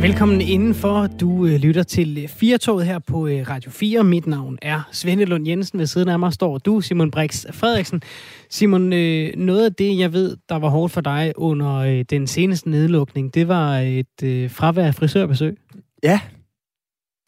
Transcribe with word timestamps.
Velkommen 0.00 0.40
indenfor. 0.40 1.06
Du 1.06 1.46
øh, 1.46 1.54
lytter 1.54 1.82
til 1.82 2.28
Firtoget 2.28 2.86
her 2.86 2.98
på 2.98 3.26
øh, 3.26 3.48
Radio 3.48 3.70
4. 3.70 4.04
Mit 4.04 4.26
navn 4.26 4.58
er 4.62 4.88
Svende 4.92 5.24
Lund 5.24 5.48
Jensen. 5.48 5.78
Ved 5.78 5.86
siden 5.86 6.08
af 6.08 6.18
mig 6.18 6.32
står 6.32 6.58
du, 6.58 6.80
Simon 6.80 7.10
Brix 7.10 7.44
Frederiksen. 7.52 8.02
Simon, 8.50 8.92
øh, 8.92 9.36
noget 9.36 9.64
af 9.64 9.74
det, 9.74 9.98
jeg 9.98 10.12
ved, 10.12 10.36
der 10.48 10.56
var 10.56 10.68
hårdt 10.68 10.92
for 10.92 11.00
dig 11.00 11.32
under 11.36 11.74
øh, 11.76 12.04
den 12.10 12.26
seneste 12.26 12.70
nedlukning, 12.70 13.34
det 13.34 13.48
var 13.48 13.78
et 13.78 14.22
øh, 14.24 14.50
fravær 14.50 14.86
af 14.86 14.94
frisørbesøg. 14.94 15.58
Ja, 16.02 16.20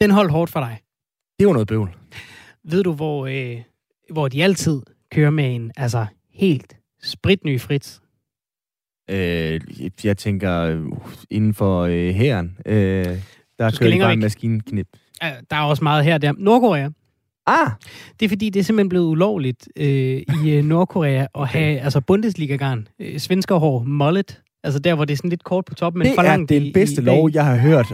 Den 0.01 0.11
holdt 0.11 0.31
hårdt 0.31 0.51
for 0.51 0.59
dig. 0.59 0.79
det 1.39 1.47
var 1.47 1.53
noget 1.53 1.67
bøvl. 1.67 1.89
Ved 2.63 2.83
du, 2.83 2.93
hvor, 2.93 3.25
øh, 3.27 3.57
hvor 4.11 4.27
de 4.27 4.43
altid 4.43 4.81
kører 5.11 5.29
med 5.29 5.55
en 5.55 5.71
altså 5.77 6.05
helt 6.33 6.77
spritny 7.03 7.59
Fritz? 7.61 7.99
Øh, 9.09 9.61
jeg 10.03 10.17
tænker, 10.17 10.59
øh, 10.61 10.81
inden 11.29 11.53
for 11.53 11.81
øh, 11.81 12.09
hæren, 12.13 12.57
øh, 12.65 13.05
der 13.59 13.71
kører 13.79 13.91
de 13.91 13.99
bare 13.99 14.13
en 14.13 14.19
maskinknip. 14.19 14.87
Der 15.21 15.55
er 15.55 15.61
også 15.61 15.83
meget 15.83 16.05
her 16.05 16.17
der. 16.17 16.33
Nordkorea. 16.37 16.89
Ah, 17.47 17.69
Det 18.19 18.25
er 18.25 18.29
fordi, 18.29 18.49
det 18.49 18.59
er 18.59 18.63
simpelthen 18.63 18.89
blevet 18.89 19.05
ulovligt 19.05 19.67
øh, 19.75 20.21
i 20.45 20.49
øh, 20.51 20.63
Nordkorea 20.65 21.25
at 21.39 21.47
have 21.47 21.79
altså 21.79 22.01
Bundesliga-garn, 22.01 22.87
øh, 22.99 23.19
svenskerhår, 23.19 23.83
mullet, 23.83 24.41
altså 24.63 24.79
der, 24.79 24.95
hvor 24.95 25.05
det 25.05 25.13
er 25.13 25.17
sådan 25.17 25.29
lidt 25.29 25.43
kort 25.43 25.65
på 25.65 25.75
toppen, 25.75 25.99
men 25.99 26.07
det 26.07 26.15
for 26.15 26.21
er 26.21 26.25
langt 26.25 26.49
den 26.49 26.63
i- 26.63 26.71
bedste 26.71 27.01
i, 27.01 27.05
lov, 27.05 27.27
bag. 27.29 27.35
jeg 27.35 27.45
har 27.45 27.55
hørt 27.57 27.85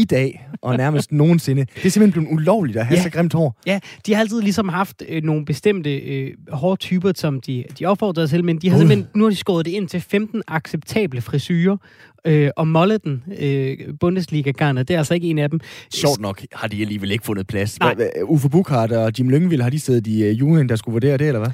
i 0.00 0.04
dag, 0.04 0.48
og 0.62 0.76
nærmest 0.76 1.12
nogensinde. 1.12 1.66
Det 1.74 1.86
er 1.86 1.90
simpelthen 1.90 2.24
blevet 2.24 2.40
ulovligt 2.40 2.78
at 2.78 2.86
have 2.86 2.96
Ja. 2.96 3.02
så 3.02 3.10
grimt 3.10 3.32
hår. 3.32 3.60
Ja, 3.66 3.80
de 4.06 4.14
har 4.14 4.20
altid 4.20 4.40
ligesom 4.42 4.68
haft 4.68 5.02
øh, 5.08 5.22
nogle 5.22 5.44
bestemte 5.44 5.96
øh, 5.98 6.30
hårtyper, 6.50 7.12
som 7.16 7.40
de, 7.40 7.64
de 7.78 7.84
opfordrer 7.86 8.26
til, 8.26 8.44
men 8.44 8.58
de 8.58 8.68
har 8.68 8.76
Gud. 8.76 8.80
simpelthen, 8.80 9.06
nu 9.14 9.24
har 9.24 9.30
de 9.30 9.36
skåret 9.36 9.66
det 9.66 9.70
ind 9.72 9.88
til 9.88 10.00
15 10.00 10.42
acceptable 10.48 11.20
frisyrer, 11.20 11.76
øh, 12.24 12.50
og 12.56 12.68
mulleten, 12.68 13.22
øh, 13.38 13.76
Bundesliga-garnet, 14.00 14.88
det 14.88 14.94
er 14.94 14.98
altså 14.98 15.14
ikke 15.14 15.28
en 15.30 15.38
af 15.38 15.50
dem. 15.50 15.60
Sjovt 15.94 16.20
nok 16.20 16.42
har 16.52 16.68
de 16.68 16.80
alligevel 16.80 17.10
ikke 17.10 17.24
fundet 17.24 17.46
plads. 17.46 17.80
Nej. 17.80 17.94
Uffe 18.24 18.48
Buchhardt 18.48 18.92
og 18.92 19.12
Jim 19.18 19.28
Lyngvild, 19.30 19.60
har 19.62 19.70
de 19.70 19.78
siddet 19.80 20.06
i 20.06 20.30
uh, 20.30 20.38
juryen, 20.40 20.68
der 20.68 20.76
skulle 20.76 20.92
vurdere 20.92 21.16
det, 21.16 21.26
eller 21.26 21.40
hvad? 21.40 21.50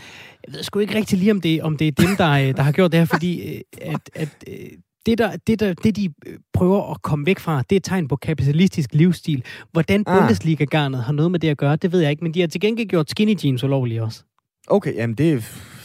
Jeg 0.47 0.55
ved 0.55 0.63
sgu 0.63 0.79
ikke 0.79 0.95
rigtig 0.95 1.19
lige, 1.19 1.31
om 1.31 1.41
det, 1.41 1.63
om 1.63 1.77
det 1.77 1.87
er 1.87 1.93
dem, 1.93 2.17
der, 2.19 2.31
øh, 2.31 2.57
der 2.57 2.63
har 2.63 2.73
gjort 2.73 2.93
det 2.93 3.01
her, 3.01 3.05
fordi 3.07 3.43
øh, 3.55 3.61
at, 3.83 4.11
at 4.15 4.29
øh, 4.49 4.55
det, 5.07 5.19
der, 5.19 5.37
det, 5.47 5.61
der, 5.61 5.75
det, 5.75 5.97
de 5.97 6.13
øh, 6.27 6.39
prøver 6.53 6.91
at 6.91 7.03
komme 7.03 7.27
væk 7.27 7.39
fra, 7.39 7.63
det 7.63 7.73
er 7.73 7.77
et 7.77 7.85
tegn 7.85 8.09
på 8.09 8.17
kapitalistisk 8.17 8.95
livsstil. 8.95 9.45
Hvordan 9.73 10.05
Ah. 10.07 10.21
Bundesliga-garnet 10.21 11.03
har 11.03 11.13
noget 11.13 11.31
med 11.31 11.41
det 11.41 11.49
at 11.49 11.57
gøre, 11.57 11.77
det 11.77 11.93
ved 11.93 12.01
jeg 12.01 12.11
ikke, 12.11 12.25
men 12.25 12.35
de 12.35 12.41
har 12.41 12.47
til 12.47 12.61
gengæld 12.61 12.89
gjort 12.89 13.11
skinny 13.11 13.37
jeans 13.45 13.65
ulovlige 13.65 14.03
også. 14.03 14.23
Okay, 14.67 14.95
jamen 14.95 15.17
det 15.17 15.33
er... 15.33 15.41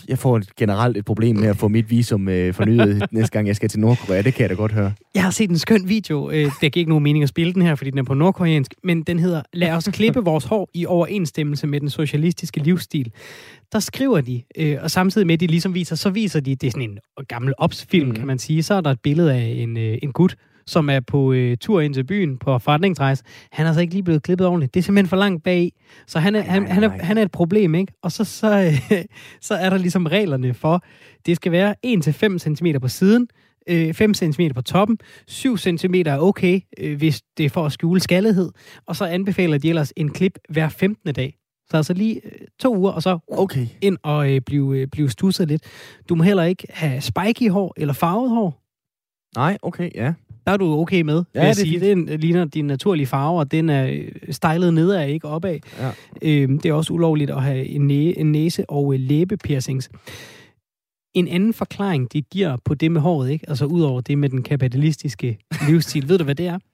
Jeg 0.10 0.18
får 0.20 0.38
et- 0.38 0.56
generelt 0.56 0.98
et 0.98 1.06
problem 1.06 1.36
med 1.36 1.48
at 1.48 1.58
få 1.58 1.68
mit 1.68 1.90
visum 1.90 2.30
øh, 2.30 2.54
fornyet 2.54 3.06
næste 3.12 3.32
gang, 3.32 3.48
jeg 3.48 3.56
skal 3.56 3.70
til 3.70 3.80
Nordkorea. 3.80 4.22
Det 4.22 4.34
kan 4.34 4.42
jeg 4.42 4.50
da 4.50 4.56
godt 4.56 4.72
høre. 4.72 4.94
Jeg 5.16 5.24
har 5.24 5.32
set 5.32 5.50
en 5.50 5.58
skøn 5.58 5.90
video. 5.90 6.30
Øh, 6.32 6.38
det 6.38 6.52
giver 6.62 6.72
ikke 6.82 6.90
nogen 6.90 7.04
mening 7.04 7.24
at 7.24 7.30
spille 7.30 7.54
den 7.54 7.62
her, 7.62 7.76
fordi 7.76 7.90
den 7.90 8.00
er 8.00 8.04
på 8.04 8.14
nordkoreansk. 8.14 8.74
Men 8.84 9.02
den 9.04 9.20
hedder, 9.20 9.42
lad 9.54 9.72
os 9.72 9.90
klippe 9.94 10.20
vores 10.24 10.46
hår 10.46 10.70
i 10.74 10.86
overensstemmelse 10.86 11.68
med 11.68 11.80
den 11.80 11.90
socialistiske 11.90 12.60
livsstil. 12.60 13.12
Der 13.72 13.80
skriver 13.80 14.22
de, 14.22 14.42
øh, 14.58 14.78
og 14.82 14.92
samtidig 14.92 15.28
med, 15.28 15.34
at 15.34 15.40
de 15.40 15.48
ligesom 15.48 15.74
viser, 15.74 15.96
så 15.96 16.10
viser 16.10 16.40
de, 16.40 16.56
det 16.56 16.68
er 16.68 16.72
sådan 16.72 16.90
en 16.90 17.00
gammel 17.28 17.54
opsfilm, 17.58 18.08
mm. 18.08 18.16
kan 18.16 18.28
man 18.28 18.40
sige. 18.40 18.64
Så 18.64 18.74
er 18.74 18.82
der 18.82 18.90
et 18.92 19.00
billede 19.04 19.34
af 19.34 19.46
en, 19.58 19.78
øh, 19.78 19.98
en 20.04 20.12
gut, 20.12 20.36
som 20.70 20.90
er 20.90 21.00
på 21.00 21.34
øh, 21.34 21.58
tur 21.58 21.82
ind 21.82 21.94
til 21.94 22.04
byen 22.04 22.38
på 22.38 22.60
forretningsrejse. 22.60 23.24
Han 23.52 23.66
er 23.66 23.74
så 23.74 23.80
ikke 23.82 23.94
lige 23.94 24.04
blevet 24.04 24.24
klippet 24.24 24.48
ordentligt. 24.48 24.74
Det 24.74 24.80
er 24.80 24.84
simpelthen 24.84 25.10
for 25.10 25.18
langt 25.18 25.44
bag. 25.44 25.72
Så 26.08 26.20
han 26.20 26.36
er, 26.36 26.42
han, 26.42 26.62
nej, 26.62 26.72
han, 26.72 26.84
er, 26.84 26.90
han 26.90 27.18
er 27.18 27.22
et 27.22 27.32
problem, 27.32 27.76
ikke? 27.76 27.94
Og 28.04 28.12
så, 28.12 28.24
så, 28.24 28.80
øh, 28.92 29.04
så 29.48 29.54
er 29.54 29.70
der 29.70 29.78
ligesom 29.78 30.06
reglerne 30.06 30.54
for, 30.54 30.84
det 31.26 31.36
skal 31.36 31.52
være 31.52 31.76
1-5 31.86 32.38
cm 32.38 32.68
på 32.82 32.88
siden, 32.88 33.28
øh, 33.70 33.94
5 33.94 34.14
cm 34.14 34.42
på 34.56 34.62
toppen, 34.62 34.98
7 35.28 35.58
cm 35.58 35.94
er 36.06 36.18
okay, 36.20 36.60
øh, 36.80 36.98
hvis 36.98 37.22
det 37.38 37.46
er 37.46 37.50
for 37.50 37.66
at 37.66 37.72
skjule 37.72 38.00
skaldighed, 38.00 38.52
og 38.86 38.96
så 38.96 39.06
anbefaler 39.06 39.58
de 39.58 39.70
ellers 39.70 39.94
en 39.96 40.10
klip 40.12 40.40
hver 40.50 40.70
15. 40.70 41.14
dag. 41.14 41.36
Så 41.70 41.78
altså 41.78 41.94
lige 41.94 42.22
øh, 42.26 42.32
to 42.60 42.78
uger, 42.78 42.92
og 42.92 43.04
så 43.04 43.20
Okay. 43.32 43.68
ind 43.82 43.98
og 44.04 44.32
øh, 44.32 44.42
blive, 44.42 44.78
øh, 44.80 44.88
blive 44.88 45.10
stusset 45.10 45.48
lidt. 45.48 45.64
Du 46.10 46.16
må 46.16 46.24
heller 46.24 46.44
ikke 46.44 46.68
have 46.70 47.02
spiky 47.02 47.50
hår 47.50 47.74
eller 47.78 47.94
farvet 47.94 48.30
hår. 48.30 48.62
Nej, 49.36 49.58
okay, 49.62 49.90
ja. 49.96 50.14
Der 50.50 50.54
er 50.54 50.58
du 50.58 50.80
okay 50.80 51.02
med, 51.02 51.14
Ja, 51.36 51.40
vil 51.40 51.48
jeg 51.48 51.56
det 51.56 51.62
er 51.62 51.66
sige. 51.66 51.80
Det 52.06 52.20
ligner 52.20 52.46
din 52.46 52.66
naturlige 52.66 53.08
farve, 53.08 53.40
og 53.40 53.52
den 53.52 53.70
er 53.70 53.86
øh, 53.88 54.08
stylet 54.32 54.74
nedad, 54.74 55.08
ikke 55.08 55.28
opad. 55.28 55.60
Ja. 55.80 55.92
Øhm, 56.22 56.60
det 56.60 56.70
er 56.70 56.74
også 56.74 56.94
ulovligt 56.94 57.30
at 57.32 57.44
have 57.44 57.66
en, 57.66 57.88
næ- 57.88 58.14
en 58.18 58.32
næse- 58.32 58.70
og 58.70 58.94
øh, 58.94 59.00
læbepiercings. 59.00 59.90
En 61.14 61.28
anden 61.28 61.54
forklaring, 61.54 62.14
de 62.14 62.22
giver 62.22 62.58
på 62.66 62.74
det 62.74 62.92
med 62.92 63.02
håret, 63.02 63.30
ikke? 63.32 63.50
altså 63.50 63.66
ud 63.66 63.82
over 63.82 64.02
det 64.02 64.18
med 64.18 64.30
den 64.30 64.44
kapitalistiske 64.44 65.38
livsstil, 65.68 66.10
ved 66.10 66.18
du, 66.18 66.24
hvad 66.24 66.36
det 66.36 66.48
er? 66.48 66.60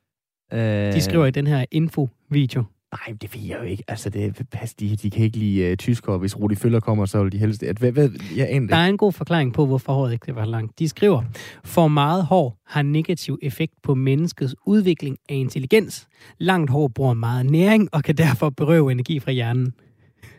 Øh, 0.53 0.93
De 0.93 1.01
skriver 1.01 1.25
i 1.25 1.31
den 1.31 1.47
her 1.47 1.65
info-video. 1.71 2.63
Nej, 2.95 3.17
det 3.21 3.35
ved 3.35 3.41
jeg 3.41 3.57
jo 3.57 3.63
ikke. 3.63 3.83
Altså, 3.87 4.09
det, 4.09 4.41
pas, 4.51 4.73
de, 4.73 4.95
de 4.95 5.09
kan 5.09 5.23
ikke 5.23 5.37
lide 5.37 5.71
uh, 5.71 5.77
tyskere. 5.77 6.17
Hvis 6.17 6.39
Rudi 6.39 6.55
Føller 6.55 6.79
kommer, 6.79 7.05
så 7.05 7.23
vil 7.23 7.31
de 7.31 7.37
helst... 7.37 7.63
At, 7.63 7.77
hvad, 7.77 7.91
hvad, 7.91 8.09
jeg 8.35 8.47
aner 8.49 8.67
Der 8.67 8.75
er 8.75 8.87
en 8.87 8.97
god 8.97 9.11
forklaring 9.11 9.53
på, 9.53 9.65
hvorfor 9.65 9.93
håret 9.93 10.13
ikke 10.13 10.35
var 10.35 10.45
langt. 10.45 10.79
De 10.79 10.89
skriver, 10.89 11.23
for 11.63 11.87
meget 11.87 12.25
hår 12.25 12.61
har 12.65 12.81
negativ 12.81 13.39
effekt 13.41 13.73
på 13.83 13.95
menneskets 13.95 14.55
udvikling 14.65 15.17
af 15.29 15.35
intelligens. 15.35 16.07
Langt 16.37 16.71
hår 16.71 16.87
bruger 16.87 17.13
meget 17.13 17.45
næring 17.45 17.89
og 17.91 18.03
kan 18.03 18.17
derfor 18.17 18.49
berøve 18.49 18.91
energi 18.91 19.19
fra 19.19 19.31
hjernen. 19.31 19.73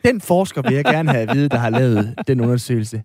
Den 0.04 0.20
forsker 0.20 0.62
vil 0.62 0.74
jeg 0.74 0.84
gerne 0.84 1.10
have 1.10 1.28
at 1.28 1.36
vide, 1.36 1.48
der 1.48 1.58
har 1.58 1.70
lavet 1.70 2.14
den 2.26 2.40
undersøgelse. 2.40 3.02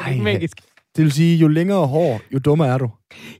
Ej, 0.00 0.16
Magisk. 0.16 0.60
Det 0.96 1.04
vil 1.04 1.12
sige, 1.12 1.36
jo 1.36 1.48
længere 1.48 1.86
hår, 1.86 2.20
jo 2.34 2.38
dummere 2.38 2.68
er 2.68 2.78
du. 2.78 2.90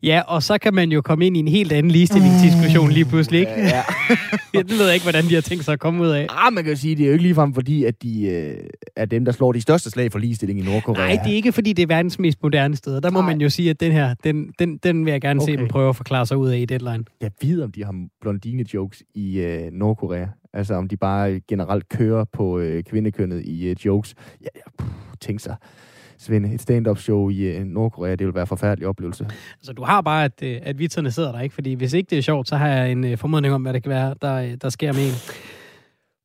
Ja, 0.02 0.20
og 0.20 0.42
så 0.42 0.58
kan 0.58 0.74
man 0.74 0.92
jo 0.92 1.00
komme 1.00 1.26
ind 1.26 1.36
i 1.36 1.40
en 1.40 1.48
helt 1.48 1.72
anden 1.72 1.92
ligestillingsdiskussion 1.92 2.90
lige 2.90 3.04
pludselig, 3.04 3.40
ikke? 3.40 3.52
Ja. 3.52 3.82
Jeg 4.54 4.64
ved 4.68 4.84
jeg 4.84 4.94
ikke, 4.94 5.04
hvordan 5.04 5.24
de 5.24 5.34
har 5.34 5.40
tænkt 5.40 5.64
sig 5.64 5.72
at 5.72 5.80
komme 5.80 6.02
ud 6.02 6.08
af. 6.08 6.26
Ah, 6.30 6.52
man 6.52 6.64
kan 6.64 6.72
jo 6.72 6.78
sige, 6.78 6.94
det 6.96 7.02
er 7.02 7.06
jo 7.06 7.12
ikke 7.12 7.22
ligefrem 7.22 7.54
fordi, 7.54 7.84
at 7.84 8.02
de 8.02 8.26
øh, 8.26 8.56
er 8.96 9.04
dem, 9.04 9.24
der 9.24 9.32
slår 9.32 9.52
de 9.52 9.60
største 9.60 9.90
slag 9.90 10.12
for 10.12 10.18
ligestilling 10.18 10.60
i 10.60 10.62
Nordkorea. 10.62 11.14
Nej, 11.14 11.22
det 11.24 11.32
er 11.32 11.36
ikke, 11.36 11.52
fordi 11.52 11.72
det 11.72 11.82
er 11.82 11.86
verdens 11.86 12.18
mest 12.18 12.42
moderne 12.42 12.76
sted. 12.76 13.00
Der 13.00 13.10
må 13.10 13.20
Nej. 13.20 13.30
man 13.30 13.40
jo 13.40 13.48
sige, 13.48 13.70
at 13.70 13.80
den 13.80 13.92
her, 13.92 14.14
den, 14.24 14.52
den, 14.58 14.76
den 14.76 15.04
vil 15.04 15.10
jeg 15.10 15.20
gerne 15.20 15.40
okay. 15.42 15.52
se 15.52 15.56
dem 15.56 15.68
prøve 15.68 15.88
at 15.88 15.96
forklare 15.96 16.26
sig 16.26 16.36
ud 16.36 16.48
af 16.48 16.58
i 16.58 16.64
Deadline. 16.64 17.04
Jeg 17.20 17.30
ved, 17.42 17.62
om 17.62 17.72
de 17.72 17.84
har 17.84 17.94
blondine-jokes 18.20 19.02
i 19.14 19.38
øh, 19.38 19.72
Nordkorea. 19.72 20.26
Altså, 20.52 20.74
om 20.74 20.88
de 20.88 20.96
bare 20.96 21.40
generelt 21.48 21.88
kører 21.88 22.24
på 22.32 22.58
øh, 22.58 22.82
kvindekønnet 22.82 23.44
i 23.44 23.68
øh, 23.68 23.76
jokes. 23.84 24.14
Ja, 24.40 24.48
ja, 24.56 24.70
puh, 24.78 24.88
tænk 25.20 25.40
sig. 25.40 25.56
Svende, 26.18 26.54
et 26.54 26.60
stand-up 26.60 26.98
show 26.98 27.28
i 27.28 27.40
øh, 27.40 27.64
Nordkorea, 27.64 28.14
det 28.14 28.26
vil 28.26 28.34
være 28.34 28.42
en 28.42 28.46
forfærdelig 28.46 28.88
oplevelse. 28.88 29.26
Så 29.62 29.72
du 29.72 29.82
har 29.82 30.00
bare, 30.00 30.24
at, 30.24 30.42
øh, 30.42 30.58
at 30.62 30.78
vitserne 30.78 31.10
sidder 31.10 31.32
der, 31.32 31.40
ikke? 31.40 31.54
Fordi 31.54 31.74
hvis 31.74 31.92
ikke 31.92 32.10
det 32.10 32.18
er 32.18 32.22
sjovt, 32.22 32.48
så 32.48 32.56
har 32.56 32.68
jeg 32.68 32.92
en 32.92 33.04
øh, 33.04 33.18
formodning 33.18 33.54
om, 33.54 33.62
hvad 33.62 33.72
det 33.72 33.82
kan 33.82 33.90
være, 33.90 34.14
der, 34.22 34.56
der 34.56 34.68
sker 34.68 34.92
med 34.92 35.06
en. 35.06 35.14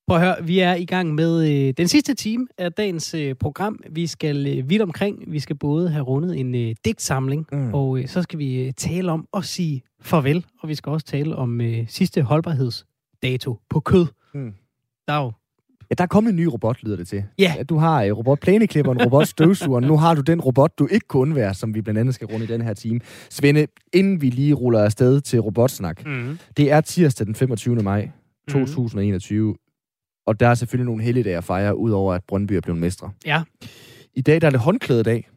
Prøv 0.07 0.17
at 0.17 0.23
høre, 0.23 0.35
vi 0.43 0.59
er 0.59 0.73
i 0.73 0.85
gang 0.85 1.15
med 1.15 1.51
øh, 1.51 1.73
den 1.77 1.87
sidste 1.87 2.13
time 2.13 2.47
af 2.57 2.73
dagens 2.73 3.13
øh, 3.13 3.35
program. 3.35 3.79
Vi 3.89 4.07
skal 4.07 4.57
øh, 4.57 4.69
vidt 4.69 4.81
omkring. 4.81 5.23
Vi 5.27 5.39
skal 5.39 5.55
både 5.55 5.89
have 5.89 6.03
rundet 6.03 6.39
en 6.39 6.55
øh, 6.55 6.75
digtsamling, 6.85 7.47
mm. 7.51 7.73
og 7.73 7.99
øh, 7.99 8.07
så 8.07 8.21
skal 8.21 8.39
vi 8.39 8.65
øh, 8.65 8.73
tale 8.73 9.11
om 9.11 9.27
at 9.37 9.43
sige 9.43 9.81
farvel. 10.01 10.45
Og 10.59 10.69
vi 10.69 10.75
skal 10.75 10.89
også 10.89 11.05
tale 11.05 11.35
om 11.35 11.61
øh, 11.61 11.87
sidste 11.87 12.21
holdbarhedsdato 12.21 13.59
på 13.69 13.79
kød. 13.79 14.05
Mm. 14.33 14.53
Der 15.07 15.13
er 15.13 15.23
jo 15.23 15.31
Ja, 15.93 15.95
der 15.97 16.03
er 16.03 16.07
kommet 16.07 16.29
en 16.29 16.35
ny 16.35 16.45
robot, 16.45 16.83
lyder 16.83 16.95
det 16.95 17.07
til. 17.07 17.23
Ja. 17.39 17.53
Du 17.69 17.77
har 17.77 18.05
uh, 18.11 18.17
robot 18.17 18.39
plæneklipperen, 18.39 19.01
robot 19.05 19.27
støvsugeren. 19.27 19.83
Nu 19.87 19.97
har 19.97 20.13
du 20.15 20.21
den 20.21 20.41
robot, 20.41 20.79
du 20.79 20.87
ikke 20.91 21.07
kunne 21.07 21.21
undvære, 21.21 21.53
som 21.53 21.75
vi 21.75 21.81
blandt 21.81 21.99
andet 21.99 22.15
skal 22.15 22.27
runde 22.27 22.43
i 22.45 22.47
den 22.47 22.61
her 22.61 22.73
time. 22.73 22.99
Svende, 23.29 23.67
inden 23.93 24.21
vi 24.21 24.29
lige 24.29 24.53
ruller 24.53 24.79
afsted 24.83 25.21
til 25.21 25.39
robotsnak. 25.39 26.05
mm. 26.05 26.37
Det 26.57 26.71
er 26.71 26.81
tirsdag 26.81 27.25
den 27.27 27.35
25. 27.35 27.75
maj 27.75 28.09
Mhm. 28.47 28.65
2021. 28.65 29.55
Og 30.27 30.39
der 30.39 30.47
er 30.47 30.53
selvfølgelig 30.53 30.85
nogle 30.85 31.03
helligdage 31.03 31.37
at 31.37 31.43
fejre, 31.43 31.77
udover 31.77 32.13
at 32.13 32.21
Brøndby 32.27 32.51
er 32.53 32.61
blevet 32.61 32.81
mestre. 32.81 33.11
Ja. 33.25 33.41
I 34.13 34.21
dag 34.21 34.41
der 34.41 34.47
er 34.47 34.51
det 34.51 34.59
håndklædedag. 34.59 35.29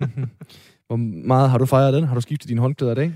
Hvor 0.86 0.96
meget 1.26 1.50
har 1.50 1.58
du 1.58 1.66
fejret 1.66 1.94
den? 1.94 2.04
Har 2.04 2.14
du 2.14 2.20
skiftet 2.20 2.48
dine 2.48 2.60
håndklæder 2.60 2.92
i 2.92 2.94
dag? 2.94 3.12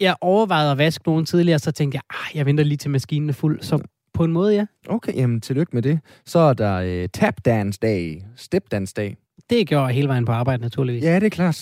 Jeg 0.00 0.16
overvejede 0.20 0.70
at 0.72 0.78
vaske 0.78 1.02
nogen 1.06 1.24
tidligere, 1.24 1.58
så 1.58 1.70
tænkte 1.72 1.96
jeg, 1.96 2.02
ah, 2.10 2.36
jeg 2.36 2.46
venter 2.46 2.64
lige 2.64 2.76
til 2.78 2.90
maskinen 2.90 3.28
er 3.28 3.32
fuld. 3.32 3.60
Så 3.62 3.78
på 4.18 4.24
en 4.24 4.32
måde, 4.32 4.54
ja. 4.54 4.66
Okay, 4.88 5.14
jamen 5.14 5.40
tillykke 5.40 5.70
med 5.74 5.82
det. 5.82 6.00
Så 6.26 6.38
er 6.38 6.52
der 6.52 6.74
øh, 6.76 7.08
tap 7.14 7.34
dance 7.44 7.78
dag, 7.82 8.26
step 8.36 8.64
dance 8.70 8.94
dag. 8.94 9.16
Det 9.50 9.68
gjorde 9.68 9.84
jeg 9.86 9.94
hele 9.94 10.08
vejen 10.08 10.24
på 10.24 10.32
arbejde, 10.32 10.62
naturligvis. 10.62 11.02
Ja, 11.04 11.14
det 11.14 11.22
er 11.26 11.30
klart. 11.30 11.54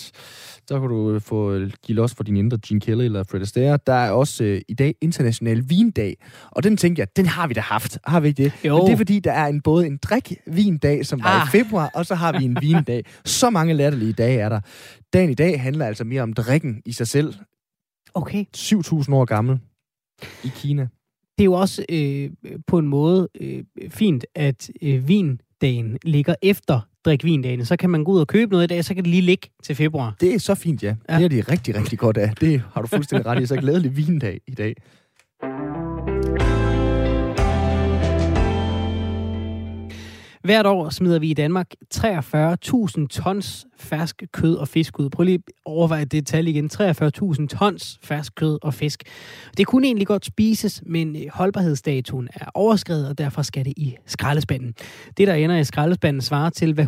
Så 0.68 0.80
kan 0.80 0.88
du 0.88 1.10
øh, 1.14 1.20
få 1.20 1.52
øh, 1.52 1.72
give 1.86 1.96
los 1.96 2.14
for 2.14 2.24
din 2.24 2.36
indre 2.36 2.58
Gene 2.66 2.80
Kelly 2.80 3.04
eller 3.04 3.22
Fred 3.30 3.40
Astaire. 3.40 3.78
Der 3.86 3.92
er 3.92 4.10
også 4.10 4.44
øh, 4.44 4.60
i 4.68 4.74
dag 4.74 4.94
international 5.00 5.64
vindag. 5.70 6.16
Og 6.50 6.62
den 6.62 6.76
tænkte 6.76 7.00
jeg, 7.00 7.16
den 7.16 7.26
har 7.26 7.46
vi 7.46 7.54
da 7.54 7.60
haft. 7.60 7.98
Har 8.04 8.20
vi 8.20 8.28
ikke 8.28 8.42
det? 8.44 8.52
Jo. 8.64 8.76
Men 8.76 8.86
det 8.86 8.92
er 8.92 8.96
fordi, 8.96 9.20
der 9.20 9.32
er 9.32 9.46
en, 9.46 9.60
både 9.60 9.86
en 9.86 9.96
drik-vindag, 9.96 11.06
som 11.06 11.22
var 11.22 11.40
Ah. 11.40 11.46
i 11.48 11.50
februar, 11.50 11.90
og 11.94 12.06
så 12.06 12.14
har 12.14 12.38
vi 12.38 12.44
en 12.44 12.56
vindag. 12.68 13.04
Så 13.24 13.50
mange 13.50 13.74
latterlige 13.74 14.12
dage 14.12 14.38
er 14.40 14.48
der. 14.48 14.60
Dagen 15.12 15.30
i 15.30 15.34
dag 15.34 15.60
handler 15.62 15.86
altså 15.86 16.04
mere 16.04 16.22
om 16.22 16.32
drikken 16.32 16.82
i 16.86 16.92
sig 16.92 17.06
selv. 17.08 17.34
Okay. 18.14 18.44
7.000 18.56 19.14
år 19.14 19.24
gammel 19.24 19.58
i 20.44 20.50
Kina. 20.56 20.88
Det 21.38 21.42
er 21.42 21.44
jo 21.44 21.52
også 21.52 21.84
øh, 21.88 22.30
på 22.66 22.78
en 22.78 22.86
måde 22.86 23.28
øh, 23.40 23.64
fint, 23.88 24.26
at 24.34 24.70
øh, 24.82 25.08
vindagen 25.08 25.98
ligger 26.02 26.34
efter 26.42 26.80
drikke 27.04 27.24
vindagene. 27.24 27.64
Så 27.64 27.76
kan 27.76 27.90
man 27.90 28.04
gå 28.04 28.12
ud 28.12 28.20
og 28.20 28.26
købe 28.26 28.52
noget 28.52 28.64
i 28.64 28.66
dag, 28.66 28.84
så 28.84 28.94
kan 28.94 29.04
det 29.04 29.10
lige 29.10 29.22
ligge 29.22 29.48
til 29.62 29.74
februar. 29.74 30.16
Det 30.20 30.34
er 30.34 30.38
så 30.38 30.54
fint, 30.54 30.82
ja. 30.82 30.96
ja. 31.08 31.16
Det 31.16 31.24
er 31.24 31.28
det 31.28 31.48
rigtig, 31.48 31.74
rigtig 31.76 31.98
godt 31.98 32.16
af. 32.16 32.34
Det 32.40 32.62
har 32.72 32.82
du 32.82 32.86
fuldstændig 32.86 33.26
ret 33.26 33.42
i. 33.42 33.46
Så 33.46 33.56
glædelig 33.56 33.96
vindag 33.96 34.40
i 34.46 34.54
dag. 34.54 34.74
Hvert 40.46 40.66
år 40.66 40.90
smider 40.90 41.19
vi 41.19 41.31
i 41.31 41.34
Danmark 41.34 41.75
43.000 41.94 43.06
tons 43.06 43.66
fersk 43.78 44.22
kød 44.32 44.56
og 44.56 44.69
fisk 44.69 44.98
ud. 44.98 45.10
Prøv 45.10 45.25
lige 45.25 45.34
at 45.34 45.52
overveje 45.64 46.04
det 46.04 46.26
tal 46.26 46.48
igen. 46.48 46.70
43.000 46.72 47.46
tons 47.46 47.98
fersk 48.02 48.34
kød 48.34 48.58
og 48.62 48.75
fisk. 48.75 49.02
Det 49.56 49.66
kunne 49.66 49.87
egentlig 49.87 50.06
godt 50.06 50.26
spises, 50.26 50.82
men 50.87 51.16
øh, 51.16 51.22
holdbarhedsdatoen 51.32 52.28
er 52.34 52.44
overskrevet, 52.54 53.08
og 53.08 53.19
derfor 53.19 53.43
skal 53.43 53.64
det 53.64 53.72
i 53.76 53.96
skraldespanden. 54.06 54.75
Det, 55.16 55.28
der 55.28 55.34
ender 55.34 55.56
i 55.56 55.64
skraldespanden, 55.64 56.20
svarer 56.20 56.50
til, 56.50 56.75
hvad 56.75 56.87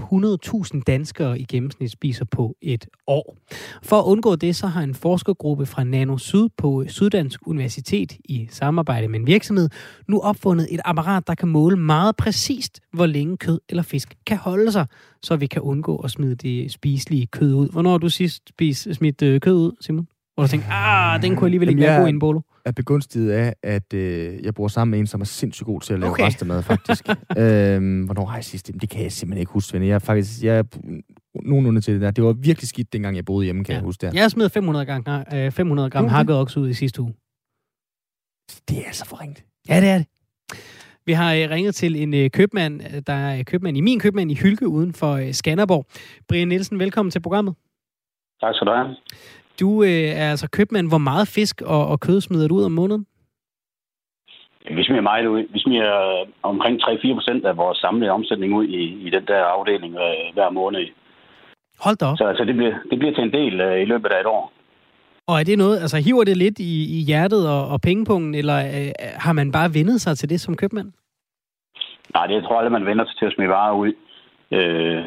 100.000 0.75 0.83
danskere 0.87 1.41
i 1.41 1.45
gennemsnit 1.45 1.91
spiser 1.91 2.25
på 2.25 2.57
et 2.63 2.87
år. 3.07 3.37
For 3.83 3.99
at 3.99 4.05
undgå 4.05 4.37
det, 4.37 4.57
så 4.57 4.67
har 4.67 4.83
en 4.83 4.95
forskergruppe 4.95 5.67
fra 5.67 5.85
Nano 5.85 6.19
Syd 6.19 6.49
på 6.57 6.83
øh, 6.83 6.89
Syddansk 6.89 7.41
Universitet 7.47 8.13
i 8.25 8.49
samarbejde 8.51 9.09
med 9.09 9.21
en 9.21 9.27
virksomhed 9.27 9.69
nu 10.09 10.21
opfundet 10.21 10.67
et 10.71 10.81
apparat, 10.85 11.27
der 11.27 11.35
kan 11.35 11.49
måle 11.49 11.77
meget 11.77 12.17
præcist, 12.17 12.81
hvor 12.93 13.07
længe 13.07 13.37
kød 13.49 13.61
eller 13.69 13.83
fisk 13.83 14.15
kan 14.27 14.37
holde 14.37 14.73
sig, 14.73 14.87
så 15.23 15.37
vi 15.37 15.47
kan 15.47 15.63
undgå 15.63 15.97
at 15.97 16.11
smide 16.11 16.35
det 16.35 16.73
spiselige 16.73 17.27
kød 17.27 17.55
ud. 17.55 17.69
Hvornår 17.69 17.91
har 17.91 17.99
du 17.99 18.09
sidst 18.09 18.49
spist, 18.49 18.95
smidt 18.95 19.23
øh, 19.23 19.41
kød 19.41 19.57
ud, 19.57 19.73
Simon? 19.81 20.09
Hvor 20.35 20.45
du 20.45 20.49
tænkte, 20.49 20.69
ah, 20.71 21.23
den 21.23 21.37
kunne 21.37 21.47
alligevel 21.47 21.69
ikke 21.69 21.81
være 21.81 22.01
god 22.01 22.07
i 22.07 22.11
en 22.11 22.19
bolo. 22.19 22.41
er 22.65 22.73
begunstiget 22.73 23.31
af, 23.31 23.55
at 23.63 23.95
øh, 23.95 24.45
jeg 24.45 24.55
bor 24.55 24.69
sammen 24.69 24.91
med 24.91 24.99
en, 24.99 25.07
som 25.07 25.21
er 25.21 25.25
sindssygt 25.25 25.67
god 25.67 25.81
til 25.81 25.95
at 25.95 26.01
lave 26.01 26.13
okay. 26.13 26.25
restemad, 26.25 26.63
faktisk. 26.63 27.09
øhm, 27.39 28.03
hvornår 28.05 28.27
har 28.27 28.37
jeg 28.37 28.45
sidst? 28.45 28.71
Det 28.81 28.91
kan 28.91 29.03
jeg 29.03 29.13
simpelthen 29.13 29.41
ikke 29.41 29.53
huske, 29.53 29.87
Jeg 29.87 29.95
er 29.95 29.99
faktisk, 29.99 30.43
jeg 30.43 30.59
er 30.59 30.63
nogenlunde 31.35 31.81
til 31.81 31.95
det 31.95 32.01
der. 32.01 32.11
Det 32.11 32.25
var 32.25 32.33
virkelig 32.33 32.69
skidt, 32.69 32.93
dengang 32.93 33.17
jeg 33.17 33.25
boede 33.25 33.45
hjemme, 33.45 33.65
kan 33.65 33.73
ja. 33.73 33.77
jeg 33.77 33.85
huske 33.85 34.07
det. 34.07 34.15
Jeg 34.15 34.31
smidt 34.31 34.53
500 34.53 34.87
gram, 34.87 35.25
øh, 35.35 35.53
500 35.53 35.91
gram 35.91 36.05
okay. 36.05 36.15
hakket 36.15 36.37
okse 36.37 36.61
ud 36.61 36.69
i 36.69 36.75
sidste 36.75 37.03
uge. 37.03 37.15
Det 38.69 38.79
er 38.79 38.87
altså 38.87 39.05
forringt. 39.05 39.45
Ja, 39.69 39.81
det 39.81 39.89
er 39.89 39.99
det. 39.99 40.07
Vi 41.09 41.13
har 41.13 41.31
øh, 41.35 41.45
ringet 41.55 41.75
til 41.75 41.93
en 42.03 42.15
øh, 42.15 42.31
købmand, 42.39 42.75
der 43.09 43.13
er 43.13 43.43
købmand 43.51 43.77
i 43.77 43.81
min 43.89 44.01
købmand 44.01 44.31
i 44.31 44.41
Hylke 44.43 44.69
uden 44.69 44.93
for 45.01 45.13
øh, 45.23 45.33
Skanderborg. 45.41 45.85
Brian 46.29 46.49
Nielsen, 46.49 46.79
velkommen 46.79 47.11
til 47.11 47.23
programmet. 47.27 47.55
Tak 48.41 48.55
skal 48.55 48.67
du 48.67 48.73
have. 48.73 48.97
Du 49.61 49.83
øh, 49.83 50.09
er 50.23 50.31
altså 50.35 50.49
købmand. 50.59 50.87
Hvor 50.93 51.03
meget 51.11 51.29
fisk 51.29 51.57
og, 51.75 51.83
og 51.93 52.01
kød 52.01 52.21
smider 52.21 52.49
du 52.49 52.55
ud 52.55 52.65
om 52.65 52.73
måneden? 52.73 53.07
Vi 54.77 54.83
smider 54.85 55.01
meget 55.13 55.27
ud. 55.27 55.43
Vi 55.55 55.59
smider 55.65 55.95
omkring 56.43 56.75
3-4 56.83 57.15
procent 57.15 57.47
af 57.47 57.57
vores 57.57 57.79
samlede 57.79 58.11
omsætning 58.11 58.55
ud 58.55 58.67
i, 58.67 58.83
i 59.07 59.11
den 59.11 59.25
der 59.27 59.43
afdeling 59.45 59.95
øh, 59.95 60.35
hver 60.35 60.51
måned. 60.51 60.87
Hold 61.85 61.97
da 61.97 62.05
op. 62.07 62.19
Så 62.19 62.25
altså, 62.25 62.45
det, 62.45 62.57
bliver, 62.57 62.75
det 62.91 62.99
bliver 62.99 63.15
til 63.15 63.25
en 63.25 63.33
del 63.33 63.61
øh, 63.61 63.83
i 63.83 63.85
løbet 63.85 64.11
af 64.11 64.21
et 64.21 64.27
år. 64.27 64.53
Og 65.29 65.41
er 65.41 65.45
det 65.45 65.59
noget, 65.59 65.77
altså 65.85 65.97
hiver 65.97 66.25
det 66.25 66.37
lidt 66.37 66.59
i, 66.59 66.73
i 66.97 66.99
hjertet 67.09 67.49
og, 67.49 67.69
og 67.69 67.81
pengepungen, 67.81 68.35
eller 68.35 68.59
øh, 68.77 68.91
har 69.25 69.33
man 69.33 69.53
bare 69.53 69.75
vendet 69.75 70.01
sig 70.01 70.19
til 70.19 70.31
det 70.31 70.41
som 70.41 70.57
købmand? 70.57 70.93
Nej, 72.15 72.27
det 72.27 72.35
jeg 72.35 72.43
tror 72.43 72.59
aldrig, 72.59 72.73
man 72.73 72.87
vender 72.87 73.05
sig 73.05 73.17
til 73.19 73.27
at 73.27 73.35
smide 73.35 73.49
varer 73.49 73.77
ud. 73.83 73.93
Øh, 74.59 75.05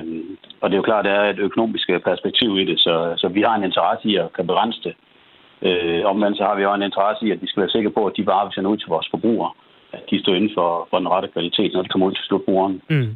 og 0.62 0.66
det 0.70 0.76
er 0.76 0.82
jo 0.82 0.90
klart, 0.90 1.06
at 1.06 1.10
der 1.10 1.18
er 1.22 1.30
et 1.30 1.40
økonomisk 1.40 1.90
perspektiv 2.10 2.50
i 2.62 2.66
det, 2.66 2.80
så, 2.80 3.14
så 3.18 3.28
vi 3.28 3.42
har 3.42 3.56
en 3.56 3.64
interesse 3.64 4.10
i 4.10 4.16
at 4.16 4.34
kan 4.36 4.48
begrænse 4.48 4.80
det. 4.88 4.96
Øh, 5.68 6.02
omvendt 6.12 6.38
så 6.38 6.44
har 6.44 6.56
vi 6.56 6.66
også 6.66 6.80
en 6.80 6.90
interesse 6.90 7.26
i, 7.26 7.32
at 7.32 7.42
vi 7.42 7.48
skal 7.48 7.62
være 7.62 7.76
sikre 7.76 7.92
på, 7.98 8.02
at 8.06 8.14
de 8.18 8.26
varer, 8.26 8.48
vi 8.48 8.54
sender 8.54 8.72
ud 8.72 8.78
til 8.78 8.90
vores 8.96 9.08
forbrugere, 9.14 9.52
at 9.94 10.04
de 10.10 10.20
står 10.22 10.34
inden 10.36 10.52
for, 10.58 10.88
for 10.90 10.98
den 10.98 11.10
rette 11.14 11.30
kvalitet, 11.36 11.74
når 11.74 11.82
de 11.82 11.90
kommer 11.90 12.08
ud 12.08 12.16
til 12.16 12.26
slutbrugeren. 12.28 12.82
Mm. 12.90 13.12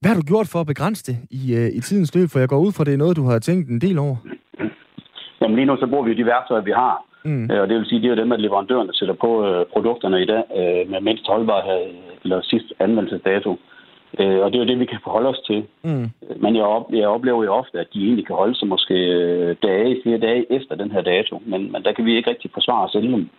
Hvad 0.00 0.10
har 0.10 0.20
du 0.20 0.26
gjort 0.32 0.48
for 0.52 0.60
at 0.60 0.66
begrænse 0.72 1.02
det 1.08 1.16
i, 1.30 1.42
uh, 1.58 1.68
i 1.78 1.80
tidens 1.80 2.14
løb? 2.14 2.28
For 2.32 2.38
jeg 2.38 2.48
går 2.48 2.60
ud 2.66 2.72
fra, 2.72 2.84
det 2.84 2.94
er 2.94 3.02
noget, 3.04 3.16
du 3.16 3.24
har 3.30 3.38
tænkt 3.38 3.68
en 3.68 3.80
del 3.80 3.98
over. 3.98 4.16
Jamen 5.50 5.58
lige 5.60 5.70
nu 5.70 5.76
så 5.76 5.86
bruger 5.86 6.04
vi 6.04 6.14
de 6.14 6.26
værktøjer, 6.26 6.62
vi 6.62 6.70
har. 6.70 7.04
Mm. 7.24 7.50
Øh, 7.50 7.60
og 7.62 7.68
det 7.68 7.76
vil 7.76 7.86
sige, 7.86 8.00
det 8.00 8.06
er 8.06 8.14
jo 8.14 8.22
dem, 8.22 8.32
at 8.32 8.40
leverandørerne 8.40 8.94
sætter 8.94 9.14
på 9.14 9.30
uh, 9.48 9.66
produkterne 9.72 10.22
i 10.22 10.26
dag 10.26 10.42
uh, 10.60 10.90
med 10.90 11.00
mindst 11.00 11.26
holdbarhed 11.26 11.82
eller 12.24 12.40
sidst 12.42 12.72
anvendelsesdato. 12.78 13.50
Og 14.18 14.46
det 14.50 14.56
er 14.56 14.64
jo 14.64 14.70
det, 14.70 14.80
vi 14.80 14.84
kan 14.84 15.04
forholde 15.04 15.28
os 15.28 15.40
til. 15.46 15.64
Mm. 15.82 16.08
Men 16.36 16.56
jeg, 16.56 16.64
op, 16.64 16.86
jeg 16.92 17.08
oplever 17.08 17.44
jo 17.44 17.52
ofte, 17.52 17.80
at 17.80 17.86
de 17.94 18.04
egentlig 18.04 18.26
kan 18.26 18.36
holde 18.36 18.54
sig 18.58 18.68
måske 18.68 18.94
dage, 19.62 20.00
flere 20.02 20.18
dage 20.18 20.52
efter 20.52 20.74
den 20.74 20.90
her 20.90 21.00
dato. 21.00 21.42
Men, 21.46 21.72
men 21.72 21.82
der 21.82 21.92
kan 21.92 22.04
vi 22.04 22.16
ikke 22.16 22.30
rigtig 22.30 22.50
forsvare 22.54 22.84
os 22.84 22.94
inden, 22.94 23.30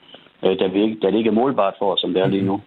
da, 0.43 0.67
vi 0.67 0.83
ikke, 0.83 0.97
da 1.01 1.07
det 1.07 1.17
ikke 1.17 1.29
er 1.29 1.39
målbart 1.41 1.73
for 1.79 1.93
os, 1.93 1.99
som 1.99 2.13
det 2.13 2.21
er 2.21 2.27
lige 2.27 2.45
nu. 2.45 2.61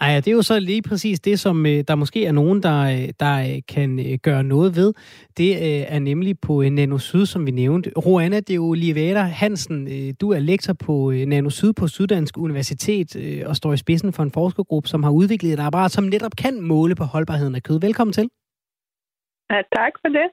Ej, 0.00 0.14
det 0.16 0.28
er 0.28 0.32
jo 0.32 0.42
så 0.42 0.60
lige 0.60 0.82
præcis 0.82 1.20
det, 1.20 1.40
som 1.40 1.66
øh, 1.66 1.84
der 1.88 1.94
måske 1.94 2.26
er 2.26 2.32
nogen, 2.32 2.62
der, 2.62 2.80
øh, 2.80 3.08
der 3.20 3.38
øh, 3.38 3.62
kan 3.68 4.18
gøre 4.22 4.44
noget 4.44 4.76
ved. 4.76 4.92
Det 5.36 5.52
er 5.92 5.98
nemlig 5.98 6.40
på 6.40 6.62
Nano 6.62 6.98
Syd, 6.98 7.26
som 7.26 7.46
vi 7.46 7.50
nævnte. 7.50 7.90
Roana 7.96 8.40
de 8.40 8.58
Oliveira 8.58 9.22
Hansen, 9.22 9.88
du 10.14 10.30
er 10.32 10.38
lektor 10.38 10.72
på 10.72 11.12
Nano 11.26 11.50
Syd 11.50 11.72
på 11.72 11.88
Syddansk 11.88 12.38
Universitet 12.38 13.16
og 13.46 13.56
står 13.56 13.72
i 13.72 13.76
spidsen 13.76 14.12
for 14.12 14.22
en 14.22 14.30
forskergruppe, 14.30 14.88
som 14.88 15.02
har 15.02 15.10
udviklet 15.10 15.52
et 15.52 15.60
apparat, 15.60 15.90
som 15.90 16.04
netop 16.04 16.32
kan 16.38 16.60
måle 16.60 16.94
på 16.94 17.04
holdbarheden 17.04 17.54
af 17.54 17.62
kød. 17.62 17.80
Velkommen 17.80 18.12
til. 18.12 18.28
Ja, 19.50 19.56
tak 19.76 19.92
for 20.00 20.08
det. 20.08 20.28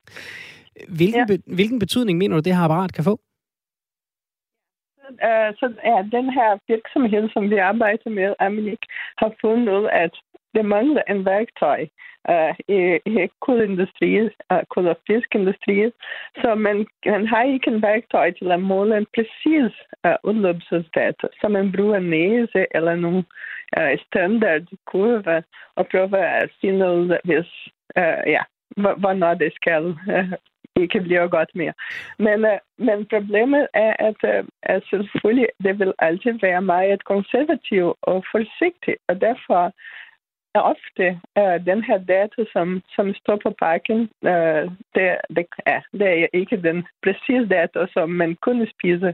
Hvilken, 0.98 1.25
ja. 1.30 1.38
hvilken 1.56 1.80
betydning 1.80 2.18
mener 2.18 2.36
du, 2.36 2.42
det 2.42 2.56
her 2.56 2.63
apparat 2.63 2.94
kan 2.94 3.04
få? 3.04 3.19
Øh, 5.30 5.50
så 5.60 5.74
er 5.84 6.02
den 6.02 6.28
her 6.38 6.58
virksomhed, 6.68 7.30
som 7.34 7.50
vi 7.50 7.58
arbejder 7.58 8.10
med, 8.10 8.36
Aminik, 8.40 8.84
har 9.18 9.31
fundet, 9.42 9.90
at 9.92 10.13
det 10.56 10.66
mangler 10.66 11.02
en 11.10 11.25
værktøj 11.25 11.88
øh, 12.30 12.56
i, 12.68 12.80
i 13.06 13.28
kulindustrien, 13.40 14.30
øh, 14.52 14.63
kul- 14.69 14.88
og 14.88 14.98
fiskindustrien. 15.08 15.92
Så 16.42 16.56
man, 16.56 16.86
man 17.06 17.28
har 17.28 17.44
ikke 17.44 17.68
en 17.72 17.81
værktøj 17.81 18.31
til 18.31 18.52
at 18.52 18.62
måle 18.62 18.98
en 18.98 19.08
præcis 19.16 19.74
øh, 20.06 20.16
udløbsresultat, 20.24 21.16
så 21.42 21.48
man 21.48 21.72
bruger 21.72 22.00
næse 22.00 22.66
eller 22.72 22.96
nogle 22.96 23.24
øh, 23.80 23.98
standardkurve 24.08 25.44
og 25.75 25.88
prøver 25.88 26.24
at 26.42 26.50
finde 26.62 26.92
ud, 26.92 27.18
hvis, 27.24 27.50
øh, 27.98 28.24
ja, 28.36 28.44
hvornår 28.98 29.34
det 29.34 29.54
skal 29.56 29.86
øh, 30.16 30.34
ikke 30.75 31.02
blive 31.02 31.30
godt 31.30 31.52
mere. 31.56 31.74
Men, 32.19 32.46
uh, 32.52 32.86
men 32.88 33.06
problemet 33.13 33.68
er, 33.74 33.94
at, 34.00 34.19
uh, 34.24 34.48
at 34.63 34.84
selvfølgelig 34.90 35.48
det 35.63 35.80
vil 35.80 35.94
altid 36.00 36.34
være 36.42 36.62
meget 36.62 37.06
konservativ 37.06 37.96
og 38.02 38.24
forsigtig, 38.31 38.96
og 39.10 39.22
derfor 39.22 39.72
er 40.56 40.62
ofte 40.74 41.06
uh, 41.40 41.66
den 41.66 41.84
her 41.84 41.98
data, 41.98 42.42
som, 42.54 42.81
som 42.96 43.13
står 43.13 43.40
på 43.44 43.54
pakken, 43.60 44.00
uh, 44.31 44.63
det, 44.96 45.08
det, 45.36 45.46
ja, 45.68 45.80
det 45.91 46.08
er 46.22 46.27
ikke 46.34 46.58
den 46.68 46.88
præcise 47.03 47.48
data, 47.50 47.80
som 47.94 48.10
man 48.10 48.38
kunne 48.41 48.68
spise 48.75 49.13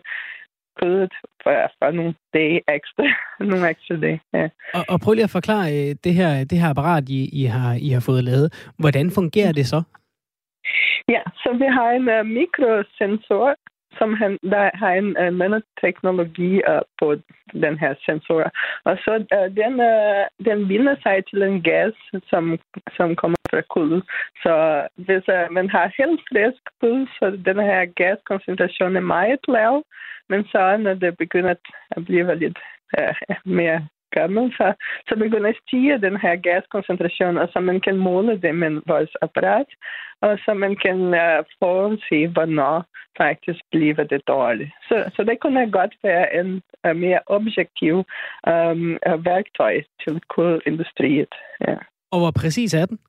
kødet 0.82 1.13
for, 1.44 1.51
for 1.80 1.92
nogle 1.92 2.13
dage 2.34 2.62
ekstra. 2.77 3.04
nogle 3.50 3.70
ekstra 3.70 3.96
dage, 3.96 4.22
ja. 4.34 4.48
og, 4.74 4.84
og 4.89 5.00
prøv 5.00 5.13
lige 5.13 5.24
at 5.24 5.38
forklare 5.39 5.94
det 5.94 6.13
her, 6.13 6.44
det 6.44 6.60
her 6.60 6.70
apparat, 6.70 7.10
I, 7.10 7.30
I, 7.42 7.44
har, 7.46 7.74
I 7.74 7.89
har 7.89 8.00
fået 8.00 8.24
lavet. 8.24 8.72
Hvordan 8.80 9.12
fungerer 9.12 9.51
det 9.51 9.68
så? 9.68 9.82
Ja, 11.09 11.21
så 11.43 11.53
vi 11.53 11.65
har 11.65 11.91
en 11.91 12.09
uh, 12.09 12.25
mikrosensor, 12.25 13.55
som 13.97 14.13
han, 14.13 14.38
der 14.43 14.69
har 14.74 14.93
en 14.93 15.09
uh, 15.24 15.33
nanoteknologi 15.39 16.62
uh, 16.71 16.81
på 17.00 17.15
den 17.53 17.79
her 17.79 17.93
sensor. 18.05 18.51
Og 18.83 18.97
så 18.97 19.13
uh, 19.36 19.47
den, 19.59 19.74
uh, 19.91 20.45
den 20.47 20.67
binder 20.67 20.95
sig 21.03 21.25
til 21.29 21.41
en 21.43 21.62
gas, 21.63 21.93
som, 22.29 22.59
som 22.97 23.15
kommer 23.15 23.38
fra 23.50 23.62
kul. 23.62 24.01
Så 24.43 24.53
hvis 24.95 25.25
uh, 25.36 25.53
man 25.57 25.69
har 25.69 25.95
helt 25.97 26.21
frisk 26.29 26.62
kul, 26.81 27.07
så 27.07 27.25
den 27.45 27.59
her 27.69 27.86
gaskoncentration 27.86 28.95
er 28.95 29.12
meget 29.17 29.43
lav. 29.47 29.83
Men 30.29 30.43
så 30.43 30.77
når 30.77 30.93
det 30.93 31.17
begynder 31.17 31.55
at 31.91 32.05
blive 32.05 32.36
lidt 32.36 32.57
uh, 33.00 33.15
mere 33.45 33.88
gammel, 34.19 34.43
så, 34.59 34.67
så 35.07 35.13
begynder 35.24 35.50
at 35.50 35.62
stige 35.63 36.01
den 36.07 36.17
her 36.24 36.36
gaskoncentration, 36.47 37.38
og 37.38 37.47
så 37.53 37.59
man 37.59 37.79
kan 37.86 37.97
måle 37.97 38.33
det 38.45 38.55
med 38.55 38.71
vores 38.91 39.13
apparat, 39.21 39.69
og 40.21 40.38
så 40.43 40.51
man 40.53 40.74
kan 40.86 41.00
uh, 41.24 41.39
forudse, 41.59 42.19
hvornår 42.36 42.77
faktisk 43.21 43.62
bliver 43.71 44.03
det 44.12 44.21
dårligt. 44.27 44.71
Så, 44.88 44.95
så 45.15 45.24
det 45.24 45.38
kunne 45.39 45.71
godt 45.71 45.93
være 46.03 46.25
en 46.39 46.62
uh, 46.88 46.95
mere 46.95 47.19
objektiv 47.25 47.95
um, 48.53 48.97
uh, 49.07 49.25
værktøj 49.25 49.75
til 50.03 50.15
kulindustriet. 50.33 51.33
Ja. 51.67 51.75
Og 52.12 52.19
hvor 52.19 52.31
præcis 52.41 52.74
er 52.74 52.86
den? 52.86 53.00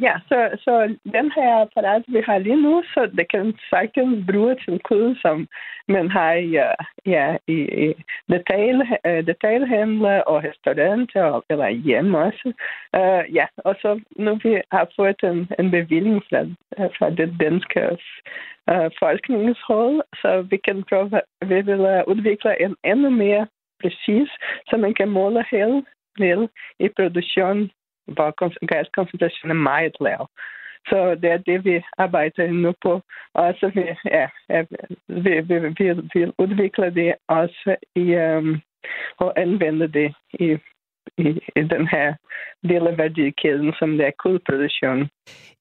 Ja, 0.00 0.14
så, 0.28 0.58
så 0.64 0.96
den 1.12 1.32
her 1.36 1.60
apparat, 1.60 2.04
vi 2.08 2.20
har 2.26 2.38
lige 2.38 2.62
nu, 2.62 2.82
så 2.94 3.10
det 3.18 3.30
kan 3.30 3.58
sagtens 3.70 4.26
bruge 4.30 4.56
til 4.64 4.80
kød, 4.88 5.16
som 5.16 5.48
man 5.88 6.10
har 6.10 6.32
i, 6.32 6.56
øh, 6.56 6.74
ja, 7.06 7.36
i, 7.46 7.58
i 7.86 7.94
detail, 8.28 8.82
øh, 9.06 9.26
detailhandler 9.26 10.20
og 10.20 10.44
restauranter 10.44 11.44
eller 11.50 11.68
hjemme 11.68 12.18
også. 12.18 12.52
Uh, 12.96 13.34
ja, 13.34 13.46
og 13.56 13.74
så 13.82 14.00
nu 14.16 14.38
vi 14.42 14.60
har 14.72 14.88
fået 14.96 15.22
en, 15.22 15.48
en 15.58 15.70
bevilling 15.70 16.22
fra, 16.28 16.40
fra 16.98 17.10
det 17.10 17.36
danske 17.40 17.98
uh, 18.70 18.90
forskningshold, 18.98 20.02
så 20.14 20.42
vi 20.50 20.56
kan 20.56 20.84
prøve, 20.88 21.20
vi 21.46 21.60
vil 21.60 22.04
udvikle 22.06 22.62
en 22.62 22.76
endnu 22.84 23.10
mere 23.10 23.46
præcis, 23.82 24.28
så 24.68 24.76
man 24.76 24.94
kan 24.94 25.08
måle 25.08 25.44
helt 25.50 25.86
ned 26.18 26.48
i 26.78 26.88
produktion 26.88 27.70
hvor 28.06 28.66
gaskoncentrationen 28.66 29.56
er 29.56 29.60
meget 29.60 29.96
lav. 30.00 30.28
Så 30.88 31.14
det 31.14 31.30
er 31.30 31.36
det, 31.36 31.64
vi 31.64 31.82
arbejder 31.98 32.50
nu 32.50 32.72
på. 32.82 33.00
Og 33.34 33.54
så 33.60 33.70
vi, 33.74 33.82
ja, 34.04 34.28
vi, 35.08 35.40
vi, 35.40 35.58
vi, 35.78 35.92
vi 36.14 36.32
udvikler 36.38 36.90
det 36.90 37.14
også 37.28 37.76
i, 37.96 38.16
um, 38.16 38.60
og 39.18 39.40
anvender 39.40 39.86
det 39.86 40.14
i 40.32 40.58
i, 41.18 41.28
i 41.60 41.62
den 41.74 41.88
her 41.94 42.14
del 42.68 42.86
af 42.86 42.98
værdikæden, 42.98 43.72
som 43.78 43.90
det 43.96 44.06
er 44.06 44.10
kulproduktion. 44.18 45.08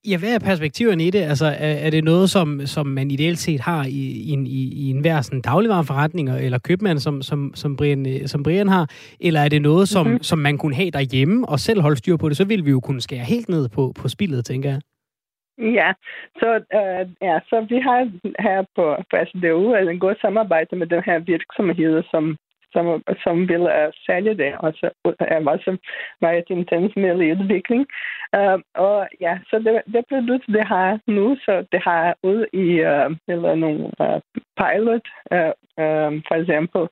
Ja, 0.10 0.18
hvad 0.20 0.36
er 0.36 0.48
perspektiverne 0.50 1.04
i 1.04 1.10
det? 1.10 1.22
Altså, 1.22 1.46
er, 1.46 1.74
er 1.86 1.90
det 1.90 2.04
noget, 2.04 2.30
som, 2.30 2.62
som 2.66 2.88
man 2.88 3.12
ideelt 3.12 3.38
set 3.38 3.62
har 3.62 3.84
i, 3.86 4.04
i, 4.32 4.34
i, 4.46 4.62
i 4.84 4.90
en 4.90 5.02
hver 5.02 5.22
sådan 5.22 5.42
dagligvareforretning, 5.42 6.30
eller 6.30 6.60
købmand, 6.60 7.00
som, 7.00 7.22
som, 7.22 7.52
som, 7.56 7.78
Brian, 7.78 8.28
som 8.28 8.44
Brian 8.44 8.68
har? 8.68 8.86
Eller 9.20 9.40
er 9.40 9.50
det 9.50 9.62
noget, 9.62 9.90
som, 9.90 10.06
mm-hmm. 10.06 10.24
som 10.24 10.40
man 10.40 10.58
kunne 10.58 10.76
have 10.76 10.92
derhjemme 10.92 11.50
og 11.50 11.60
selv 11.60 11.82
holde 11.82 11.98
styr 11.98 12.18
på 12.18 12.30
det? 12.30 12.38
Så 12.38 12.48
ville 12.48 12.66
vi 12.66 12.72
jo 12.72 12.80
kunne 12.80 13.02
skære 13.02 13.26
helt 13.34 13.50
ned 13.50 13.70
på, 13.70 13.94
på 14.02 14.08
spillet, 14.08 14.46
tænker 14.46 14.70
jeg. 14.70 14.82
Ja, 15.58 15.94
så, 16.40 16.50
øh, 16.80 17.04
ja, 17.22 17.40
så 17.50 17.66
vi 17.70 17.80
har 17.80 18.12
her 18.40 18.66
på, 18.76 18.96
på 19.10 19.16
SDU 19.30 19.76
en 19.76 20.00
god 20.00 20.16
samarbejde 20.22 20.76
med 20.76 20.88
den 20.88 21.04
her 21.06 21.20
virksomhed, 21.20 22.04
som 22.12 22.38
som, 22.74 23.04
som 23.24 23.48
vil 23.50 23.62
uh, 23.62 23.90
sælge 24.06 24.34
det, 24.44 24.54
og 24.60 24.74
så 24.74 24.90
øh, 25.08 25.14
er 25.20 25.50
også 25.54 25.78
meget 26.22 26.46
intens 26.50 26.96
med 26.96 27.22
i 27.22 27.32
udvikling. 27.32 27.88
Uh, 28.38 28.60
og 28.74 29.08
ja, 29.22 29.40
så 29.50 29.56
det, 29.66 29.94
det 29.94 30.06
produkt, 30.10 30.48
det 30.48 30.66
har 30.68 31.00
nu, 31.08 31.38
så 31.46 31.66
det 31.72 31.82
har 31.84 32.16
ud 32.24 32.46
i 32.54 32.68
uh, 32.92 33.18
eller 33.28 33.56
nogle 33.56 33.84
uh, 34.04 34.20
pilot, 34.60 35.06
uh, 35.36 35.54
uh, 35.84 36.12
for 36.28 36.36
eksempel 36.42 36.88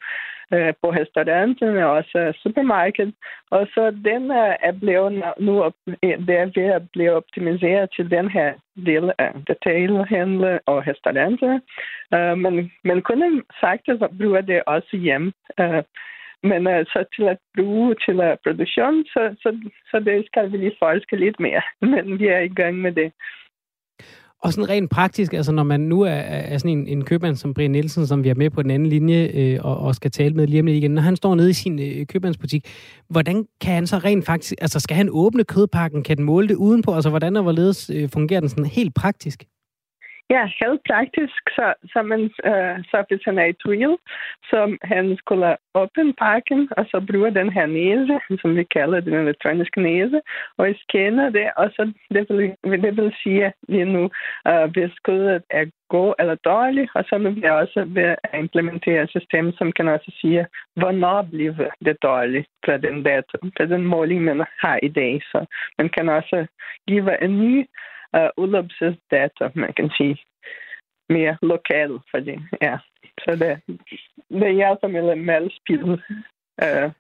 Øh, 0.54 0.74
på 0.82 0.88
restauranterne 0.92 1.86
og 1.86 1.92
også 1.92 2.20
øh, 2.20 2.34
supermarkedet. 2.44 3.14
Og 3.52 3.68
så 3.74 3.92
den 3.92 4.24
øh, 4.32 4.56
er 4.68 4.72
blevet 4.82 5.24
nu 5.40 5.64
op, 5.64 5.74
det 6.04 6.36
er 6.44 6.52
ved 6.56 6.70
at 6.78 6.90
blive 6.94 7.12
optimiseret 7.12 7.90
til 7.96 8.12
den 8.12 8.30
her 8.30 8.54
del 8.86 9.12
af 9.18 9.32
detailhandel 9.48 10.60
og 10.66 10.88
restauranter. 10.88 11.60
Uh, 12.16 12.38
men 12.44 12.72
man 12.84 13.02
kunne 13.02 13.42
sagtens 13.62 14.02
bruge 14.18 14.42
det 14.42 14.64
også 14.66 14.98
hjem. 14.98 15.34
Uh, 15.62 15.82
men 16.44 16.68
uh, 16.68 16.82
så 16.94 17.06
til 17.16 17.24
at 17.24 17.38
bruge 17.58 17.96
til 18.06 18.20
uh, 18.20 18.38
produktion, 18.44 19.06
så, 19.14 19.36
så, 19.42 19.50
så 19.92 20.00
det 20.00 20.26
skal 20.26 20.52
vi 20.52 20.58
lige 20.58 20.80
forske 20.80 21.16
lidt 21.16 21.40
mere. 21.40 21.62
Men 21.92 22.20
vi 22.20 22.28
er 22.28 22.40
i 22.40 22.54
gang 22.62 22.76
med 22.76 22.92
det. 22.92 23.12
Og 24.44 24.54
sådan 24.54 24.70
rent 24.70 24.90
praktisk, 24.90 25.34
altså 25.34 25.52
når 25.52 25.64
man 25.64 25.80
nu 25.80 26.02
er, 26.02 26.10
er 26.10 26.58
sådan 26.58 26.78
en, 26.78 26.88
en 26.88 27.06
købmand 27.06 27.36
som 27.36 27.54
Brian 27.54 27.72
Nielsen, 27.72 28.08
som 28.08 28.24
vi 28.24 28.30
er 28.30 28.36
med 28.36 28.50
på 28.50 28.64
den 28.64 28.72
anden 28.72 28.90
linje 28.90 29.32
øh, 29.34 29.60
og, 29.62 29.78
og 29.78 29.96
skal 29.96 30.12
tale 30.12 30.34
med 30.34 30.48
lige 30.48 30.60
om 30.60 30.66
lidt 30.66 30.78
igen, 30.78 30.92
når 30.92 31.02
han 31.02 31.16
står 31.16 31.36
nede 31.36 31.50
i 31.50 31.54
sin 31.54 31.80
øh, 31.80 32.06
købmandsbutik, 32.06 32.68
hvordan 33.10 33.46
kan 33.62 33.74
han 33.74 33.88
så 33.88 33.98
rent 33.98 34.26
faktisk, 34.26 34.54
altså 34.62 34.80
skal 34.80 34.98
han 34.98 35.10
åbne 35.12 35.44
kødpakken, 35.44 36.04
kan 36.04 36.18
den 36.18 36.26
måle 36.26 36.48
det 36.48 36.56
udenpå, 36.56 36.94
altså 36.94 37.10
hvordan 37.10 37.36
og 37.36 37.44
hvorledes 37.44 37.90
øh, 37.90 38.10
fungerer 38.10 38.40
den 38.40 38.50
sådan 38.50 38.66
helt 38.66 38.96
praktisk? 38.96 39.44
Ja, 40.36 40.44
helt 40.62 40.82
praktisk, 40.90 41.42
så, 41.58 41.74
så, 41.92 42.02
man, 42.02 42.22
uh, 42.52 42.76
så 42.90 43.04
hvis 43.08 43.24
han 43.26 43.38
er 43.40 43.46
i 43.46 43.60
tvivl, 43.66 43.98
så 44.50 44.78
han 44.82 45.18
skulle 45.18 45.58
åbne 45.76 46.14
pakken, 46.14 46.70
og 46.78 46.86
så 46.92 47.06
bruge 47.12 47.34
den 47.40 47.50
her 47.52 47.66
næse, 47.66 48.20
som 48.42 48.56
vi 48.56 48.64
kalder 48.64 49.00
den 49.00 49.14
elektroniske 49.14 49.82
næse, 49.82 50.22
og 50.58 50.76
scanner 50.78 51.30
det, 51.30 51.48
og 51.58 51.70
så 51.76 51.94
det 52.14 52.26
vil, 52.30 52.82
det 52.84 52.98
vil 52.98 53.14
sige 53.24 53.54
lige 53.68 53.86
nu, 53.86 54.04
uh, 54.50 54.72
hvis 54.74 54.94
kødet 55.04 55.44
er 55.50 55.66
god 55.90 56.14
eller 56.20 56.36
dårlig, 56.36 56.90
og 56.96 57.04
så 57.10 57.18
vil 57.18 57.36
vi 57.36 57.44
også 57.44 57.86
ved 57.88 58.16
at 58.24 58.40
implementere 58.40 59.04
et 59.04 59.10
system, 59.10 59.52
som 59.52 59.72
kan 59.72 59.88
også 59.88 60.12
sige, 60.22 60.46
hvornår 60.76 61.22
bliver 61.22 61.70
det 61.86 61.98
dårligt 62.04 62.48
fra 62.66 62.78
den 62.78 63.04
dato, 63.04 63.38
fra 63.58 63.66
den 63.66 63.84
måling, 63.86 64.24
man 64.24 64.46
har 64.60 64.80
i 64.84 64.88
dag. 64.88 65.22
Så 65.32 65.46
man 65.78 65.90
kan 65.90 66.10
også 66.10 66.46
give 66.88 67.24
en 67.24 67.40
ny 67.40 67.66
uh, 68.18 68.30
udløbsdata, 68.38 69.52
man 69.56 69.74
kan 69.74 69.90
sige, 69.98 70.18
mere 71.10 71.38
lokal, 71.42 72.00
fordi 72.12 72.40
ja, 72.62 72.78
så 73.20 73.36
det, 73.36 73.78
det 74.30 74.56
hjælper 74.56 74.88
med, 74.88 75.16
med 75.16 75.34
alle 75.34 75.52
spil. 75.56 75.84
Uh, 76.64 76.92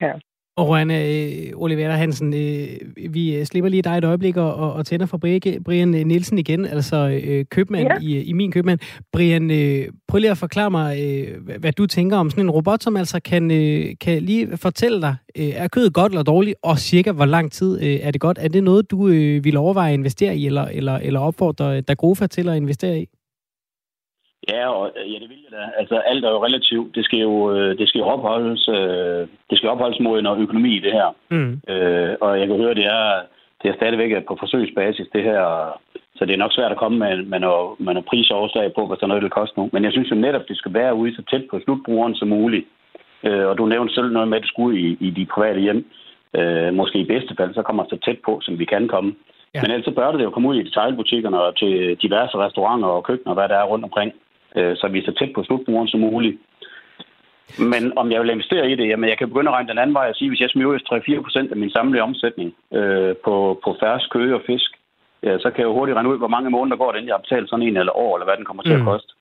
ja. 0.00 0.12
Og 0.56 0.68
Rønne, 0.68 1.04
øh, 1.04 1.52
Oliver 1.54 1.90
Hansen, 1.90 2.34
øh, 2.34 2.68
vi 3.10 3.44
slipper 3.44 3.70
lige 3.70 3.82
dig 3.82 3.98
et 3.98 4.04
øjeblik 4.04 4.36
og, 4.36 4.54
og, 4.54 4.86
tænder 4.86 5.06
for 5.06 5.18
Brian 5.64 5.88
Nielsen 5.88 6.38
igen, 6.38 6.64
altså 6.64 7.20
øh, 7.24 7.44
købmand 7.44 7.88
ja. 7.88 7.96
i, 8.00 8.22
i 8.22 8.32
min 8.32 8.52
købmand. 8.52 8.78
Brian, 9.12 9.50
øh, 9.50 9.88
prøv 10.08 10.18
lige 10.18 10.30
at 10.30 10.38
forklare 10.38 10.70
mig, 10.70 11.00
øh, 11.02 11.58
hvad 11.60 11.72
du 11.72 11.86
tænker 11.86 12.16
om 12.16 12.30
sådan 12.30 12.44
en 12.44 12.50
robot, 12.50 12.82
som 12.82 12.96
altså 12.96 13.20
kan, 13.20 13.50
øh, 13.50 13.94
kan 14.00 14.22
lige 14.22 14.56
fortælle 14.56 15.00
dig, 15.00 15.16
øh, 15.36 15.48
er 15.48 15.68
kødet 15.68 15.92
godt 15.92 16.12
eller 16.12 16.22
dårligt, 16.22 16.56
og 16.62 16.78
cirka 16.78 17.12
hvor 17.12 17.26
lang 17.26 17.52
tid 17.52 17.82
øh, 17.82 17.98
er 18.02 18.10
det 18.10 18.20
godt? 18.20 18.38
Er 18.40 18.48
det 18.48 18.64
noget, 18.64 18.90
du 18.90 19.08
øh, 19.08 19.44
vil 19.44 19.56
overveje 19.56 19.92
at 19.92 19.94
investere 19.94 20.36
i, 20.36 20.46
eller, 20.46 20.64
eller, 20.64 20.96
eller 20.96 21.20
opfordre 21.20 21.80
Dagrofa 21.80 22.26
til 22.26 22.48
at 22.48 22.56
investere 22.56 23.00
i? 23.00 23.08
Ja, 24.48 24.68
og, 24.68 24.92
ja, 24.96 25.18
det 25.22 25.28
vil 25.30 25.44
jeg 25.44 25.58
da. 25.58 25.64
Altså, 25.80 25.96
alt 25.96 26.24
er 26.24 26.30
jo 26.30 26.44
relativt. 26.44 26.94
Det 26.94 27.04
skal 27.04 27.18
jo, 27.18 27.54
øh, 27.54 27.78
det 27.78 27.88
skal 27.88 27.98
jo 27.98 28.04
opholdes, 28.04 28.68
øh, 28.68 29.22
det 29.50 29.58
skal 29.58 29.68
opholdes 29.68 30.00
mod 30.00 30.22
noget 30.22 30.42
økonomi 30.42 30.76
i 30.76 30.84
det 30.86 30.92
her. 30.92 31.08
Mm. 31.30 31.60
Øh, 31.72 32.16
og 32.20 32.40
jeg 32.40 32.46
kan 32.46 32.56
høre, 32.56 32.74
det 32.74 32.86
er, 32.86 33.22
det 33.62 33.68
er 33.70 33.74
stadigvæk 33.76 34.26
på 34.28 34.36
forsøgsbasis, 34.40 35.06
det 35.12 35.22
her. 35.22 35.40
Så 36.16 36.24
det 36.24 36.32
er 36.34 36.44
nok 36.44 36.52
svært 36.52 36.72
at 36.72 36.78
komme 36.78 36.98
med, 36.98 37.22
med, 37.22 37.40
noget, 37.40 37.80
med 37.80 37.94
noget 37.94 38.08
prisoverslag 38.08 38.72
på, 38.74 38.86
hvad 38.86 38.96
sådan 38.96 39.08
noget 39.08 39.22
det 39.22 39.32
koster 39.38 39.62
nu. 39.62 39.70
Men 39.72 39.84
jeg 39.84 39.92
synes 39.92 40.10
jo 40.10 40.14
netop, 40.16 40.48
det 40.48 40.56
skal 40.56 40.74
være 40.74 40.94
ude 40.94 41.16
så 41.16 41.22
tæt 41.30 41.44
på 41.50 41.60
slutbrugeren 41.64 42.14
som 42.14 42.28
muligt. 42.28 42.66
Øh, 43.26 43.46
og 43.46 43.58
du 43.58 43.66
nævnte 43.66 43.94
selv 43.94 44.12
noget 44.12 44.28
med, 44.28 44.36
at 44.36 44.42
det 44.42 44.50
skulle 44.50 44.80
i, 44.80 44.96
i 45.00 45.10
de 45.10 45.26
private 45.34 45.60
hjem. 45.60 45.90
Øh, 46.38 46.74
måske 46.74 46.98
i 46.98 47.10
bedste 47.12 47.34
fald, 47.38 47.54
så 47.54 47.62
kommer 47.62 47.84
så 47.84 47.98
tæt 48.04 48.18
på, 48.24 48.40
som 48.42 48.58
vi 48.58 48.64
kan 48.64 48.88
komme. 48.88 49.14
Ja. 49.54 49.60
Men 49.60 49.70
ellers 49.70 49.84
så 49.84 49.90
bør 49.90 50.12
det 50.12 50.24
jo 50.24 50.30
komme 50.30 50.48
ud 50.48 50.56
i 50.56 50.62
detailbutikkerne 50.62 51.40
og 51.40 51.56
til 51.56 51.96
diverse 52.02 52.36
restauranter 52.38 52.88
og 52.88 53.04
køkkener, 53.04 53.34
hvad 53.34 53.48
der 53.48 53.56
er 53.58 53.64
rundt 53.64 53.84
omkring 53.84 54.12
øh, 54.56 54.76
så 54.76 54.88
vi 54.88 54.98
er 54.98 55.06
så 55.06 55.12
tæt 55.12 55.32
på 55.34 55.42
slutbrugeren 55.42 55.88
som 55.88 56.00
muligt. 56.00 56.36
Men 57.58 57.98
om 57.98 58.12
jeg 58.12 58.20
vil 58.20 58.30
investere 58.30 58.70
i 58.70 58.74
det, 58.74 58.88
jamen 58.88 59.10
jeg 59.10 59.18
kan 59.18 59.28
begynde 59.28 59.50
at 59.50 59.54
regne 59.54 59.68
den 59.68 59.78
anden 59.78 59.94
vej 59.94 60.08
og 60.08 60.14
sige, 60.14 60.28
hvis 60.30 60.40
jeg 60.40 60.50
smider 60.50 61.18
3-4 61.18 61.22
procent 61.22 61.50
af 61.50 61.56
min 61.56 61.70
samlede 61.70 62.02
omsætning 62.02 62.54
øh, 62.74 63.14
på, 63.24 63.60
på 63.64 63.76
færre 63.80 64.00
køge 64.10 64.34
og 64.34 64.42
fisk, 64.46 64.70
ja, 65.22 65.38
så 65.38 65.50
kan 65.50 65.60
jeg 65.60 65.68
jo 65.68 65.72
hurtigt 65.72 65.96
regne 65.96 66.08
ud, 66.12 66.18
hvor 66.18 66.34
mange 66.36 66.50
måneder 66.50 66.76
går 66.76 66.92
den, 66.92 67.06
jeg 67.06 67.14
har 67.14 67.24
betalt 67.26 67.50
sådan 67.50 67.66
en 67.66 67.76
eller 67.76 67.96
år, 67.96 68.16
eller 68.16 68.26
hvad 68.26 68.36
den 68.36 68.44
kommer 68.44 68.62
til 68.62 68.74
mm. 68.74 68.80
at 68.80 68.86
koste. 68.86 69.12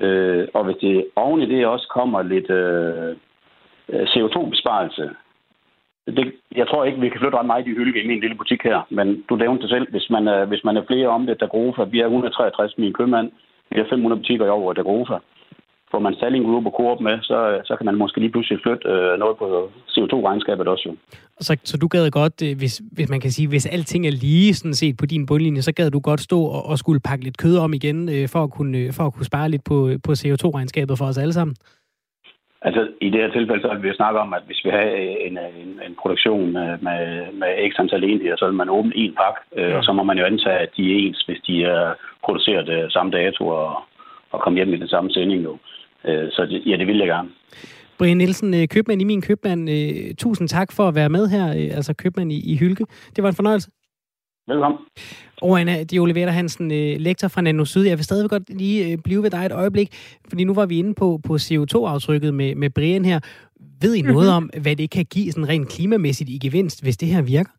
Øh, 0.00 0.48
og 0.54 0.64
hvis 0.64 0.76
det 0.76 1.06
oven 1.16 1.40
i 1.42 1.46
det 1.46 1.66
også 1.66 1.88
kommer 1.88 2.22
lidt 2.22 2.50
øh, 2.50 3.16
CO2-besparelse, 4.12 5.10
det, 6.06 6.32
jeg 6.56 6.68
tror 6.68 6.84
ikke, 6.84 7.00
vi 7.00 7.08
kan 7.08 7.20
flytte 7.20 7.38
ret 7.38 7.46
meget 7.46 7.66
i 7.66 7.70
hylde 7.70 8.00
i 8.00 8.06
min 8.06 8.20
lille 8.20 8.36
butik 8.36 8.62
her, 8.62 8.80
men 8.90 9.24
du 9.28 9.36
nævnte 9.36 9.62
det 9.62 9.70
selv, 9.70 9.90
hvis 9.90 10.10
man 10.10 10.28
er, 10.28 10.44
hvis 10.44 10.64
man 10.64 10.76
er 10.76 10.84
flere 10.86 11.08
om 11.08 11.26
det, 11.26 11.40
der 11.40 11.46
grufer, 11.46 11.84
vi 11.84 12.00
er 12.00 12.04
163 12.04 12.78
min 12.78 12.92
købmand, 12.92 13.30
de 13.74 13.78
der 13.78 13.88
500 13.90 14.20
butikker 14.20 14.46
i 14.46 14.48
over 14.48 14.72
der 14.72 14.82
Dagrofa. 14.82 15.18
Får 15.90 15.98
man 15.98 16.14
Salling 16.14 16.44
Group 16.44 16.66
og 16.66 16.74
Coop 16.76 17.00
med, 17.00 17.16
så, 17.22 17.38
øh, 17.50 17.60
så 17.64 17.76
kan 17.76 17.86
man 17.86 17.96
måske 18.02 18.20
lige 18.20 18.32
pludselig 18.32 18.58
flytte 18.62 18.88
øh, 18.88 19.18
noget 19.18 19.36
på 19.38 19.46
CO2-regnskabet 19.94 20.68
også 20.68 20.84
jo. 20.88 20.96
Så, 21.40 21.56
så 21.64 21.76
du 21.76 21.86
gad 21.88 22.10
godt, 22.10 22.42
øh, 22.46 22.56
hvis, 22.58 22.82
hvis 22.92 23.08
man 23.08 23.20
kan 23.20 23.30
sige, 23.30 23.48
hvis 23.48 23.66
alting 23.66 24.06
er 24.06 24.10
lige 24.10 24.54
sådan 24.54 24.74
set 24.74 24.96
på 24.96 25.06
din 25.06 25.26
bundlinje, 25.26 25.62
så 25.62 25.72
gad 25.72 25.90
du 25.90 26.00
godt 26.00 26.20
stå 26.20 26.40
og, 26.42 26.66
og 26.66 26.78
skulle 26.78 27.00
pakke 27.00 27.24
lidt 27.24 27.38
kød 27.38 27.56
om 27.56 27.74
igen, 27.74 28.08
øh, 28.08 28.28
for, 28.28 28.42
at 28.42 28.50
kunne, 28.50 28.78
øh, 28.78 28.92
for 28.92 29.04
at 29.06 29.14
kunne 29.14 29.24
spare 29.24 29.48
lidt 29.48 29.64
på, 29.64 29.90
på 30.04 30.12
CO2-regnskabet 30.12 30.98
for 30.98 31.04
os 31.04 31.18
alle 31.18 31.32
sammen? 31.32 31.56
Altså, 32.66 32.88
i 33.00 33.10
det 33.10 33.20
her 33.20 33.30
tilfælde, 33.30 33.62
så 33.62 33.68
vil 33.74 33.90
vi 33.90 33.96
snakke 33.96 34.20
om, 34.20 34.32
at 34.32 34.42
hvis 34.46 34.64
vi 34.64 34.70
har 34.70 34.82
en, 35.28 35.38
en, 35.62 35.70
en 35.86 35.94
produktion 36.02 36.52
med, 36.52 36.68
med 37.40 37.50
x 37.70 37.72
antal 37.78 38.04
enheder, 38.04 38.36
så 38.36 38.46
vil 38.46 38.54
man 38.54 38.70
åbne 38.70 38.96
en 38.96 39.14
pakke, 39.20 39.40
øh, 39.58 39.76
og 39.76 39.84
så 39.84 39.92
må 39.92 40.02
man 40.02 40.18
jo 40.18 40.24
antage, 40.24 40.58
at 40.58 40.70
de 40.76 40.82
er 40.92 40.96
ens, 40.98 41.20
hvis 41.26 41.40
de 41.46 41.64
er 41.64 41.94
produceret 42.24 42.68
øh, 42.68 42.90
samme 42.90 43.12
dato 43.12 43.48
og, 43.48 43.72
og 44.32 44.40
komme 44.40 44.56
hjem 44.56 44.74
i 44.74 44.76
den 44.76 44.88
samme 44.88 45.10
sending. 45.10 45.44
Jo. 45.44 45.58
Øh, 46.04 46.30
så 46.30 46.46
det, 46.50 46.62
ja, 46.66 46.76
det 46.76 46.86
vil 46.86 46.98
jeg 46.98 47.06
gerne. 47.06 47.28
Brian 47.98 48.16
Nielsen, 48.16 48.54
øh, 48.54 48.68
købmand 48.68 49.00
i 49.00 49.04
min 49.04 49.22
købmand, 49.22 49.70
øh, 49.70 50.14
tusind 50.18 50.48
tak 50.48 50.72
for 50.72 50.88
at 50.88 50.94
være 50.94 51.08
med 51.08 51.28
her, 51.28 51.46
øh, 51.48 51.76
altså 51.76 51.94
købmand 51.94 52.32
i, 52.32 52.52
i 52.52 52.56
Hylke. 52.56 52.84
Det 53.16 53.22
var 53.22 53.28
en 53.28 53.40
fornøjelse. 53.40 53.70
Velkommen. 54.48 54.80
Og 55.42 55.60
Anna, 55.60 55.72
det 55.72 55.92
er 55.92 56.00
Oliver 56.00 56.30
Hansen, 56.30 56.66
øh, 56.72 56.96
lektor 57.06 57.28
fra 57.28 57.40
Nano 57.40 57.64
Syd. 57.64 57.84
Jeg 57.86 57.96
vil 57.98 58.04
stadig 58.04 58.30
godt 58.30 58.50
lige 58.62 58.92
øh, 58.92 58.98
blive 59.04 59.22
ved 59.22 59.30
dig 59.30 59.46
et 59.46 59.52
øjeblik, 59.52 59.88
fordi 60.28 60.44
nu 60.44 60.54
var 60.54 60.66
vi 60.66 60.78
inde 60.78 60.94
på, 60.94 61.20
på 61.26 61.32
CO2-aftrykket 61.34 62.34
med, 62.34 62.54
med 62.54 62.70
Brian 62.70 63.04
her. 63.04 63.20
Ved 63.82 63.94
I 63.94 64.02
noget 64.02 64.28
mm-hmm. 64.28 64.54
om, 64.54 64.62
hvad 64.62 64.76
det 64.76 64.90
kan 64.90 65.04
give 65.14 65.32
sådan 65.32 65.48
rent 65.48 65.68
klimamæssigt 65.68 66.30
i 66.30 66.38
gevinst, 66.46 66.82
hvis 66.84 66.96
det 66.96 67.08
her 67.08 67.22
virker? 67.22 67.52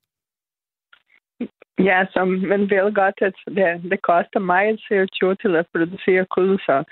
Ja, 1.90 2.06
som 2.14 2.28
man 2.28 2.62
ved 2.70 2.94
godt, 3.02 3.18
at 3.22 3.38
det, 3.58 3.92
det 3.92 4.02
koster 4.02 4.40
meget 4.40 4.80
CO2 4.86 5.22
til 5.42 5.56
at 5.56 5.66
producere 5.74 6.26
kul, 6.36 6.60
så 6.60 6.84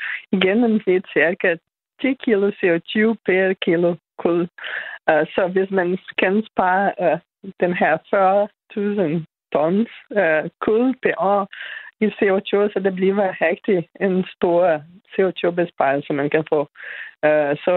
gennemsnit 0.42 1.06
cirka 1.14 1.56
10 2.02 2.14
kilo 2.26 2.48
CO2 2.60 2.96
per 3.26 3.54
kilo 3.66 3.96
kul. 4.22 4.42
Uh, 5.12 5.24
så 5.36 5.50
hvis 5.54 5.72
man 5.72 5.98
kan 6.18 6.44
spare 6.52 7.20
den 7.60 7.74
her 7.74 7.94
40.000 9.18 9.33
tons 9.54 9.90
øh, 10.12 10.50
kul 10.60 10.96
per 11.04 11.14
år 11.18 11.48
i 12.00 12.06
CO2, 12.06 12.52
så 12.74 12.82
det 12.84 12.96
bliver 12.96 13.42
rigtig 13.42 13.90
en 14.02 14.26
stor 14.36 14.82
CO2-besparelse, 15.14 16.14
man 16.14 16.30
kan 16.30 16.46
få. 16.50 16.60
Øh, 17.26 17.54
så, 17.66 17.76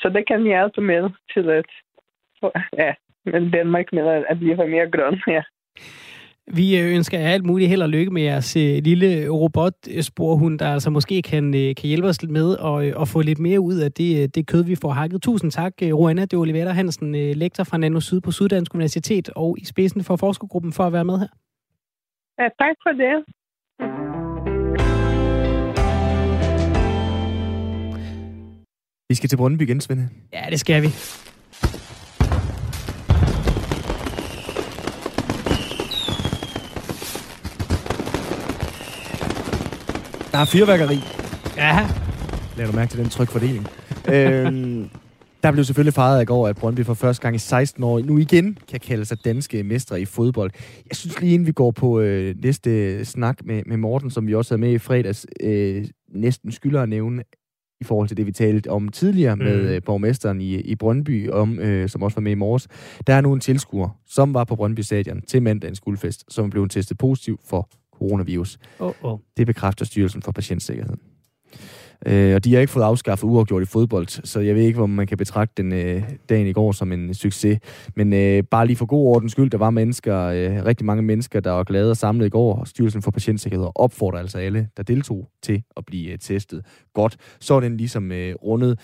så 0.00 0.08
det 0.08 0.26
kan 0.26 0.42
hjælpe 0.42 0.80
med 0.80 1.10
til 1.34 1.50
at 1.50 1.70
ja, 2.82 2.94
Danmark 3.52 3.92
med 3.92 4.24
at 4.28 4.38
blive 4.38 4.56
mere 4.56 4.90
grøn. 4.90 5.22
Ja. 5.26 5.42
Vi 6.50 6.78
øh, 6.78 6.94
ønsker 6.94 7.18
jer 7.18 7.28
alt 7.28 7.44
muligt 7.44 7.68
held 7.68 7.82
og 7.82 7.88
lykke 7.88 8.10
med 8.10 8.22
jeres 8.22 8.56
øh, 8.56 8.78
lille 8.82 9.28
robotsporhund, 9.28 10.58
der 10.58 10.72
altså 10.72 10.90
måske 10.90 11.22
kan, 11.22 11.54
øh, 11.54 11.74
kan 11.74 11.88
hjælpe 11.88 12.08
os 12.08 12.22
med 12.28 12.56
at, 12.64 13.02
at 13.02 13.08
få 13.08 13.20
lidt 13.20 13.38
mere 13.38 13.60
ud 13.60 13.78
af 13.78 13.92
det, 13.92 14.34
det 14.34 14.46
kød, 14.46 14.64
vi 14.64 14.74
får 14.74 14.90
hakket. 14.90 15.22
Tusind 15.22 15.50
tak, 15.50 15.72
Roanna 15.82 16.24
de 16.24 16.36
Olivera 16.36 16.70
Hansen, 16.70 17.12
lektor 17.14 17.64
fra 17.64 17.78
Nano 17.78 18.00
Syd 18.00 18.20
på 18.20 18.30
Syddansk 18.30 18.74
Universitet 18.74 19.30
og 19.36 19.56
i 19.58 19.64
spidsen 19.64 20.04
for 20.04 20.16
forskergruppen 20.16 20.72
for 20.72 20.84
at 20.84 20.92
være 20.92 21.04
med 21.04 21.18
her. 21.18 21.28
Ja, 22.38 22.48
tak 22.62 22.76
for 22.84 22.92
det. 23.02 23.24
Vi 29.08 29.14
skal 29.14 29.28
til 29.28 29.36
Brøndby 29.36 29.62
igen, 29.62 29.80
Svende. 29.80 30.08
Ja, 30.32 30.44
det 30.50 30.60
skal 30.60 30.82
vi. 30.82 30.88
Der 40.32 40.38
er 40.38 40.44
fyrværkeri. 40.44 40.98
Ja. 41.56 41.88
Lad 42.56 42.66
du 42.66 42.72
mærke 42.72 42.90
til 42.90 42.98
den 42.98 43.08
trykfordeling. 43.08 43.66
øhm, 44.08 44.88
der 45.42 45.52
blev 45.52 45.64
selvfølgelig 45.64 45.94
fejret 45.94 46.22
i 46.22 46.24
går, 46.24 46.48
at 46.48 46.56
Brøndby 46.56 46.84
for 46.84 46.94
første 46.94 47.22
gang 47.22 47.34
i 47.34 47.38
16 47.38 47.84
år 47.84 48.00
nu 48.00 48.18
igen 48.18 48.58
kan 48.68 48.80
kalde 48.80 49.04
sig 49.04 49.24
danske 49.24 49.62
mestre 49.62 50.00
i 50.00 50.04
fodbold. 50.04 50.50
Jeg 50.88 50.96
synes 50.96 51.20
lige 51.20 51.34
inden 51.34 51.46
vi 51.46 51.52
går 51.52 51.70
på 51.70 52.00
øh, 52.00 52.34
næste 52.42 53.04
snak 53.04 53.44
med, 53.44 53.62
med 53.66 53.76
Morten, 53.76 54.10
som 54.10 54.26
vi 54.26 54.34
også 54.34 54.54
havde 54.54 54.60
med 54.60 54.72
i 54.72 54.78
fredags, 54.78 55.26
øh, 55.40 55.84
næsten 56.08 56.52
skylder 56.52 56.82
at 56.82 56.88
nævne, 56.88 57.22
i 57.80 57.84
forhold 57.84 58.08
til 58.08 58.16
det, 58.16 58.26
vi 58.26 58.32
talte 58.32 58.70
om 58.70 58.88
tidligere 58.88 59.36
mm. 59.36 59.42
med 59.42 59.74
øh, 59.74 59.82
borgmesteren 59.86 60.40
i, 60.40 60.54
i 60.54 60.74
Brøndby, 60.74 61.30
om, 61.30 61.58
øh, 61.58 61.88
som 61.88 62.02
også 62.02 62.14
var 62.14 62.22
med 62.22 62.32
i 62.32 62.34
morges. 62.34 62.68
Der 63.06 63.14
er 63.14 63.20
nu 63.20 63.32
en 63.32 63.40
tilskuer, 63.40 63.88
som 64.06 64.34
var 64.34 64.44
på 64.44 64.56
Brøndby 64.56 64.80
Stadion 64.80 65.22
til 65.22 65.42
mandagens 65.42 65.80
guldfest, 65.80 66.24
som 66.28 66.50
blev 66.50 66.68
testet 66.68 66.98
positiv 66.98 67.40
for 67.48 67.68
coronavirus. 67.98 68.58
Oh, 68.78 68.92
oh. 69.02 69.18
Det 69.36 69.46
bekræfter 69.46 69.84
Styrelsen 69.84 70.22
for 70.22 70.32
Patientsikkerhed. 70.32 70.96
Øh, 72.06 72.34
og 72.34 72.44
de 72.44 72.54
har 72.54 72.60
ikke 72.60 72.72
fået 72.72 72.84
afskaffet 72.84 73.28
uafgjort 73.28 73.62
i 73.62 73.66
fodbold, 73.66 74.08
så 74.08 74.40
jeg 74.40 74.54
ved 74.54 74.62
ikke, 74.62 74.82
om 74.82 74.90
man 74.90 75.06
kan 75.06 75.18
betragte 75.18 75.62
den 75.62 75.72
øh, 75.72 76.02
dagen 76.28 76.46
i 76.46 76.52
går 76.52 76.72
som 76.72 76.92
en 76.92 77.14
succes. 77.14 77.58
Men 77.96 78.12
øh, 78.12 78.42
bare 78.42 78.66
lige 78.66 78.76
for 78.76 78.86
god 78.86 79.06
ordens 79.06 79.32
skyld, 79.32 79.50
der 79.50 79.58
var 79.58 79.70
mennesker, 79.70 80.18
øh, 80.18 80.64
rigtig 80.64 80.86
mange 80.86 81.02
mennesker, 81.02 81.40
der 81.40 81.50
var 81.50 81.64
glade 81.64 81.90
og 81.90 81.96
samlet 81.96 82.26
i 82.26 82.28
går, 82.28 82.54
og 82.54 82.68
Styrelsen 82.68 83.02
for 83.02 83.10
Patientsikkerhed 83.10 83.66
opfordrer 83.74 84.18
altså 84.18 84.38
alle, 84.38 84.68
der 84.76 84.82
deltog 84.82 85.28
til 85.42 85.62
at 85.76 85.86
blive 85.86 86.12
øh, 86.12 86.18
testet 86.18 86.66
godt. 86.94 87.16
Så 87.40 87.54
er 87.54 87.60
den 87.60 87.76
ligesom 87.76 88.12
øh, 88.12 88.34
rundet. 88.34 88.78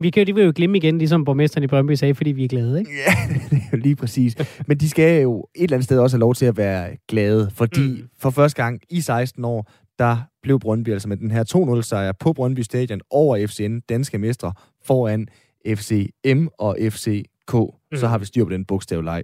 Vi 0.00 0.10
kan, 0.10 0.26
de 0.26 0.34
vil 0.34 0.44
jo 0.44 0.52
glemme 0.56 0.76
igen, 0.76 0.98
ligesom 0.98 1.24
borgmesteren 1.24 1.64
i 1.64 1.66
Brøndby 1.66 1.92
sagde, 1.94 2.14
fordi 2.14 2.32
vi 2.32 2.44
er 2.44 2.48
glade, 2.48 2.78
ikke? 2.78 2.90
Ja, 3.06 3.34
det 3.50 3.56
er 3.56 3.68
jo 3.72 3.78
lige 3.78 3.96
præcis. 3.96 4.36
Men 4.66 4.78
de 4.78 4.88
skal 4.88 5.22
jo 5.22 5.46
et 5.54 5.62
eller 5.62 5.76
andet 5.76 5.84
sted 5.84 5.98
også 5.98 6.16
have 6.16 6.20
lov 6.20 6.34
til 6.34 6.46
at 6.46 6.56
være 6.56 6.96
glade, 7.08 7.50
fordi 7.54 7.80
mm. 7.80 8.08
for 8.18 8.30
første 8.30 8.62
gang 8.62 8.80
i 8.90 9.00
16 9.00 9.44
år, 9.44 9.70
der 9.98 10.16
blev 10.42 10.60
Brøndby 10.60 10.88
altså 10.88 11.08
med 11.08 11.16
den 11.16 11.30
her 11.30 11.44
2-0-sejr 11.56 12.12
på 12.12 12.32
Brøndby 12.32 12.60
Stadion 12.60 13.00
over 13.10 13.46
FCN, 13.46 13.78
danske 13.88 14.18
mestre, 14.18 14.52
foran 14.84 15.28
FCM 15.66 16.46
og 16.58 16.76
FCK. 16.90 17.54
Mm. 17.54 17.98
Så 17.98 18.06
har 18.06 18.18
vi 18.18 18.24
styr 18.24 18.44
på 18.44 18.50
den 18.50 18.64
bogstavleg. 18.64 19.22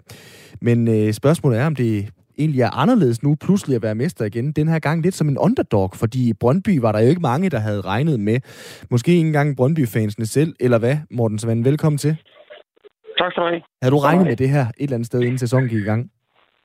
Men 0.60 0.88
øh, 0.88 1.12
spørgsmålet 1.12 1.60
er, 1.60 1.66
om 1.66 1.76
det 1.76 2.08
egentlig 2.38 2.62
er 2.62 2.70
anderledes 2.82 3.22
nu 3.22 3.36
pludselig 3.46 3.76
at 3.76 3.82
være 3.82 3.94
mester 3.94 4.24
igen. 4.24 4.52
Den 4.52 4.68
her 4.68 4.78
gang 4.78 5.02
lidt 5.02 5.14
som 5.14 5.28
en 5.28 5.38
underdog, 5.38 5.90
fordi 5.94 6.32
Brøndby 6.40 6.80
var 6.80 6.92
der 6.92 7.00
jo 7.00 7.08
ikke 7.08 7.20
mange, 7.20 7.50
der 7.50 7.58
havde 7.58 7.80
regnet 7.80 8.20
med. 8.20 8.38
Måske 8.90 9.10
ikke 9.10 9.26
engang 9.26 9.56
Brøndby-fansene 9.56 10.26
selv, 10.26 10.52
eller 10.60 10.78
hvad, 10.78 10.96
Morten 11.10 11.38
Svend? 11.38 11.64
Velkommen 11.64 11.98
til. 11.98 12.16
Tak 13.18 13.32
skal 13.32 13.42
du 13.42 13.48
have. 13.48 13.62
Havde 13.82 13.94
du 13.96 13.98
regnet 13.98 14.26
med 14.26 14.36
det 14.36 14.48
her 14.48 14.64
et 14.66 14.74
eller 14.78 14.96
andet 14.96 15.06
sted, 15.06 15.20
inden 15.20 15.38
sæsonen 15.38 15.68
gik 15.68 15.82
i 15.82 15.90
gang? 15.92 16.10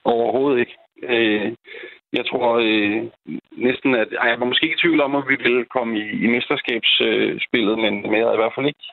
Overhovedet 0.03 0.59
ikke. 0.59 0.75
Øh, 1.13 1.55
jeg 2.13 2.25
tror 2.29 2.47
øh, 2.67 2.99
næsten, 3.67 3.89
at 4.03 4.09
ej, 4.21 4.27
jeg 4.31 4.39
var 4.39 4.45
måske 4.51 4.65
ikke 4.65 4.77
i 4.79 4.83
tvivl 4.83 4.99
om, 5.01 5.15
at 5.15 5.23
vi 5.31 5.35
ville 5.45 5.65
komme 5.75 5.91
i, 6.01 6.03
i 6.25 6.27
mesterskabsspillet, 6.35 7.75
øh, 7.77 7.83
men, 7.83 7.93
men 8.09 8.15
jeg 8.17 8.25
havde 8.25 8.37
i 8.39 8.43
hvert 8.43 8.57
fald 8.57 8.67
ikke 8.71 8.85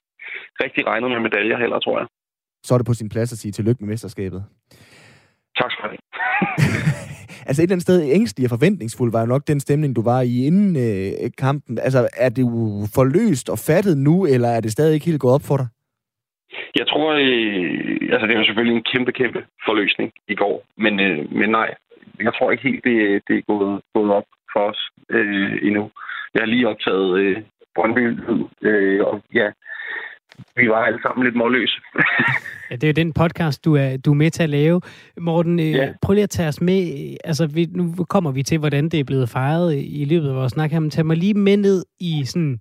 rigtig 0.65 0.83
regnet 0.87 1.11
med 1.11 1.21
medaljer 1.27 1.59
heller, 1.65 1.79
tror 1.79 1.99
jeg. 2.01 2.07
Så 2.67 2.71
er 2.75 2.79
det 2.79 2.87
på 2.91 2.99
sin 3.01 3.09
plads 3.15 3.33
at 3.33 3.39
sige 3.39 3.53
tillykke 3.53 3.81
med 3.83 3.89
mesterskabet. 3.93 4.45
Tak 5.61 5.71
skal 5.73 5.83
du 5.85 5.89
have. 5.93 6.04
altså 7.47 7.63
et 7.63 7.65
eller 7.65 7.75
andet 7.75 7.83
sted 7.83 8.13
ængstelig 8.19 8.47
og 8.47 8.51
forventningsfuld 8.59 9.13
var 9.13 9.21
jo 9.21 9.27
nok 9.27 9.43
den 9.47 9.61
stemning, 9.61 9.97
du 9.97 10.03
var 10.03 10.21
i 10.21 10.47
inden 10.47 10.77
øh, 10.87 11.31
kampen. 11.39 11.79
Altså 11.79 12.09
er 12.17 12.29
det 12.29 12.43
jo 12.43 12.87
forløst 12.95 13.51
og 13.51 13.59
fattet 13.59 13.99
nu, 13.99 14.27
eller 14.27 14.49
er 14.49 14.61
det 14.61 14.73
stadig 14.73 14.95
ikke 14.95 15.07
helt 15.07 15.21
gået 15.21 15.35
op 15.35 15.47
for 15.49 15.57
dig? 15.57 15.67
Jeg 16.79 16.87
tror, 16.89 17.13
øh, 17.13 18.13
altså 18.13 18.27
det 18.27 18.39
var 18.39 18.45
selvfølgelig 18.45 18.77
en 18.77 18.89
kæmpe, 18.93 19.13
kæmpe 19.13 19.41
forløsning 19.67 20.13
i 20.29 20.35
går, 20.35 20.65
men, 20.77 21.01
øh, 21.01 21.33
men 21.33 21.51
nej, 21.51 21.75
jeg 22.21 22.33
tror 22.35 22.51
ikke 22.51 22.69
helt, 22.69 22.85
det, 22.85 23.23
det 23.29 23.37
er 23.37 23.43
gået, 23.53 23.81
gået 23.95 24.11
op 24.19 24.29
for 24.53 24.61
os 24.71 24.81
øh, 25.11 25.59
endnu. 25.63 25.91
Jeg 26.35 26.43
har 26.43 26.47
lige 26.47 26.69
optaget 26.69 27.19
øh, 27.19 27.37
Brøndby, 27.75 28.05
øh, 28.63 29.01
og 29.07 29.23
ja, 29.35 29.49
vi 30.57 30.69
var 30.69 30.85
alle 30.85 30.99
sammen 31.03 31.25
lidt 31.25 31.37
målløse. 31.37 31.81
ja, 32.71 32.77
det 32.77 32.85
er 32.85 32.89
jo 32.89 32.93
den 32.93 33.13
podcast, 33.13 33.65
du 33.65 33.77
er, 33.77 33.97
du 33.97 34.11
er 34.11 34.15
med 34.15 34.31
til 34.31 34.43
at 34.43 34.51
lave. 34.51 34.81
Morten, 35.21 35.61
øh, 35.61 35.71
ja. 35.71 35.93
prøv 36.03 36.15
lige 36.15 36.23
at 36.23 36.31
tage 36.31 36.49
os 36.49 36.61
med. 36.61 36.81
Altså, 37.25 37.47
vi, 37.47 37.67
nu 37.71 38.05
kommer 38.09 38.31
vi 38.33 38.43
til, 38.43 38.59
hvordan 38.59 38.89
det 38.89 39.01
er 39.01 39.05
blevet 39.05 39.29
fejret 39.29 39.77
i 39.77 40.05
løbet 40.05 40.29
af 40.29 40.35
vores 40.35 40.53
snak 40.53 40.71
her, 40.71 40.81
men 40.81 40.91
tag 40.91 41.07
mig 41.07 41.17
lige 41.17 41.35
med 41.35 41.57
ned 41.57 41.85
i 42.01 42.25
sådan... 42.25 42.59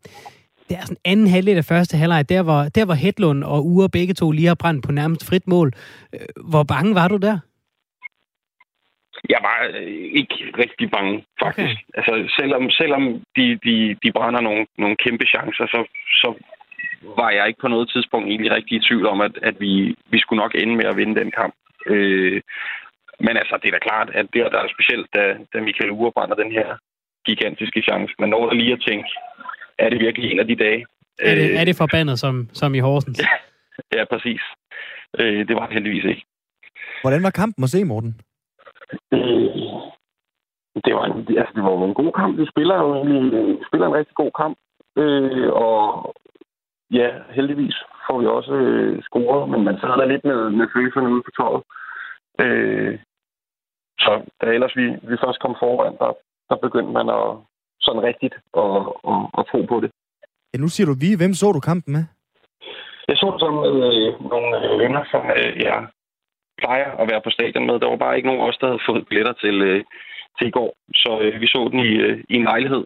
Det 0.69 0.77
er 0.77 0.81
sådan 0.81 0.97
anden 1.05 1.27
halvdel 1.27 1.57
af 1.57 1.65
første 1.65 1.97
halvleg, 1.97 2.29
der 2.29 2.43
hvor, 2.43 2.62
der 2.75 2.86
hvor 2.86 2.93
Hedlund 2.93 3.43
og 3.43 3.65
Ure 3.65 3.89
begge 3.89 4.13
to 4.13 4.31
lige 4.31 4.47
har 4.47 4.55
brændt 4.55 4.86
på 4.86 4.91
nærmest 4.91 5.29
frit 5.29 5.47
mål. 5.47 5.71
Øh, 6.13 6.19
hvor 6.49 6.63
bange 6.63 6.95
var 6.95 7.07
du 7.07 7.17
der? 7.17 7.39
Jeg 9.29 9.39
var 9.41 9.57
øh, 9.79 10.07
ikke 10.19 10.36
rigtig 10.62 10.91
bange, 10.91 11.25
faktisk. 11.43 11.77
Okay. 11.79 11.97
Altså, 11.97 12.13
selvom, 12.38 12.69
selvom 12.69 13.03
de, 13.36 13.45
de, 13.65 13.75
de 14.03 14.12
brænder 14.12 14.41
nogle, 14.41 14.65
nogle 14.77 14.95
kæmpe 14.95 15.25
chancer, 15.25 15.65
så, 15.73 15.79
så 16.21 16.27
var 17.17 17.29
jeg 17.29 17.47
ikke 17.47 17.61
på 17.61 17.67
noget 17.67 17.89
tidspunkt 17.89 18.27
egentlig 18.27 18.51
rigtig 18.51 18.75
i 18.77 18.85
tvivl 18.87 19.05
om, 19.07 19.21
at, 19.21 19.35
at 19.41 19.55
vi, 19.59 19.95
vi 20.13 20.19
skulle 20.19 20.41
nok 20.43 20.55
ende 20.55 20.75
med 20.75 20.85
at 20.85 20.97
vinde 20.97 21.19
den 21.21 21.31
kamp. 21.31 21.55
Øh, 21.85 22.41
men 23.19 23.37
altså, 23.41 23.59
det 23.61 23.67
er 23.67 23.71
da 23.77 23.87
klart, 23.89 24.09
at 24.09 24.25
det 24.33 24.51
der 24.53 24.59
er 24.59 24.73
specielt, 24.75 25.07
da, 25.15 25.23
da 25.53 25.61
Michael 25.61 25.91
Ure 25.91 26.11
brænder 26.11 26.35
den 26.35 26.51
her 26.51 26.77
gigantiske 27.25 27.81
chance. 27.81 28.13
Man 28.19 28.29
når 28.29 28.49
da 28.49 28.55
lige 28.55 28.73
at 28.73 28.83
tænke, 28.87 29.09
er 29.77 29.89
det 29.89 29.99
virkelig 29.99 30.31
en 30.31 30.39
af 30.39 30.47
de 30.47 30.55
dage? 30.55 30.85
Er 31.19 31.35
det, 31.35 31.49
øh, 31.49 31.59
er 31.59 31.65
det 31.65 31.75
forbandet 31.75 32.19
som, 32.19 32.49
som 32.53 32.75
i 32.75 32.79
Horsens? 32.79 33.19
Ja, 33.19 33.29
ja 33.97 34.05
præcis. 34.05 34.41
Øh, 35.19 35.47
det 35.47 35.55
var 35.55 35.65
det 35.65 35.73
heldigvis 35.73 36.05
ikke. 36.05 36.25
Hvordan 37.01 37.23
var 37.23 37.29
kampen 37.29 37.63
at 37.63 37.69
se, 37.69 37.83
Morten? 37.83 38.21
Øh, 39.13 39.19
det 40.85 40.93
var, 40.95 41.05
en, 41.05 41.37
altså, 41.37 41.53
det 41.55 41.63
var 41.63 41.85
en 41.85 41.93
god 41.93 42.11
kamp. 42.11 42.39
Vi 42.39 42.45
spiller 42.53 42.75
jo 42.75 42.95
egentlig, 42.95 43.57
spiller 43.67 43.87
en 43.87 43.93
rigtig 43.93 44.15
god 44.15 44.31
kamp. 44.41 44.57
Øh, 44.97 45.49
og 45.53 46.13
ja, 46.99 47.10
heldigvis 47.38 47.77
får 48.08 48.17
vi 48.19 48.25
også 48.27 48.53
øh, 48.53 49.03
scoret, 49.08 49.49
men 49.49 49.63
man 49.63 49.77
sidder 49.79 49.95
der 49.95 50.06
lidt 50.06 50.23
med, 50.23 50.49
med 50.49 50.67
følelserne 50.73 51.10
ude 51.13 51.23
på 51.27 51.32
tåret. 51.38 51.63
Øh, 52.43 52.99
så 53.99 54.12
da 54.41 54.45
ellers 54.45 54.75
vi, 54.75 54.86
vi 55.10 55.15
først 55.23 55.39
kom 55.39 55.56
foran, 55.60 55.95
der, 56.01 56.12
der 56.49 56.58
begyndte 56.65 56.93
man 56.99 57.10
at 57.10 57.27
sådan 57.86 58.03
rigtigt 58.10 58.36
at, 58.63 58.75
at, 59.12 59.19
at 59.38 59.43
tro 59.51 59.60
på 59.71 59.77
det. 59.84 59.91
Ja, 60.53 60.58
nu 60.60 60.67
siger 60.67 60.88
du 60.88 60.95
vi. 61.03 61.10
Hvem 61.17 61.34
så 61.34 61.47
du 61.51 61.60
kampen 61.60 61.93
med? 61.93 62.06
Jeg 63.08 63.17
så 63.17 63.27
det 63.32 63.39
sammen 63.39 63.62
med 63.65 63.75
øh, 63.89 64.10
nogle 64.32 64.49
øh, 64.65 64.79
venner, 64.84 65.03
som 65.12 65.21
øh, 65.38 65.51
jeg 65.67 65.88
plejer 66.62 66.89
at 67.01 67.10
være 67.12 67.21
på 67.23 67.29
stadion 67.29 67.65
med. 67.67 67.79
Der 67.79 67.89
var 67.89 68.03
bare 68.06 68.15
ikke 68.15 68.27
nogen 68.27 68.41
af 68.41 68.47
os, 68.49 68.58
der 68.62 68.67
havde 68.67 68.88
fået 68.89 69.08
billetter 69.08 69.34
til, 69.34 69.62
øh, 69.62 69.84
til 70.38 70.47
i 70.47 70.56
går. 70.58 70.71
Så 71.03 71.12
øh, 71.23 71.41
vi 71.41 71.47
så 71.47 71.69
den 71.71 71.79
i, 71.79 71.91
øh, 72.06 72.23
i 72.29 72.36
en 72.36 72.43
lejlighed. 72.51 72.84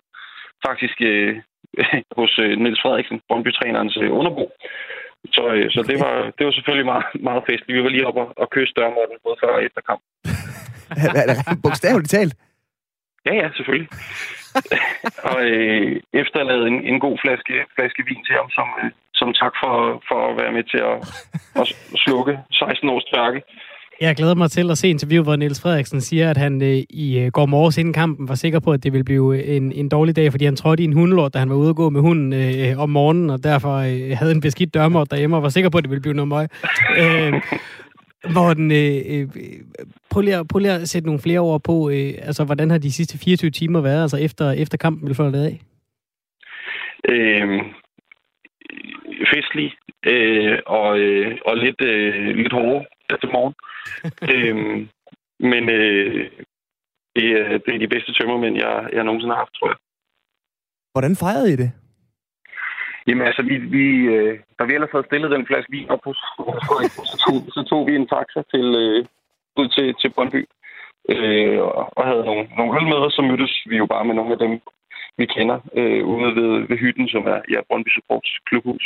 Faktisk 0.67 0.97
øh, 1.01 1.41
hos 2.19 2.39
øh, 2.43 2.53
Niels 2.61 2.81
Frederiksen, 2.81 3.21
Brøndby-trænerens 3.27 3.97
øh, 4.01 4.09
underbo. 4.19 4.45
Så, 5.35 5.43
øh, 5.55 5.71
så 5.71 5.81
det, 5.89 5.97
var, 6.05 6.15
det 6.37 6.43
var 6.45 6.51
selvfølgelig 6.51 6.85
meget, 6.93 7.05
meget 7.29 7.43
festligt. 7.49 7.77
Vi 7.77 7.83
var 7.83 7.89
lige 7.89 8.07
oppe 8.07 8.21
og, 8.21 8.33
og 8.41 8.49
kysse 8.49 8.73
dørmåtten 8.77 9.17
både 9.23 9.37
før 9.41 9.51
og 9.57 9.63
efter 9.67 9.81
kamp. 9.89 10.01
er 11.21 11.25
det 11.29 11.37
bogstaveligt 11.63 12.09
talt? 12.09 12.33
Ja, 13.25 13.33
ja, 13.41 13.47
selvfølgelig. 13.57 13.89
og 15.31 15.39
øh, 15.51 16.01
efterladet 16.13 16.67
en, 16.67 16.79
en 16.91 16.99
god 16.99 17.17
flaske, 17.23 17.55
flaske 17.75 18.03
vin 18.09 18.23
til 18.25 18.35
ham, 18.39 18.49
som, 18.57 18.67
som 19.19 19.33
tak 19.41 19.53
for, 19.61 19.73
for 20.09 20.19
at 20.29 20.37
være 20.41 20.51
med 20.57 20.63
til 20.73 20.81
at, 20.91 20.97
at 21.59 21.65
slukke 22.03 22.33
16 22.51 22.89
års 22.89 23.07
tørke. 23.13 23.41
Jeg 24.01 24.15
glæder 24.15 24.35
mig 24.35 24.51
til 24.51 24.71
at 24.71 24.77
se 24.77 24.87
interviewet, 24.89 25.25
hvor 25.25 25.35
Niels 25.35 25.61
Frederiksen 25.61 26.01
siger, 26.01 26.29
at 26.29 26.37
han 26.37 26.61
øh, 26.61 26.83
i 26.89 27.19
øh, 27.19 27.31
går 27.31 27.45
morges 27.45 27.77
inden 27.77 27.93
kampen 27.93 28.29
var 28.29 28.35
sikker 28.35 28.59
på, 28.59 28.71
at 28.71 28.83
det 28.83 28.93
ville 28.93 29.03
blive 29.03 29.37
øh, 29.37 29.55
en, 29.55 29.71
en 29.71 29.89
dårlig 29.89 30.15
dag, 30.15 30.31
fordi 30.31 30.45
han 30.45 30.55
trådte 30.55 30.83
i 30.83 30.85
en 30.85 30.93
hundelort, 30.93 31.33
da 31.33 31.39
han 31.39 31.49
var 31.49 31.55
ude 31.55 31.69
at 31.69 31.75
gå 31.75 31.89
med 31.89 32.01
hunden 32.01 32.33
øh, 32.33 32.79
om 32.79 32.89
morgenen, 32.89 33.29
og 33.29 33.43
derfor 33.43 33.73
øh, 33.77 34.17
havde 34.17 34.31
en 34.31 34.41
beskidt 34.41 34.73
dørmåt 34.73 35.11
derhjemme 35.11 35.35
og 35.35 35.43
var 35.43 35.49
sikker 35.49 35.69
på, 35.69 35.77
at 35.77 35.83
det 35.83 35.89
ville 35.89 36.01
blive 36.01 36.13
noget 36.13 36.27
møg. 36.27 36.47
øh, 37.01 37.33
Morten, 38.35 38.71
øh, 38.71 38.97
øh, 39.09 39.27
prøv, 40.11 40.21
lige 40.21 40.35
at, 40.35 40.47
prøv 40.47 40.59
lige 40.59 40.71
at 40.71 40.89
sætte 40.89 41.07
nogle 41.07 41.21
flere 41.21 41.39
ord 41.39 41.61
på, 41.63 41.89
øh, 41.89 42.13
altså 42.21 42.43
hvordan 42.43 42.69
har 42.69 42.77
de 42.77 42.91
sidste 42.91 43.17
24 43.17 43.51
timer 43.51 43.81
været, 43.81 44.01
altså 44.01 44.17
efter, 44.17 44.51
efter 44.51 44.77
kampen 44.77 45.05
blev 45.05 45.15
fløjtet 45.15 45.43
af? 45.43 45.59
Øh, 47.09 47.61
festlig 49.33 49.71
øh, 50.05 50.57
og, 50.65 50.99
øh, 50.99 51.37
og 51.45 51.57
lidt, 51.57 51.81
øh, 51.81 52.35
lidt 52.35 52.53
hårde 52.53 52.85
til 53.15 53.29
morgen. 53.35 53.55
øhm, 54.33 54.89
men 55.39 55.69
øh, 55.69 56.31
det, 57.15 57.27
er, 57.39 57.57
det 57.63 57.71
er 57.75 57.79
de 57.79 57.93
bedste 57.93 58.13
tømmermænd, 58.13 58.55
jeg, 58.57 58.89
jeg 58.93 59.03
nogensinde 59.03 59.33
har 59.33 59.43
haft, 59.43 59.53
tror 59.55 59.67
jeg. 59.67 59.77
Hvordan 60.93 61.15
fejrede 61.15 61.53
I 61.53 61.55
det? 61.55 61.71
Jamen 63.07 63.27
altså, 63.27 63.41
vi, 63.41 63.55
vi, 63.57 63.85
øh, 64.15 64.39
da 64.59 64.63
vi 64.63 64.73
ellers 64.73 64.91
havde 64.91 65.07
stillet 65.09 65.31
den 65.31 65.47
flaske 65.47 65.71
vin 65.71 65.89
op 65.89 65.99
på, 66.03 66.13
så 67.11 67.15
tog, 67.23 67.35
så 67.55 67.61
tog 67.69 67.87
vi 67.87 67.95
en 67.95 68.07
taxa 68.07 68.41
til, 68.53 68.67
øh, 68.83 69.05
ud 69.59 69.67
til, 69.75 69.95
til 70.01 70.09
Brøndby 70.15 70.41
øh, 71.13 71.59
og 71.97 72.03
havde 72.09 72.25
nogle, 72.29 72.43
nogle 72.57 72.71
øl 72.77 72.85
med, 72.91 72.99
og 73.07 73.11
så 73.11 73.21
mødtes 73.21 73.53
vi 73.69 73.77
jo 73.77 73.85
bare 73.85 74.05
med 74.05 74.15
nogle 74.15 74.33
af 74.33 74.39
dem, 74.39 74.53
vi 75.17 75.25
kender, 75.25 75.59
øh, 75.79 76.05
ude 76.13 76.35
ved, 76.39 76.51
ved 76.69 76.77
hytten, 76.77 77.07
som 77.07 77.23
er 77.33 77.39
ja, 77.53 77.59
Brøndby 77.67 77.89
Supports 77.95 78.31
klubhus. 78.49 78.85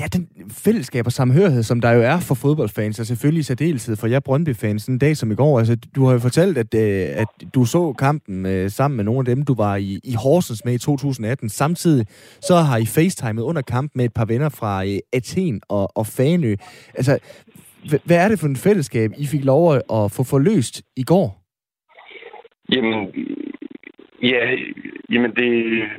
Ja, 0.00 0.06
den 0.06 0.28
fællesskab 0.64 1.06
og 1.06 1.12
samhørighed, 1.12 1.62
som 1.62 1.80
der 1.80 1.90
jo 1.92 2.02
er 2.02 2.18
for 2.28 2.34
fodboldfans, 2.34 3.00
og 3.00 3.06
selvfølgelig 3.06 3.40
i 3.40 3.42
særdeleshed 3.42 3.96
for 3.96 4.06
jer 4.06 4.20
Brøndby-fans, 4.20 4.86
en 4.86 4.98
dag 4.98 5.16
som 5.16 5.32
i 5.32 5.34
går. 5.34 5.58
Altså, 5.58 5.76
du 5.96 6.04
har 6.04 6.12
jo 6.12 6.18
fortalt, 6.18 6.58
at, 6.58 6.74
øh, 6.74 7.22
at 7.22 7.54
du 7.54 7.64
så 7.64 7.92
kampen 7.92 8.46
øh, 8.46 8.70
sammen 8.70 8.96
med 8.96 9.04
nogle 9.04 9.18
af 9.18 9.24
dem, 9.24 9.44
du 9.44 9.54
var 9.54 9.76
i, 9.76 10.00
i 10.04 10.14
Horsens 10.22 10.64
med 10.64 10.74
i 10.74 10.78
2018. 10.78 11.48
Samtidig 11.48 12.06
så 12.40 12.56
har 12.56 12.76
I 12.76 12.86
facetimet 12.86 13.42
under 13.42 13.62
kampen 13.62 13.98
med 13.98 14.04
et 14.04 14.14
par 14.14 14.24
venner 14.24 14.48
fra 14.48 14.84
øh, 14.84 14.98
Athen 15.12 15.60
og, 15.68 15.96
og 15.96 16.06
Fanø. 16.06 16.54
Altså, 16.94 17.18
hvad 18.04 18.16
er 18.24 18.28
det 18.28 18.38
for 18.38 18.46
en 18.46 18.56
fællesskab, 18.56 19.10
I 19.18 19.26
fik 19.26 19.44
lov 19.44 19.74
at 19.74 20.12
få 20.16 20.22
forløst 20.24 20.82
i 20.96 21.02
går? 21.02 21.26
Jamen, 22.72 23.08
ja, 24.22 24.42
jamen 25.10 25.30
det, 25.30 25.52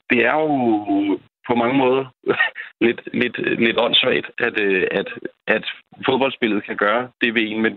det 0.09 0.19
er 0.25 0.33
jo 0.33 1.19
på 1.51 1.55
mange 1.63 1.77
måder 1.83 2.05
lidt, 2.85 3.01
lidt, 3.21 3.37
lidt 3.65 3.77
åndssvagt, 3.83 4.27
at, 4.47 4.55
øh, 4.65 4.87
at, 4.99 5.07
at 5.55 5.65
fodboldspillet 6.07 6.61
kan 6.67 6.77
gøre 6.85 7.03
det 7.21 7.29
ved 7.35 7.43
en, 7.51 7.61
men, 7.61 7.73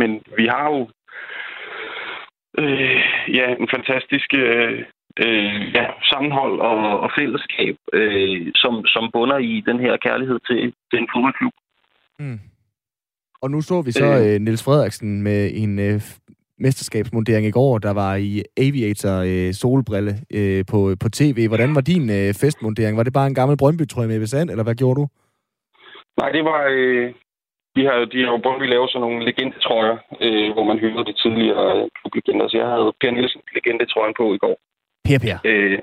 men 0.00 0.10
vi 0.38 0.46
har 0.54 0.66
jo 0.74 0.80
øh, 2.62 3.00
ja, 3.38 3.46
en 3.60 3.68
fantastisk 3.74 4.28
øh, 4.42 4.72
øh, 5.24 5.60
ja, 5.76 5.86
sammenhold 6.10 6.56
og, 6.60 7.00
og 7.04 7.10
fællesskab, 7.18 7.76
øh, 7.92 8.52
som, 8.62 8.72
som 8.94 9.10
bunder 9.14 9.38
i 9.38 9.62
den 9.68 9.78
her 9.80 9.96
kærlighed 9.96 10.38
til, 10.48 10.58
til 10.90 10.98
en 11.02 11.08
fodboldklub. 11.14 11.52
Mm. 12.18 12.40
Og 13.42 13.50
nu 13.50 13.60
så 13.60 13.82
vi 13.82 13.92
så 13.92 14.06
øh, 14.06 14.34
øh 14.34 14.40
Niels 14.40 14.64
Frederiksen 14.64 15.22
med 15.22 15.50
en 15.54 15.78
øh, 15.78 16.00
mesterskabsmundering 16.58 17.46
i 17.46 17.50
går, 17.50 17.78
der 17.78 17.92
var 17.92 18.14
i 18.16 18.42
Aviator 18.56 19.16
øh, 19.30 19.52
solbrille 19.52 20.14
øh, 20.38 20.64
på, 20.70 20.78
på 21.02 21.08
tv. 21.08 21.48
Hvordan 21.48 21.74
var 21.74 21.80
din 21.80 22.10
øh, 22.18 22.34
festmundering? 22.40 22.96
Var 22.96 23.02
det 23.02 23.12
bare 23.12 23.26
en 23.26 23.34
gammel 23.34 23.56
Brøndby-trøje 23.56 24.08
med 24.08 24.18
Vesand, 24.18 24.50
eller 24.50 24.64
hvad 24.64 24.74
gjorde 24.74 25.00
du? 25.00 25.06
Nej, 26.20 26.30
det 26.36 26.44
var... 26.44 26.60
Øh, 26.70 27.12
de 27.76 27.82
har, 27.88 27.96
de 28.12 28.18
har 28.24 28.30
jo 28.34 28.44
Brøndby 28.44 28.66
lavet 28.68 28.90
sådan 28.90 29.04
nogle 29.06 29.24
legendetrøjer, 29.24 29.96
øh, 30.24 30.52
hvor 30.54 30.64
man 30.70 30.78
hylder 30.78 31.02
de 31.02 31.14
tidligere 31.22 31.88
klublegender. 31.96 32.48
Så 32.48 32.56
jeg 32.56 32.68
havde 32.72 32.92
Per 33.00 33.10
Nielsen 33.10 33.40
legendetrøjen 33.54 34.14
på 34.20 34.34
i 34.34 34.38
går. 34.44 34.56
Per 35.06 35.18
Per. 35.24 35.38
Øh, 35.50 35.78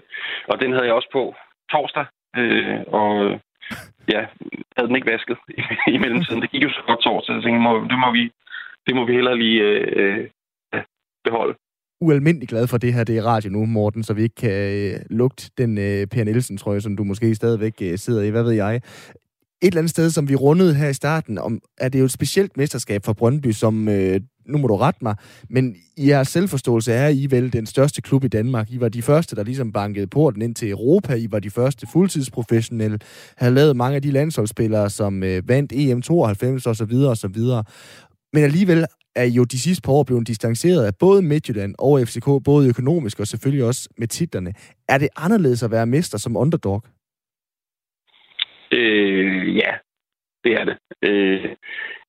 og 0.51 0.55
den 0.61 0.71
havde 0.73 0.85
jeg 0.85 0.93
også 0.93 1.09
på 1.17 1.23
torsdag. 1.71 2.05
Øh, 2.39 2.79
og 2.99 3.13
ja, 4.13 4.21
havde 4.75 4.87
den 4.89 4.95
ikke 4.95 5.11
vasket 5.11 5.37
i, 5.59 5.61
i 5.95 5.97
mellemtiden. 6.03 6.41
Det 6.41 6.51
gik 6.51 6.63
jo 6.63 6.69
så 6.69 6.83
godt 6.87 7.01
torsdag, 7.03 7.33
så 7.33 7.37
jeg 7.37 7.43
tænkte, 7.43 7.93
det 7.93 7.99
må 8.03 8.09
vi, 8.17 8.23
det 8.87 8.95
må 8.95 9.05
vi 9.05 9.13
hellere 9.13 9.37
lige 9.43 9.61
øh, 10.01 10.29
hold. 11.33 11.55
Ualmindelig 12.01 12.49
glad 12.49 12.67
for 12.67 12.77
det 12.77 12.93
her, 12.93 13.03
det 13.03 13.17
er 13.17 13.23
radio 13.23 13.49
nu, 13.51 13.65
Morten, 13.65 14.03
så 14.03 14.13
vi 14.13 14.23
ikke 14.23 14.35
kan 14.35 14.51
øh, 14.51 14.99
lugte 15.09 15.49
den 15.57 15.77
øh, 15.77 16.07
Per 16.07 16.23
Nielsen-trøje, 16.23 16.81
som 16.81 16.95
du 16.97 17.03
måske 17.03 17.35
stadigvæk 17.35 17.73
øh, 17.81 17.97
sidder 17.97 18.21
i. 18.21 18.29
Hvad 18.29 18.43
ved 18.43 18.51
jeg? 18.51 18.75
Et 18.75 19.67
eller 19.67 19.77
andet 19.77 19.89
sted, 19.89 20.09
som 20.09 20.29
vi 20.29 20.35
rundede 20.35 20.75
her 20.75 20.89
i 20.89 20.93
starten, 20.93 21.37
om, 21.37 21.59
er 21.77 21.89
det 21.89 21.99
jo 21.99 22.05
et 22.05 22.11
specielt 22.11 22.57
mesterskab 22.57 23.05
for 23.05 23.13
Brøndby, 23.13 23.51
som, 23.51 23.87
øh, 23.89 24.21
nu 24.45 24.57
må 24.57 24.67
du 24.67 24.75
rette 24.75 24.99
mig, 25.01 25.15
men 25.49 25.75
i 25.97 26.09
jeres 26.09 26.27
selvforståelse 26.27 26.93
er 26.93 27.07
I 27.07 27.27
vel 27.29 27.53
den 27.53 27.65
største 27.65 28.01
klub 28.01 28.23
i 28.23 28.27
Danmark. 28.27 28.71
I 28.71 28.79
var 28.79 28.89
de 28.89 29.01
første, 29.01 29.35
der 29.35 29.43
ligesom 29.43 29.71
bankede 29.71 30.07
porten 30.07 30.41
ind 30.41 30.55
til 30.55 30.69
Europa. 30.69 31.13
I 31.13 31.27
var 31.31 31.39
de 31.39 31.49
første 31.49 31.87
fuldtidsprofessionelle, 31.87 32.99
havde 33.37 33.53
lavet 33.53 33.75
mange 33.75 33.95
af 33.95 34.01
de 34.01 34.11
landsholdsspillere, 34.11 34.89
som 34.89 35.23
øh, 35.23 35.47
vandt 35.47 35.73
EM92 35.73 36.69
osv. 36.69 36.93
osv. 36.93 37.41
Men 38.33 38.43
alligevel 38.43 38.85
er 39.15 39.25
jo 39.37 39.43
de 39.43 39.59
sidste 39.59 39.81
par 39.85 39.93
år 39.93 40.03
blevet 40.03 40.27
distanceret 40.27 40.85
af 40.85 40.93
både 40.99 41.21
Midtjylland 41.21 41.75
og 41.79 41.99
FCK, 42.07 42.27
både 42.45 42.69
økonomisk 42.69 43.19
og 43.19 43.27
selvfølgelig 43.27 43.65
også 43.65 43.89
med 43.97 44.07
titlerne. 44.07 44.53
Er 44.89 44.97
det 44.97 45.09
anderledes 45.15 45.63
at 45.63 45.71
være 45.71 45.85
mester 45.85 46.17
som 46.17 46.37
underdog? 46.37 46.83
Øh, 48.71 49.55
ja, 49.55 49.71
det 50.43 50.53
er 50.59 50.65
det. 50.65 50.77
Øh, 51.01 51.55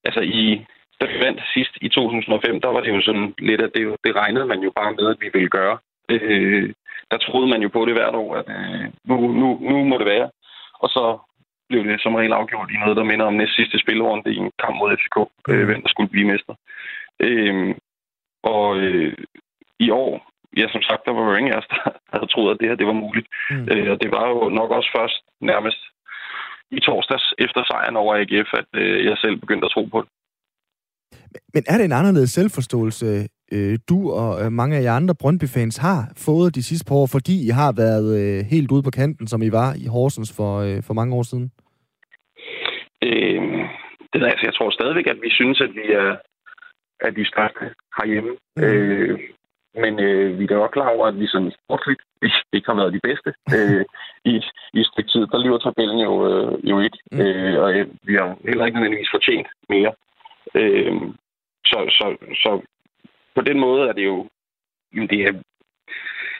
altså 0.04 0.20
i 0.20 0.64
da 1.00 1.04
vi 1.06 1.18
vandt 1.26 1.40
sidst 1.54 1.74
i 1.80 1.88
2005, 1.88 2.60
der 2.60 2.68
var 2.68 2.80
det 2.80 2.90
jo 2.96 3.00
sådan 3.02 3.34
lidt, 3.38 3.60
at 3.60 3.70
det, 3.74 3.96
det 4.04 4.16
regnede 4.16 4.46
man 4.46 4.60
jo 4.60 4.70
bare 4.76 4.92
med, 4.98 5.06
at 5.10 5.20
vi 5.20 5.28
ville 5.32 5.48
gøre. 5.48 5.78
Øh, 6.08 6.72
der 7.10 7.18
troede 7.18 7.48
man 7.52 7.62
jo 7.62 7.68
på 7.68 7.84
det 7.84 7.94
hvert 7.94 8.14
år, 8.14 8.36
at 8.40 8.48
øh, 8.48 8.84
nu, 9.08 9.16
nu, 9.40 9.46
nu 9.70 9.84
må 9.84 9.98
det 9.98 10.06
være. 10.06 10.30
Og 10.82 10.88
så 10.88 11.04
blev 11.68 11.84
det 11.84 12.02
som 12.02 12.14
regel 12.14 12.32
afgjort 12.32 12.70
i 12.70 12.80
noget, 12.82 12.96
der 12.96 13.10
minder 13.10 13.26
om 13.26 13.34
næst 13.34 13.56
sidste 13.56 13.78
spilrunde 13.78 14.34
i 14.34 14.36
en 14.36 14.50
kamp 14.62 14.76
mod 14.76 14.96
FCK, 14.98 15.16
øh, 15.50 15.64
hvem 15.68 15.82
der 15.82 15.88
skulle 15.88 16.10
blive 16.14 16.30
mester. 16.32 16.54
Øh, 17.20 17.74
og 18.42 18.76
øh, 18.76 19.14
i 19.80 19.90
år, 19.90 20.12
ja, 20.56 20.66
som 20.68 20.82
sagt, 20.82 21.02
der 21.06 21.12
var 21.12 21.24
jo 21.30 21.36
ingen 21.36 21.52
af 21.52 21.58
os, 21.58 21.68
der 21.70 21.80
havde 22.12 22.26
troet, 22.32 22.50
at 22.52 22.60
det 22.60 22.68
her 22.68 22.76
det 22.76 22.86
var 22.86 23.02
muligt. 23.04 23.28
Mm. 23.50 23.68
Øh, 23.70 23.90
og 23.92 24.02
det 24.02 24.10
var 24.10 24.28
jo 24.28 24.48
nok 24.48 24.70
også 24.70 24.90
først 24.96 25.22
nærmest 25.40 25.80
i 26.70 26.80
torsdags 26.80 27.26
efter 27.38 27.64
sejren 27.64 27.96
over 27.96 28.14
AGF, 28.14 28.50
at 28.60 28.70
øh, 28.82 29.04
jeg 29.04 29.16
selv 29.18 29.36
begyndte 29.36 29.64
at 29.64 29.74
tro 29.74 29.84
på 29.84 30.00
det. 30.00 30.10
Men 31.54 31.62
er 31.66 31.76
det 31.76 31.84
en 31.84 31.98
anderledes 32.00 32.30
selvforståelse, 32.30 33.06
øh, 33.52 33.78
du 33.88 33.98
og 34.12 34.44
øh, 34.44 34.52
mange 34.52 34.76
af 34.76 34.82
jer 34.82 34.92
andre 34.92 35.14
Brøndby-fans 35.20 35.76
har 35.76 36.00
fået 36.26 36.54
de 36.54 36.62
sidste 36.62 36.88
par 36.88 36.94
år, 36.94 37.08
fordi 37.16 37.46
I 37.48 37.50
har 37.60 37.72
været 37.84 38.08
øh, 38.20 38.44
helt 38.50 38.70
ude 38.70 38.82
på 38.82 38.90
kanten, 38.90 39.26
som 39.26 39.42
I 39.42 39.50
var 39.52 39.70
i 39.84 39.86
Horsens 39.86 40.36
for, 40.36 40.52
øh, 40.66 40.82
for 40.86 40.94
mange 40.94 41.16
år 41.16 41.22
siden? 41.22 41.50
Øh, 43.02 43.42
det 44.10 44.22
er, 44.22 44.26
altså, 44.26 44.46
jeg 44.48 44.54
tror 44.54 44.70
stadigvæk, 44.70 45.06
at 45.06 45.18
vi 45.22 45.30
synes, 45.30 45.60
at 45.60 45.72
vi 45.78 45.84
er, 46.02 46.10
er 47.06 47.10
de 47.10 47.30
største 47.32 47.64
herhjemme. 47.96 48.32
Mm. 48.56 48.62
Øh, 48.64 49.18
men 49.82 50.00
øh, 50.00 50.38
vi 50.38 50.44
er 50.44 50.56
også 50.56 50.72
klar 50.72 50.88
over, 50.88 51.06
at 51.06 51.20
vi 51.20 51.26
sådan 51.26 51.52
sportsligt 51.64 52.02
ikke 52.52 52.68
har 52.70 52.74
været 52.80 52.92
de 52.92 53.06
bedste 53.08 53.30
øh, 53.56 53.84
i, 54.24 54.34
i 54.76 54.80
et 54.80 54.86
stykke 54.86 55.10
tid. 55.10 55.26
Der 55.26 55.44
lyver 55.44 55.58
tabellen 55.58 55.98
jo, 56.08 56.14
øh, 56.28 56.70
jo 56.70 56.80
ikke, 56.80 56.98
mm. 57.12 57.20
øh, 57.20 57.62
og 57.62 57.74
øh, 57.74 57.86
vi 58.02 58.14
har 58.14 58.36
heller 58.44 58.64
ikke 58.64 58.76
nødvendigvis 58.78 59.14
fortjent 59.14 59.48
mere. 59.68 59.92
Øh, 60.54 60.94
så, 61.70 61.78
så, 61.98 62.06
så 62.42 62.50
på 63.34 63.40
den 63.40 63.60
måde 63.60 63.88
er 63.88 63.92
det 63.92 64.04
jo... 64.04 64.28
Jamen 64.94 65.08
det 65.08 65.20
er, 65.22 65.32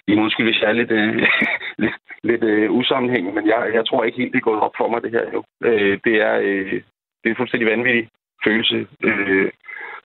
I 0.07 0.15
undskyld, 0.15 0.47
hvis 0.47 0.61
jeg 0.61 0.69
er 0.69 0.81
lidt, 0.81 0.91
øh, 0.91 1.15
lidt, 1.83 1.95
lidt 2.23 2.45
øh, 2.45 2.71
usammenhængende, 2.71 3.35
men 3.41 3.49
jeg, 3.49 3.71
jeg 3.75 3.87
tror 3.87 4.05
ikke 4.05 4.19
helt, 4.19 4.33
det 4.33 4.39
er 4.39 4.51
gået 4.51 4.61
op 4.61 4.77
for 4.77 4.89
mig, 4.89 5.03
det 5.03 5.11
her. 5.11 5.25
Jo. 5.33 5.45
Øh, 5.65 5.99
det, 6.05 6.15
er, 6.29 6.35
øh, 6.35 6.73
det 7.21 7.27
er 7.27 7.31
en 7.31 7.37
fuldstændig 7.37 7.71
vanvittig 7.71 8.09
følelse 8.45 8.87
øh, 9.03 9.51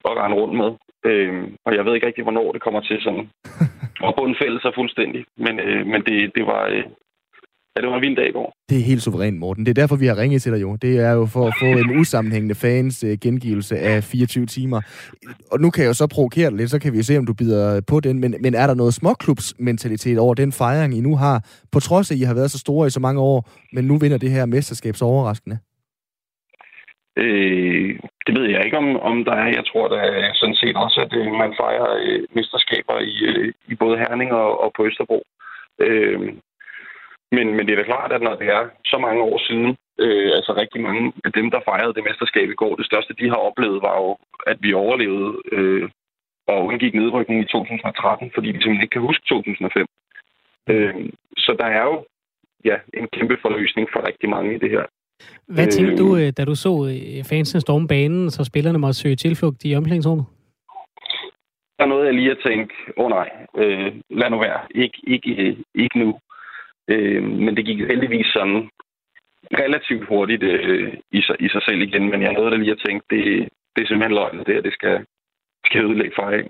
at 0.06 0.18
rende 0.22 0.38
rundt 0.42 0.56
med. 0.62 0.72
Øh, 1.10 1.34
og 1.66 1.76
jeg 1.76 1.86
ved 1.86 1.94
ikke 1.96 2.08
rigtig, 2.08 2.24
hvornår 2.24 2.52
det 2.52 2.62
kommer 2.62 2.82
til 2.82 2.98
sådan 3.02 3.30
at 4.08 4.14
få 4.18 4.24
en 4.26 4.40
fælles 4.42 4.62
sig 4.62 4.72
fuldstændig. 4.76 5.26
Men, 5.38 5.60
øh, 5.60 5.86
men 5.92 6.02
det, 6.08 6.32
det 6.36 6.46
var... 6.46 6.64
Øh, 6.68 6.84
Ja, 7.76 7.82
det 7.82 7.90
var 7.90 7.96
en 7.96 8.02
vild 8.02 8.16
dag 8.16 8.30
i 8.30 8.32
går. 8.32 8.54
Det 8.70 8.78
er 8.78 8.82
helt 8.82 9.02
suverænt, 9.02 9.40
Morten. 9.40 9.66
Det 9.66 9.70
er 9.70 9.82
derfor, 9.82 9.96
vi 9.96 10.08
har 10.08 10.18
ringet 10.18 10.42
til 10.42 10.52
dig 10.52 10.62
jo. 10.62 10.76
Det 10.76 10.98
er 11.00 11.12
jo 11.12 11.26
for 11.26 11.48
at 11.48 11.54
få 11.60 11.66
en 11.84 12.00
usammenhængende 12.00 12.56
fans 12.56 13.04
uh, 13.04 13.10
gengivelse 13.10 13.78
af 13.78 14.04
24 14.04 14.46
timer. 14.46 14.82
Og 15.52 15.60
nu 15.60 15.70
kan 15.70 15.84
jeg 15.84 15.88
jo 15.88 15.94
så 15.94 16.08
provokere 16.08 16.50
dig 16.50 16.58
lidt, 16.58 16.70
så 16.70 16.80
kan 16.80 16.94
vi 16.94 16.98
jo 16.98 17.04
se, 17.04 17.18
om 17.18 17.26
du 17.26 17.34
bider 17.34 17.82
på 17.82 18.00
den. 18.00 18.20
Men, 18.20 18.36
men 18.42 18.56
er 18.56 18.68
der 18.68 18.74
noget 18.74 18.94
småklubsmentalitet 18.94 20.20
over 20.20 20.34
den 20.34 20.52
fejring, 20.52 20.98
I 20.98 21.02
nu 21.02 21.16
har, 21.16 21.46
på 21.72 21.80
trods 21.80 22.12
af, 22.12 22.16
at 22.16 22.20
I 22.20 22.24
har 22.24 22.34
været 22.34 22.52
så 22.52 22.60
store 22.60 22.88
i 22.88 22.90
så 22.90 23.00
mange 23.00 23.22
år, 23.22 23.50
men 23.74 23.86
nu 23.86 23.98
vinder 23.98 24.18
det 24.18 24.32
her 24.32 24.46
mesterskab 24.46 24.96
så 24.96 25.06
overraskende? 25.06 25.58
Øh, 27.24 28.00
det 28.26 28.34
ved 28.38 28.46
jeg 28.50 28.66
ikke, 28.66 28.78
om, 28.78 29.00
om 29.00 29.26
der 29.26 29.36
er. 29.44 29.48
Jeg 29.58 29.66
tror 29.66 29.88
der 29.88 30.02
er 30.02 30.34
sådan 30.34 30.56
set 30.56 30.76
også, 30.76 31.02
at 31.06 31.14
øh, 31.20 31.32
man 31.44 31.54
fejrer 31.62 31.90
øh, 32.06 32.24
mesterskaber 32.36 33.00
i, 33.00 33.16
øh, 33.30 33.54
i 33.68 33.76
både 33.76 33.98
Herning 33.98 34.32
og, 34.34 34.62
og 34.64 34.72
på 34.76 34.86
Østerbro. 34.86 35.24
Øh, 35.80 36.20
men, 37.32 37.48
men 37.56 37.64
det 37.66 37.72
er 37.72 37.76
da 37.76 37.84
klart, 37.84 38.12
at 38.12 38.22
når 38.22 38.36
det 38.36 38.48
er 38.48 38.64
så 38.86 38.98
mange 38.98 39.22
år 39.22 39.38
siden, 39.48 39.78
øh, 40.00 40.32
altså 40.38 40.54
rigtig 40.54 40.82
mange 40.82 41.14
af 41.26 41.32
dem, 41.32 41.52
der 41.52 41.68
fejrede 41.70 41.94
det 41.94 42.04
mesterskab 42.04 42.50
i 42.50 42.60
går, 42.62 42.76
det 42.76 42.86
største, 42.86 43.14
de 43.20 43.30
har 43.30 43.42
oplevet, 43.50 43.82
var 43.82 43.96
jo, 44.02 44.18
at 44.48 44.58
vi 44.62 44.74
overlevede 44.74 45.34
øh, 45.52 45.90
og 46.48 46.66
undgik 46.66 46.94
nedrykning 46.94 47.42
i 47.42 47.46
2013, 47.46 48.32
fordi 48.34 48.48
de 48.48 48.62
simpelthen 48.62 48.82
ikke 48.82 48.94
kan 48.98 49.08
huske 49.10 49.24
2005. 49.30 49.86
Øh, 50.70 50.96
så 51.38 51.56
der 51.60 51.66
er 51.66 51.84
jo 51.84 52.06
ja, 52.66 52.76
en 52.94 53.08
kæmpe 53.08 53.38
forløsning 53.42 53.90
for 53.94 54.08
rigtig 54.08 54.30
mange 54.30 54.56
i 54.56 54.60
det 54.64 54.70
her. 54.70 54.86
Hvad 55.48 55.68
tænkte 55.68 55.94
øh, 55.94 56.00
du, 56.00 56.18
øh, 56.18 56.34
da 56.38 56.46
du 56.46 56.56
så 56.56 56.72
øh, 56.90 57.24
fansen 57.24 57.62
storme 57.62 57.88
banen, 57.88 58.32
så 58.32 58.44
spillerne 58.44 58.80
måtte 58.80 59.00
søge 59.00 59.16
tilflugt 59.16 59.66
i 59.66 59.76
omklædningsrummet? 59.76 60.26
Der 61.78 61.84
er 61.86 61.90
noget, 61.90 62.06
jeg 62.06 62.14
lige 62.14 62.32
at 62.32 62.44
tænke, 62.46 62.74
åh 62.98 63.06
oh, 63.06 63.10
nej, 63.10 63.30
øh, 63.58 63.94
lad 64.10 64.30
nu 64.30 64.40
være, 64.40 64.62
ikke, 64.76 65.00
ikke, 65.08 65.58
ikke 65.76 66.00
nu. 66.00 66.20
Øh, 66.88 67.24
men 67.24 67.58
det 67.58 67.66
gik 67.66 67.80
heldigvis 67.80 68.28
sådan 68.28 68.70
relativt 69.64 70.08
hurtigt 70.08 70.44
øh, 70.44 70.94
i, 71.12 71.22
sig, 71.22 71.36
i 71.40 71.50
sig 71.50 71.62
selv 71.68 71.82
igen. 71.82 72.10
Men 72.10 72.22
jeg 72.22 72.34
nåede 72.34 72.52
da 72.52 72.56
lige 72.56 72.72
at 72.72 72.84
tænke, 72.86 73.06
det, 73.10 73.24
det 73.76 73.82
er 73.82 73.88
simpelthen 73.88 74.16
løgn, 74.20 74.38
det, 74.38 74.64
det 74.64 74.74
skal, 74.74 75.06
skal 75.66 75.86
ødelægge 75.86 76.16
for 76.16 76.28
af. 76.38 76.44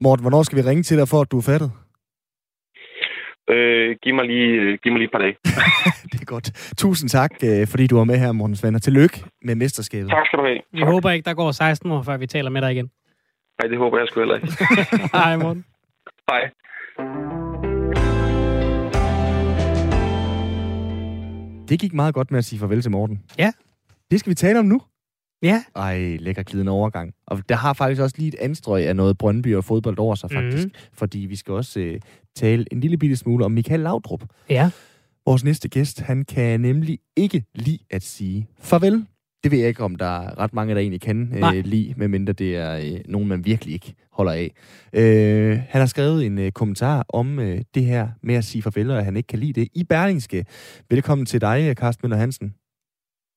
Morten, 0.00 0.24
hvornår 0.24 0.42
skal 0.42 0.58
vi 0.58 0.68
ringe 0.68 0.82
til 0.82 0.98
dig 0.98 1.08
for, 1.08 1.20
at 1.20 1.32
du 1.32 1.38
er 1.38 1.48
fattet? 1.50 1.70
Øh, 3.50 3.96
giv, 4.02 4.14
mig 4.14 4.24
lige, 4.24 4.76
giv 4.76 4.92
mig 4.92 4.98
lige 4.98 5.04
et 5.04 5.12
par 5.12 5.18
dage. 5.18 5.36
det 6.12 6.20
er 6.20 6.24
godt. 6.24 6.72
Tusind 6.78 7.10
tak, 7.10 7.30
øh, 7.44 7.66
fordi 7.66 7.86
du 7.86 7.96
var 7.96 8.04
med 8.04 8.18
her, 8.18 8.32
Morten 8.32 8.56
Svend. 8.56 8.80
Tillykke 8.80 9.24
med 9.42 9.54
mesterskabet. 9.54 10.10
Tak 10.10 10.26
skal 10.26 10.38
du 10.38 10.44
have. 10.44 10.60
Vi 10.72 10.78
tak. 10.78 10.88
håber 10.88 11.10
ikke, 11.10 11.24
der 11.24 11.34
går 11.34 11.50
16 11.52 11.90
år, 11.90 12.02
før 12.02 12.16
vi 12.16 12.26
taler 12.26 12.50
med 12.50 12.62
dig 12.62 12.72
igen. 12.72 12.90
Nej, 13.62 13.68
det 13.68 13.78
håber 13.78 13.98
jeg 13.98 14.06
sgu 14.08 14.20
heller 14.20 14.34
ikke. 14.34 14.48
Hej, 15.18 15.36
Morten. 15.36 15.64
Hej. 16.30 16.50
Det 21.68 21.80
gik 21.80 21.92
meget 21.94 22.14
godt 22.14 22.30
med 22.30 22.38
at 22.38 22.44
sige 22.44 22.58
farvel 22.58 22.82
til 22.82 22.90
Morten. 22.90 23.22
Ja. 23.38 23.52
Det 24.10 24.20
skal 24.20 24.30
vi 24.30 24.34
tale 24.34 24.58
om 24.58 24.64
nu. 24.64 24.80
Ja. 25.42 25.62
Ej, 25.76 26.16
lækker 26.20 26.42
glidende 26.42 26.72
overgang. 26.72 27.14
Og 27.26 27.48
der 27.48 27.54
har 27.54 27.72
faktisk 27.72 28.02
også 28.02 28.16
lige 28.18 28.28
et 28.28 28.34
anstrøg 28.40 28.86
af 28.86 28.96
noget 28.96 29.18
Brøndby 29.18 29.54
og 29.54 29.64
fodbold 29.64 29.98
over 29.98 30.14
sig, 30.14 30.30
faktisk. 30.30 30.68
Mm. 30.68 30.74
Fordi 30.92 31.18
vi 31.18 31.36
skal 31.36 31.54
også 31.54 31.80
øh, 31.80 32.00
tale 32.38 32.64
en 32.72 32.80
lille 32.80 32.98
bitte 32.98 33.16
smule 33.16 33.44
om 33.44 33.52
Michael 33.52 33.80
Laudrup. 33.80 34.24
Ja. 34.50 34.70
Vores 35.26 35.44
næste 35.44 35.68
gæst, 35.68 36.00
han 36.00 36.24
kan 36.24 36.60
nemlig 36.60 36.98
ikke 37.16 37.44
lide 37.54 37.78
at 37.90 38.02
sige 38.02 38.48
farvel. 38.60 39.06
Det 39.44 39.52
ved 39.52 39.58
jeg 39.58 39.68
ikke, 39.68 39.84
om 39.84 39.94
der 39.96 40.20
er 40.20 40.38
ret 40.38 40.54
mange, 40.54 40.74
der 40.74 40.80
egentlig 40.80 41.00
kan 41.00 41.44
øh, 41.54 41.64
lide, 41.64 41.94
medmindre 41.96 42.32
det 42.32 42.56
er 42.56 42.76
øh, 42.76 43.00
nogen, 43.08 43.28
man 43.28 43.44
virkelig 43.44 43.74
ikke 43.74 43.94
holder 44.12 44.32
af. 44.32 44.50
Øh, 44.92 45.58
han 45.68 45.80
har 45.80 45.86
skrevet 45.86 46.26
en 46.26 46.38
øh, 46.38 46.52
kommentar 46.52 47.04
om 47.08 47.38
øh, 47.38 47.60
det 47.74 47.84
her 47.84 48.08
med 48.22 48.34
at 48.34 48.44
sige 48.44 48.62
farvel, 48.62 48.90
og 48.90 48.98
at 48.98 49.04
han 49.04 49.16
ikke 49.16 49.26
kan 49.26 49.38
lide 49.38 49.60
det 49.60 49.68
i 49.74 49.84
Berlingske. 49.84 50.44
Velkommen 50.90 51.26
til 51.26 51.40
dig, 51.40 51.76
Karsten 51.76 52.00
Møller 52.04 52.16
Hansen. 52.16 52.54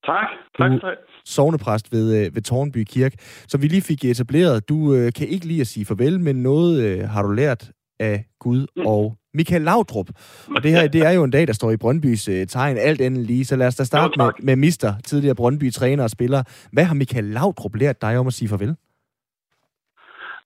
Tak. 0.06 0.30
Tak 0.58 0.72
for 0.82 0.90
det. 0.90 0.98
Sovnepræst 1.26 1.92
ved, 1.92 2.26
øh, 2.26 2.36
ved 2.36 2.42
Tornby 2.42 2.84
Kirke. 2.84 3.18
Så 3.48 3.58
vi 3.58 3.68
lige 3.68 3.82
fik 3.82 4.06
etableret, 4.06 4.70
du 4.70 4.96
øh, 4.96 5.14
kan 5.14 5.28
ikke 5.28 5.48
lide 5.48 5.62
at 5.62 5.68
sige 5.68 5.86
farvel, 5.86 6.20
men 6.20 6.36
noget 6.36 6.84
øh, 6.84 7.10
har 7.10 7.24
du 7.24 7.32
lært 7.32 7.72
af 8.10 8.16
Gud 8.40 8.62
mm. 8.76 8.86
og 8.86 9.02
Michael 9.34 9.64
Laudrup. 9.70 10.10
Og 10.56 10.60
det 10.64 10.72
her, 10.76 10.88
det 10.96 11.02
er 11.10 11.14
jo 11.18 11.24
en 11.24 11.36
dag, 11.38 11.48
der 11.48 11.56
står 11.60 11.72
i 11.72 11.82
Brøndbys 11.84 12.24
øh, 12.34 12.42
tegn, 12.56 12.78
alt 12.78 13.02
andet 13.08 13.24
lige. 13.32 13.46
Så 13.46 13.56
lad 13.56 13.68
os 13.68 13.76
da 13.76 13.84
starte 13.84 14.14
jo, 14.18 14.24
med, 14.24 14.32
med 14.48 14.56
Mister, 14.56 14.92
tidligere 15.10 15.36
Brøndby-træner 15.36 16.04
og 16.04 16.10
spiller. 16.18 16.42
Hvad 16.74 16.86
har 16.90 16.96
Michael 17.02 17.28
Laudrup 17.38 17.76
lært 17.76 18.02
dig 18.02 18.14
om 18.22 18.28
at 18.28 18.34
sige 18.34 18.50
farvel? 18.50 18.76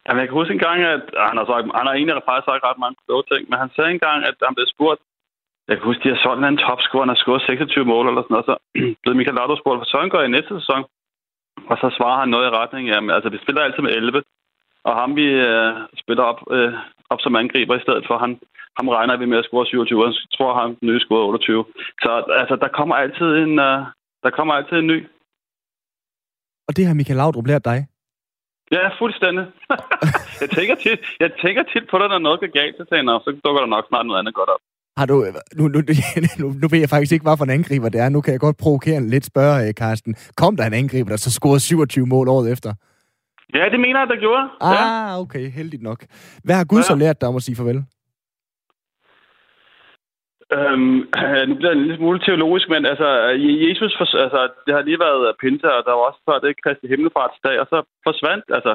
Jamen, 0.06 0.20
jeg 0.22 0.28
kan 0.28 0.40
huske 0.40 0.54
en 0.54 0.66
gang, 0.68 0.80
at 0.96 1.06
han 1.28 1.36
har, 1.40 1.46
sagt, 1.52 1.66
han 1.80 1.86
har 1.88 1.94
egentlig 1.94 2.16
faktisk 2.30 2.48
sagt 2.50 2.66
ret 2.68 2.80
mange 2.84 2.98
kloge 3.06 3.26
ting, 3.32 3.42
men 3.50 3.58
han 3.64 3.70
sagde 3.76 3.92
engang, 3.98 4.20
at 4.30 4.36
han 4.48 4.56
blev 4.58 4.68
spurgt, 4.76 5.02
jeg 5.68 5.76
kan 5.76 5.88
huske, 5.90 6.04
de 6.04 6.14
har 6.14 6.22
solgt 6.26 6.46
en 6.46 6.64
topscorer, 6.66 7.04
han 7.06 7.14
har 7.14 7.22
scoret 7.24 7.42
26 7.42 7.86
mål 7.94 8.06
eller 8.08 8.24
sådan 8.24 8.36
noget, 8.36 8.50
så 8.52 8.56
blev 9.02 9.14
Michael 9.20 9.38
Laudrup 9.38 9.60
spurgt, 9.62 9.80
hvad 9.80 9.90
sådan 9.94 10.14
går 10.14 10.22
i 10.24 10.36
næste 10.36 10.54
sæson? 10.60 10.84
Og 11.72 11.76
så 11.82 11.88
svarer 11.98 12.20
han 12.22 12.30
noget 12.34 12.46
i 12.48 12.56
retning, 12.60 12.84
jamen, 12.94 13.12
altså, 13.16 13.30
vi 13.34 13.44
spiller 13.44 13.62
altid 13.62 13.82
med 13.84 13.94
11, 14.02 14.24
og 14.88 14.94
ham 15.02 15.12
vi 15.20 15.28
øh, 15.50 15.74
spiller 16.02 16.24
op, 16.32 16.40
øh, 16.56 16.74
op 17.12 17.20
som 17.22 17.36
angriber 17.42 17.76
i 17.76 17.86
stedet 17.86 18.04
for, 18.08 18.16
han, 18.24 18.32
ham 18.78 18.88
regner 18.98 19.18
vi 19.18 19.26
med 19.26 19.38
at 19.38 19.48
score 19.48 19.66
27, 19.66 20.04
og 20.04 20.08
jeg 20.08 20.16
tror, 20.38 20.52
han 20.62 20.78
nye 20.82 21.00
scorer 21.00 21.28
28. 21.28 21.66
Så 22.04 22.10
altså, 22.42 22.56
der 22.64 22.70
kommer 22.78 22.96
altid 22.96 23.30
en, 23.44 23.54
øh, 23.68 23.80
der 24.24 24.32
kommer 24.38 24.54
altid 24.54 24.78
en 24.78 24.88
ny. 24.94 25.00
Og 26.68 26.72
det 26.78 26.86
har 26.86 26.94
Michael 26.94 27.18
Laudrup 27.18 27.48
lært 27.48 27.66
dig? 27.66 27.80
Ja, 28.72 28.86
fuldstændig. 29.02 29.46
jeg, 30.42 30.50
tænker 30.58 30.76
tit, 30.76 31.00
jeg 31.20 31.32
tænker 31.44 31.64
tit 31.64 31.86
på 31.92 31.98
det, 32.00 32.08
når 32.10 32.20
noget 32.20 32.40
går 32.40 32.52
galt, 32.60 32.76
så 32.78 32.84
tænker 32.90 33.12
jeg, 33.14 33.22
så 33.26 33.32
dukker 33.46 33.62
der 33.62 33.70
nok 33.76 33.86
snart 33.88 34.06
noget 34.06 34.20
andet 34.20 34.34
godt 34.34 34.50
op. 34.50 34.62
Har 34.98 35.06
du, 35.06 35.16
nu, 35.58 35.64
nu, 35.68 35.80
nu, 36.42 36.48
nu 36.62 36.68
ved 36.68 36.80
jeg 36.80 36.90
faktisk 36.90 37.12
ikke, 37.14 37.24
hvad 37.24 37.38
for 37.38 37.46
en 37.46 37.58
angriber 37.60 37.90
det 37.90 38.02
er. 38.02 38.10
Nu 38.10 38.22
kan 38.22 38.32
jeg 38.32 38.40
godt 38.40 38.58
provokere 38.58 38.98
en 38.98 39.10
lidt 39.10 39.26
spørge, 39.26 39.74
Karsten. 39.74 40.16
Kom 40.38 40.56
der 40.58 40.66
en 40.66 40.74
angriber, 40.74 41.10
der 41.10 41.18
så 41.18 41.32
scorede 41.32 41.60
27 41.60 42.06
mål 42.06 42.28
året 42.28 42.52
efter? 42.52 42.74
Ja, 43.54 43.70
det 43.70 43.80
mener 43.80 44.00
jeg, 44.00 44.10
der 44.10 44.20
gjorde. 44.26 44.50
Ah, 44.62 44.74
ja. 44.74 45.20
okay. 45.22 45.52
Heldigt 45.52 45.84
nok. 45.84 46.00
Hvad 46.44 46.56
har 46.56 46.66
Gud 46.66 46.78
ja. 46.78 46.84
så 46.84 46.96
lært 46.96 47.22
dig 47.22 47.30
om 47.30 47.36
at 47.36 47.44
sige 47.44 47.56
farvel? 47.56 47.84
Øhm, 50.58 50.98
nu 51.50 51.54
bliver 51.56 51.72
det 51.72 51.78
en 51.78 51.86
lille 51.86 51.98
smule 51.98 52.20
teologisk, 52.20 52.70
men 52.70 52.86
altså, 52.86 53.08
Jesus, 53.68 53.92
for, 53.98 54.06
altså, 54.26 54.42
det 54.66 54.74
har 54.76 54.82
lige 54.82 55.00
været 55.00 55.36
pinse, 55.42 55.68
og 55.78 55.84
der 55.86 55.92
var 55.92 56.06
også 56.10 56.22
før 56.30 56.40
det 56.40 56.62
Kristi 56.64 56.88
Himmelfartsdag, 56.88 57.60
og 57.60 57.68
så 57.70 57.78
forsvandt, 58.08 58.46
altså, 58.58 58.74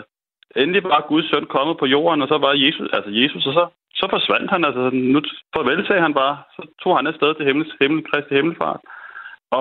endelig 0.56 0.84
var 0.84 1.06
Guds 1.08 1.30
søn 1.30 1.46
kommet 1.56 1.76
på 1.78 1.86
jorden, 1.86 2.22
og 2.22 2.28
så 2.28 2.38
var 2.38 2.52
Jesus, 2.64 2.88
altså 2.96 3.10
Jesus, 3.20 3.46
og 3.46 3.54
så, 3.58 3.64
så 4.00 4.06
forsvandt 4.10 4.50
han, 4.50 4.64
altså, 4.64 4.90
nu 4.92 5.20
farvel 5.54 5.86
sagde 5.86 6.02
han 6.06 6.14
bare, 6.14 6.36
så 6.56 6.62
tog 6.82 6.96
han 6.96 7.06
afsted 7.06 7.34
til 7.34 7.46
himmel, 7.46 7.66
himmel, 7.80 8.04
Kristi 8.10 8.34
Himmelfart. 8.34 8.80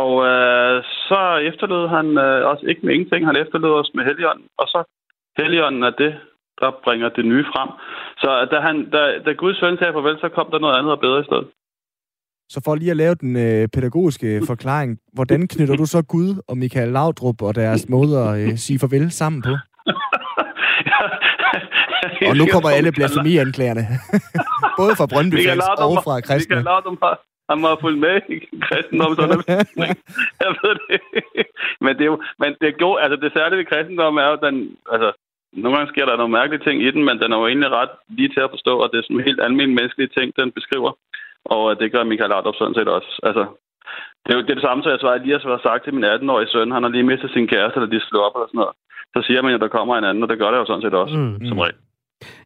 Og 0.02 0.12
øh, 0.32 0.84
så 1.10 1.22
efterlod 1.50 1.86
han 1.88 2.08
øh, 2.26 2.41
os 2.52 2.62
ikke 2.69 2.82
med 2.86 2.93
ingenting, 2.93 3.26
han 3.26 3.41
efterlod 3.43 3.74
os 3.82 3.91
med 3.95 4.04
Helligånden, 4.06 4.48
og 4.58 4.67
så 4.67 4.80
Helligånden 5.39 5.84
er 5.84 5.93
det, 6.04 6.13
der 6.62 6.69
bringer 6.84 7.10
det 7.10 7.25
nye 7.25 7.45
frem. 7.54 7.69
Så 8.21 8.30
da, 8.52 8.58
han, 8.67 8.89
da, 8.89 9.02
da 9.25 9.32
Guds 9.32 9.60
søn 9.60 9.78
sagde 9.78 9.93
farvel, 9.93 10.17
så 10.19 10.30
kom 10.30 10.47
der 10.52 10.60
noget 10.60 10.78
andet 10.78 10.91
og 10.91 10.99
bedre 10.99 11.19
i 11.19 11.30
stedet. 11.30 11.47
Så 12.54 12.62
for 12.65 12.75
lige 12.75 12.91
at 12.91 12.97
lave 12.97 13.15
den 13.15 13.36
øh, 13.36 13.67
pædagogiske 13.67 14.41
forklaring, 14.47 14.99
hvordan 15.13 15.47
knytter 15.47 15.75
du 15.75 15.86
så 15.86 16.02
Gud 16.13 16.41
og 16.47 16.58
Michael 16.58 16.89
Laudrup 16.89 17.41
og 17.41 17.56
deres 17.56 17.89
måde 17.89 18.23
at 18.23 18.39
øh, 18.39 18.58
sige 18.58 18.80
farvel 18.80 19.12
sammen 19.12 19.41
på? 19.41 19.49
og 22.30 22.38
nu 22.38 22.45
kommer 22.54 22.69
alle 22.69 22.91
blasfemianklagerne. 22.91 23.84
Både 24.80 24.93
fra 24.99 25.08
Brøndby 25.13 25.41
og 25.86 25.93
fra 26.06 26.21
kristne. 26.28 26.56
Michael 26.56 26.69
Laudrup 26.71 26.97
har, 27.04 27.15
han 27.49 27.58
må 27.62 27.67
have 27.67 27.84
fulgt 27.86 27.99
med 27.99 28.15
i 28.36 28.38
kristendom. 28.67 29.15
Sådan 29.15 29.43
jeg 30.43 30.52
ved 30.62 30.73
det. 30.84 30.99
Men 31.84 31.91
det 31.97 32.02
er 32.02 32.12
jo, 32.13 32.17
men 32.41 32.49
det 32.62 32.67
god, 32.86 32.95
altså 33.04 33.17
det 33.23 33.32
særlige 33.36 33.60
ved 33.60 33.67
kristendom 33.71 34.17
er 34.23 34.28
jo, 34.32 34.36
den, 34.45 34.56
altså, 34.93 35.10
nogle 35.53 35.77
gange 35.77 35.91
sker 35.93 36.05
der 36.05 36.17
nogle 36.17 36.38
mærkelige 36.39 36.65
ting 36.67 36.77
i 36.88 36.91
den, 36.91 37.03
men 37.07 37.19
den 37.21 37.31
er 37.31 37.38
jo 37.38 37.47
egentlig 37.47 37.71
ret 37.79 37.93
lige 38.17 38.33
til 38.33 38.41
at 38.45 38.53
forstå, 38.55 38.73
og 38.83 38.88
det 38.91 38.97
er 38.97 39.05
sådan 39.05 39.27
helt 39.29 39.41
almindelige 39.45 39.79
menneskelige 39.79 40.13
ting, 40.17 40.27
den 40.39 40.51
beskriver. 40.51 40.91
Og 41.55 41.79
det 41.79 41.91
gør 41.91 42.03
Michael 42.03 42.29
Laudrup 42.29 42.55
sådan 42.57 42.77
set 42.77 42.89
også. 42.97 43.12
Altså, 43.23 43.43
det 44.23 44.29
er 44.31 44.38
jo 44.38 44.43
det, 44.45 44.51
er 44.51 44.59
det 44.59 44.67
samme, 44.67 44.83
som 44.83 44.91
jeg 44.91 44.99
svarer, 45.01 45.23
lige 45.23 45.39
har 45.39 45.67
sagt 45.67 45.83
til 45.83 45.93
min 45.93 46.12
18-årige 46.13 46.51
søn. 46.53 46.75
Han 46.75 46.83
har 46.83 46.89
lige 46.89 47.09
mistet 47.12 47.31
sin 47.31 47.47
kæreste, 47.53 47.75
eller 47.77 47.91
de 47.93 48.05
slår 48.07 48.25
op 48.27 48.35
eller 48.35 48.49
sådan 48.49 48.62
noget. 48.63 48.75
Så 49.15 49.19
siger 49.27 49.41
man, 49.41 49.53
at 49.53 49.62
der 49.65 49.75
kommer 49.77 49.93
en 49.95 50.09
anden, 50.09 50.23
og 50.23 50.29
det 50.29 50.39
gør 50.39 50.51
det 50.51 50.57
jo 50.57 50.65
sådan 50.65 50.85
set 50.85 50.93
også, 51.03 51.15
mm. 51.17 51.45
som 51.49 51.59
regel. 51.59 51.79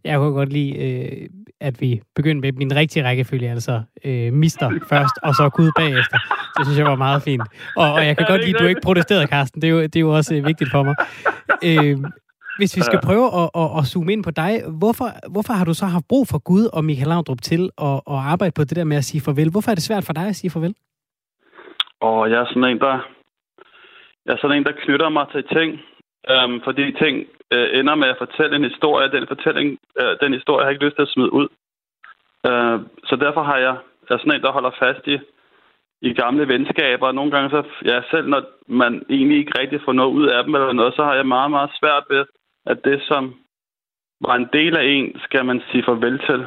Jeg 0.03 0.17
kunne 0.17 0.39
godt 0.41 0.53
lide, 0.53 0.71
øh, 0.85 1.29
at 1.61 1.81
vi 1.81 2.01
begyndte 2.15 2.41
med 2.41 2.51
min 2.61 2.75
rigtige 2.75 3.05
rækkefølge, 3.07 3.49
altså 3.49 3.81
øh, 4.05 4.33
mister 4.33 4.67
først, 4.89 5.15
og 5.23 5.35
så 5.35 5.49
Gud 5.49 5.71
bagefter. 5.77 6.17
Det 6.57 6.65
synes 6.65 6.79
jeg 6.79 6.85
var 6.85 6.95
meget 6.95 7.21
fint. 7.23 7.43
Og, 7.77 7.93
og 7.93 8.05
jeg 8.05 8.17
kan 8.17 8.27
godt 8.29 8.41
lide, 8.45 8.55
at 8.55 8.61
du 8.61 8.65
ikke 8.65 8.81
protesterede, 8.83 9.27
Carsten. 9.27 9.61
Det 9.61 9.67
er 9.67 9.71
jo, 9.71 9.81
det 9.81 9.95
er 9.95 9.99
jo 9.99 10.15
også 10.15 10.35
øh, 10.35 10.45
vigtigt 10.45 10.71
for 10.71 10.83
mig. 10.83 10.95
Øh, 11.69 11.97
hvis 12.57 12.77
vi 12.77 12.81
skal 12.81 12.99
prøve 13.07 13.27
at, 13.41 13.47
at, 13.61 13.69
at 13.77 13.83
zoome 13.91 14.13
ind 14.13 14.23
på 14.23 14.31
dig, 14.31 14.53
hvorfor, 14.79 15.07
hvorfor 15.33 15.53
har 15.53 15.65
du 15.65 15.73
så 15.73 15.85
haft 15.85 16.07
brug 16.11 16.23
for 16.31 16.39
Gud 16.49 16.65
og 16.75 16.85
Michael 16.85 17.07
Laudrup 17.07 17.41
til 17.41 17.61
at, 17.89 17.97
at 18.13 18.19
arbejde 18.33 18.53
på 18.55 18.63
det 18.63 18.75
der 18.75 18.83
med 18.91 18.97
at 18.97 19.07
sige 19.09 19.21
farvel? 19.25 19.51
Hvorfor 19.51 19.71
er 19.71 19.75
det 19.75 19.83
svært 19.89 20.05
for 20.05 20.13
dig 20.13 20.27
at 20.27 20.35
sige 20.35 20.51
farvel? 20.51 20.75
Og 22.09 22.29
jeg 22.31 22.39
er 22.41 22.45
sådan 22.45 22.69
en, 22.71 22.79
der, 22.79 22.95
jeg 24.25 24.33
er 24.33 24.41
sådan 24.41 24.57
en, 24.57 24.65
der 24.69 24.79
knytter 24.83 25.09
mig 25.09 25.25
til 25.33 25.43
ting, 25.57 25.69
øhm, 26.33 26.57
fordi 26.67 26.85
ting 27.03 27.15
øh, 27.53 27.67
ender 27.79 27.95
med 27.95 28.07
at 28.13 28.21
fortælle 28.23 28.55
en 28.55 28.69
historie. 28.71 29.11
Den 29.11 29.25
fortælling, 29.27 29.67
øh, 30.01 30.13
den 30.21 30.33
historie 30.33 30.61
har 30.61 30.69
jeg 30.69 30.75
ikke 30.75 30.85
lyst 30.85 30.95
til 30.95 31.07
at 31.07 31.13
smide 31.15 31.33
ud. 31.33 31.47
Øh, 32.49 32.77
så 33.09 33.15
derfor 33.25 33.43
har 33.43 33.57
jeg, 33.57 33.75
jeg 34.05 34.13
er 34.15 34.21
sådan 34.21 34.35
en, 34.35 34.45
der 34.45 34.57
holder 34.57 34.73
fast 34.83 35.03
i, 35.13 35.17
i 36.01 36.13
gamle 36.13 36.47
venskaber. 36.47 37.11
Nogle 37.11 37.31
gange 37.31 37.49
så, 37.49 37.61
ja, 37.85 38.01
selv 38.11 38.27
når 38.29 38.41
man 38.67 38.93
egentlig 39.09 39.37
ikke 39.37 39.59
rigtig 39.59 39.79
får 39.85 39.93
noget 39.93 40.11
ud 40.19 40.27
af 40.27 40.43
dem 40.43 40.55
eller 40.55 40.73
noget, 40.73 40.93
så 40.95 41.03
har 41.03 41.15
jeg 41.15 41.27
meget, 41.27 41.51
meget 41.51 41.71
svært 41.79 42.03
ved 42.09 42.25
at 42.65 42.78
det, 42.84 43.02
som 43.10 43.36
var 44.21 44.36
en 44.36 44.49
del 44.54 44.78
af 44.78 44.84
en, 44.84 45.19
skal 45.19 45.45
man 45.45 45.62
sige 45.71 45.84
farvel 45.84 46.19
til. 46.19 46.45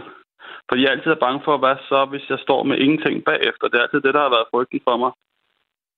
Fordi 0.69 0.83
jeg 0.83 0.91
altid 0.91 1.11
er 1.11 1.25
bange 1.27 1.41
for, 1.45 1.57
hvad 1.59 1.77
så, 1.89 2.05
hvis 2.05 2.31
jeg 2.31 2.39
står 2.39 2.63
med 2.63 2.79
ingenting 2.79 3.25
bagefter. 3.25 3.69
Det 3.69 3.79
er 3.79 3.83
altid 3.83 4.01
det, 4.01 4.15
der 4.15 4.21
har 4.21 4.37
været 4.37 4.51
frygten 4.53 4.81
for 4.89 4.97
mig. 4.97 5.13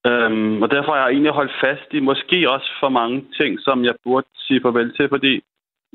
Øhm, 0.08 0.62
og 0.62 0.70
derfor 0.70 0.92
har 0.92 1.00
jeg 1.00 1.10
egentlig 1.10 1.32
holdt 1.32 1.52
fast 1.64 1.88
i 1.92 2.00
måske 2.00 2.50
også 2.50 2.70
for 2.80 2.88
mange 2.88 3.26
ting, 3.38 3.60
som 3.60 3.84
jeg 3.84 3.94
burde 4.04 4.26
sige 4.46 4.60
farvel 4.62 4.96
til, 4.96 5.08
fordi 5.08 5.42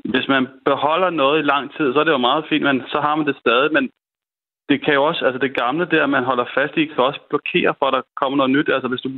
hvis 0.04 0.28
man 0.28 0.48
beholder 0.64 1.10
noget 1.10 1.38
i 1.38 1.50
lang 1.52 1.76
tid, 1.76 1.92
så 1.92 2.00
er 2.00 2.04
det 2.04 2.12
jo 2.12 2.28
meget 2.28 2.44
fint, 2.48 2.64
men 2.64 2.82
så 2.92 3.00
har 3.00 3.16
man 3.16 3.26
det 3.26 3.36
stadig, 3.36 3.72
men 3.72 3.90
det 4.68 4.84
kan 4.84 4.94
jo 4.94 5.04
også, 5.04 5.24
altså 5.24 5.38
det 5.38 5.56
gamle 5.56 5.84
der, 5.90 6.06
man 6.06 6.24
holder 6.24 6.44
fast 6.54 6.76
i, 6.76 6.84
kan 6.84 7.04
også 7.04 7.20
blokere 7.28 7.74
for, 7.78 7.86
at 7.86 7.94
der 7.94 8.02
kommer 8.20 8.36
noget 8.36 8.50
nyt. 8.50 8.68
Altså 8.68 8.88
hvis 8.88 9.00
du, 9.00 9.08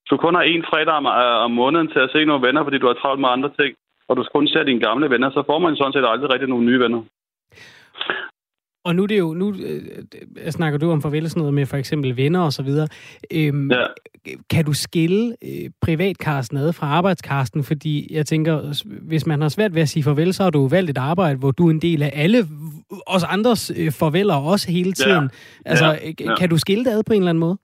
hvis 0.00 0.10
du 0.10 0.16
kun 0.16 0.34
har 0.34 0.42
en 0.42 0.64
fredag 0.70 0.94
om, 0.94 1.06
om 1.46 1.50
måneden 1.50 1.88
til 1.88 1.98
at 1.98 2.10
se 2.12 2.24
nogle 2.24 2.46
venner, 2.46 2.64
fordi 2.64 2.78
du 2.78 2.86
har 2.86 2.94
travlt 2.94 3.20
med 3.20 3.28
andre 3.28 3.50
ting, 3.60 3.76
og 4.08 4.16
du 4.16 4.24
kun 4.34 4.48
ser 4.48 4.62
dine 4.62 4.80
gamle 4.80 5.10
venner, 5.10 5.30
så 5.30 5.42
får 5.46 5.58
man 5.58 5.76
sådan 5.76 5.92
set 5.92 6.04
aldrig 6.08 6.32
rigtig 6.32 6.48
nogle 6.48 6.66
nye 6.66 6.80
venner. 6.80 7.02
Og 8.84 8.94
nu 8.94 9.02
er 9.02 9.06
det 9.06 9.18
jo, 9.18 9.34
nu 9.34 9.48
øh, 9.48 10.50
snakker 10.50 10.78
du 10.78 10.90
om 10.90 11.02
farvel 11.02 11.30
sådan 11.30 11.40
noget 11.40 11.54
med 11.54 11.66
for 11.66 11.76
eksempel 11.76 12.16
venner 12.16 12.40
og 12.40 12.52
så 12.52 12.62
videre. 12.62 12.88
Øhm, 13.34 13.70
ja. 13.70 13.86
Kan 14.50 14.64
du 14.64 14.72
skille 14.72 15.36
øh, 15.44 15.70
privatkarsten 15.82 16.58
ad 16.58 16.72
fra 16.72 16.86
arbejdskarsten? 16.86 17.64
Fordi 17.64 18.14
jeg 18.16 18.26
tænker, 18.26 18.54
hvis 19.08 19.26
man 19.26 19.42
har 19.42 19.48
svært 19.48 19.74
ved 19.74 19.82
at 19.82 19.88
sige 19.88 20.02
farvel, 20.02 20.34
så 20.34 20.42
har 20.42 20.50
du 20.50 20.68
valgt 20.68 20.90
et 20.90 20.98
arbejde, 20.98 21.38
hvor 21.38 21.50
du 21.50 21.66
er 21.66 21.70
en 21.70 21.82
del 21.82 22.02
af 22.02 22.10
alle 22.14 22.38
os 23.06 23.24
andres 23.24 23.72
øh, 23.80 23.90
farveler 24.00 24.34
også 24.34 24.72
hele 24.72 24.92
tiden. 24.92 25.24
Ja. 25.32 25.70
Altså, 25.70 25.86
ja. 25.86 26.12
Ja. 26.20 26.34
kan 26.34 26.48
du 26.48 26.58
skille 26.58 26.84
det 26.84 26.90
ad 26.90 27.02
på 27.06 27.12
en 27.12 27.22
eller 27.22 27.30
anden 27.30 27.44
måde? 27.46 27.56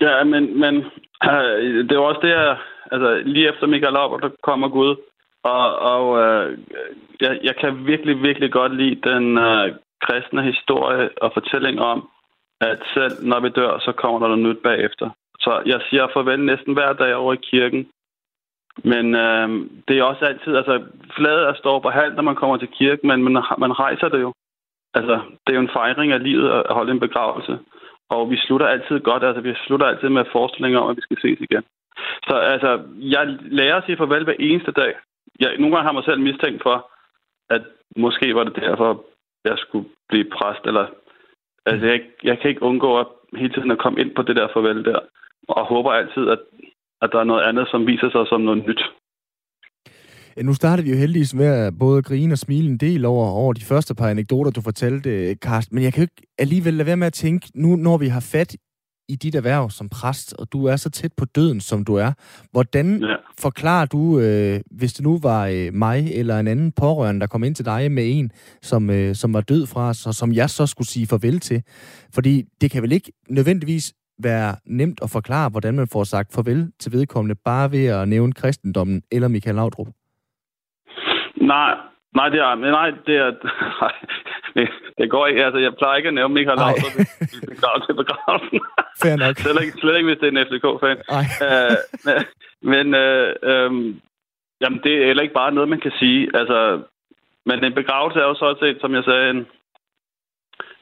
Ja, 0.00 0.24
men, 0.24 0.60
men 0.60 0.74
øh, 1.30 1.84
det 1.88 1.92
er 1.92 1.98
også 1.98 2.20
det, 2.22 2.30
jeg 2.30 2.56
altså 2.92 3.22
lige 3.24 3.48
efter 3.48 3.66
Michael 3.66 3.92
Lauber, 3.92 4.18
der 4.18 4.30
kommer 4.42 4.68
Gud. 4.68 4.96
Og, 5.42 5.78
og 5.94 6.04
øh, 6.22 6.58
jeg, 7.20 7.38
jeg 7.42 7.56
kan 7.56 7.86
virkelig, 7.86 8.22
virkelig 8.22 8.52
godt 8.52 8.76
lide 8.76 9.10
den 9.10 9.38
øh, 9.38 9.74
kristne 10.04 10.42
historie 10.42 11.10
og 11.22 11.30
fortælling 11.34 11.80
om, 11.80 12.08
at 12.60 12.78
selv 12.94 13.14
når 13.22 13.40
vi 13.40 13.48
dør, 13.48 13.78
så 13.78 13.92
kommer 13.92 14.18
der 14.18 14.28
noget 14.28 14.44
nyt 14.46 14.62
bagefter. 14.62 15.10
Så 15.40 15.62
jeg 15.66 15.80
siger 15.88 16.06
farvel 16.14 16.40
næsten 16.40 16.72
hver 16.74 16.92
dag 16.92 17.14
over 17.14 17.32
i 17.32 17.46
kirken. 17.50 17.88
Men 18.84 19.14
øh, 19.14 19.48
det 19.88 19.98
er 19.98 20.02
også 20.02 20.24
altid, 20.24 20.56
altså 20.56 20.84
fladet 21.16 21.48
er 21.48 21.54
står 21.54 21.78
på 21.80 21.90
halv, 21.90 22.14
når 22.14 22.22
man 22.22 22.36
kommer 22.36 22.56
til 22.56 22.68
kirken, 22.68 23.08
men 23.08 23.22
man, 23.22 23.32
man 23.58 23.78
rejser 23.78 24.08
det 24.08 24.20
jo. 24.20 24.32
Altså, 24.94 25.20
det 25.46 25.52
er 25.52 25.58
jo 25.58 25.66
en 25.66 25.76
fejring 25.80 26.12
af 26.12 26.22
livet 26.22 26.50
at 26.50 26.74
holde 26.74 26.92
en 26.92 27.00
begravelse. 27.00 27.58
Og 28.10 28.30
vi 28.30 28.36
slutter 28.36 28.66
altid 28.66 29.00
godt, 29.00 29.24
altså 29.24 29.40
vi 29.40 29.54
slutter 29.66 29.86
altid 29.86 30.08
med 30.08 30.24
forestillinger 30.32 30.80
om, 30.80 30.90
at 30.90 30.96
vi 30.96 31.02
skal 31.02 31.20
ses 31.20 31.40
igen. 31.40 31.64
Så 32.28 32.34
altså, 32.52 32.70
jeg 33.14 33.24
lærer 33.58 33.76
at 33.76 33.84
sige 33.86 33.96
farvel 33.96 34.24
hver 34.24 34.38
eneste 34.38 34.72
dag. 34.72 34.92
Jeg, 35.40 35.50
nogle 35.58 35.74
gange 35.74 35.86
har 35.88 35.92
mig 35.98 36.04
selv 36.04 36.20
mistænkt 36.20 36.62
for, 36.62 36.76
at 37.50 37.62
måske 37.96 38.34
var 38.34 38.44
det 38.44 38.56
derfor, 38.56 39.04
jeg 39.44 39.56
skulle 39.58 39.88
blive 40.08 40.30
præst, 40.36 40.64
eller 40.64 40.86
altså, 41.66 41.86
jeg, 41.86 42.00
jeg 42.22 42.38
kan 42.38 42.50
ikke 42.50 42.62
undgå 42.62 42.98
at 43.00 43.06
hele 43.36 43.52
tiden 43.54 43.70
at 43.70 43.82
komme 43.82 44.00
ind 44.00 44.14
på 44.14 44.22
det 44.22 44.36
der 44.36 44.48
farvel 44.54 44.84
der, 44.84 45.00
og 45.48 45.66
håber 45.66 45.90
altid, 45.92 46.28
at, 46.28 46.38
at 47.02 47.08
der 47.12 47.18
er 47.20 47.24
noget 47.24 47.42
andet, 47.42 47.68
som 47.70 47.86
viser 47.86 48.10
sig 48.10 48.26
som 48.26 48.40
noget 48.40 48.66
nyt. 48.68 48.82
Nu 50.36 50.54
startede 50.54 50.86
vi 50.86 50.92
jo 50.92 50.98
heldigvis 50.98 51.34
med 51.34 51.46
at 51.66 51.78
både 51.78 52.02
grine 52.02 52.34
og 52.34 52.38
smile 52.38 52.68
en 52.68 52.78
del 52.78 53.04
over, 53.04 53.26
over 53.26 53.52
de 53.52 53.64
første 53.64 53.94
par 53.94 54.08
anekdoter, 54.08 54.50
du 54.50 54.60
fortalte, 54.60 55.34
Karsten. 55.34 55.74
Men 55.74 55.84
jeg 55.84 55.92
kan 55.92 56.00
jo 56.02 56.08
ikke 56.10 56.26
alligevel 56.38 56.74
lade 56.74 56.86
være 56.86 56.96
med 56.96 57.06
at 57.06 57.12
tænke, 57.12 57.50
nu 57.54 57.76
når 57.76 57.98
vi 57.98 58.08
har 58.08 58.28
fat 58.32 58.56
i 59.12 59.16
dit 59.16 59.34
erhverv 59.34 59.70
som 59.70 59.88
præst, 59.88 60.34
og 60.38 60.52
du 60.52 60.64
er 60.66 60.76
så 60.76 60.90
tæt 60.90 61.12
på 61.16 61.24
døden, 61.24 61.60
som 61.60 61.84
du 61.84 61.94
er. 61.94 62.12
Hvordan 62.52 63.02
ja. 63.02 63.16
forklarer 63.38 63.86
du, 63.86 64.20
øh, 64.20 64.60
hvis 64.78 64.92
det 64.92 65.04
nu 65.04 65.18
var 65.22 65.46
øh, 65.46 65.74
mig 65.74 66.12
eller 66.14 66.38
en 66.38 66.46
anden 66.46 66.72
pårørende, 66.72 67.20
der 67.20 67.26
kom 67.26 67.44
ind 67.44 67.54
til 67.54 67.64
dig 67.64 67.92
med 67.92 68.04
en, 68.18 68.30
som, 68.62 68.90
øh, 68.90 69.14
som 69.14 69.34
var 69.34 69.40
død 69.40 69.66
fra 69.66 69.88
os, 69.88 70.06
og 70.06 70.14
som 70.14 70.32
jeg 70.32 70.50
så 70.50 70.66
skulle 70.66 70.88
sige 70.88 71.06
farvel 71.06 71.40
til? 71.40 71.62
Fordi 72.14 72.44
det 72.60 72.70
kan 72.70 72.82
vel 72.82 72.92
ikke 72.92 73.12
nødvendigvis 73.28 73.92
være 74.22 74.56
nemt 74.66 75.00
at 75.02 75.10
forklare, 75.10 75.48
hvordan 75.48 75.74
man 75.74 75.88
får 75.92 76.04
sagt 76.04 76.34
farvel 76.34 76.72
til 76.80 76.92
vedkommende, 76.92 77.34
bare 77.44 77.72
ved 77.72 77.86
at 77.86 78.08
nævne 78.08 78.32
kristendommen 78.32 79.02
eller 79.12 79.28
Michael 79.28 79.56
Laudrup? 79.56 79.88
Nej, 81.40 81.74
nej, 82.14 82.28
det 82.28 82.40
er, 82.40 82.54
nej, 82.54 82.90
det 83.06 83.16
er, 83.16 83.30
nej, 83.82 83.94
det 84.98 85.10
går 85.10 85.26
ikke. 85.26 85.44
Altså, 85.44 85.58
jeg 85.58 85.74
plejer 85.74 85.96
ikke 85.96 86.08
at 86.08 86.14
nævne 86.14 86.34
Michael 86.34 86.58
Laudrup 86.58 86.94
til 87.86 87.94
begravelsen. 88.02 88.60
Fair 89.02 89.16
nok. 89.16 89.36
slet, 89.36 89.62
ikke, 89.62 89.78
slet 89.80 89.96
ikke, 89.96 90.08
hvis 90.08 90.20
det 90.20 90.28
er 90.28 90.34
en 90.34 90.46
FCK-fan. 90.48 90.98
Uh, 91.46 91.76
men 92.72 92.86
uh, 93.04 93.28
um, 93.52 94.00
jamen, 94.62 94.80
det 94.84 94.92
er 94.94 95.06
heller 95.06 95.22
ikke 95.22 95.40
bare 95.42 95.52
noget, 95.52 95.68
man 95.68 95.80
kan 95.80 95.92
sige. 95.98 96.30
Altså, 96.40 96.58
men 97.46 97.64
en 97.64 97.74
begravelse 97.74 98.18
er 98.18 98.24
jo 98.24 98.34
så 98.34 98.56
set, 98.60 98.78
som 98.80 98.94
jeg 98.94 99.04
sagde, 99.04 99.30
en, 99.30 99.46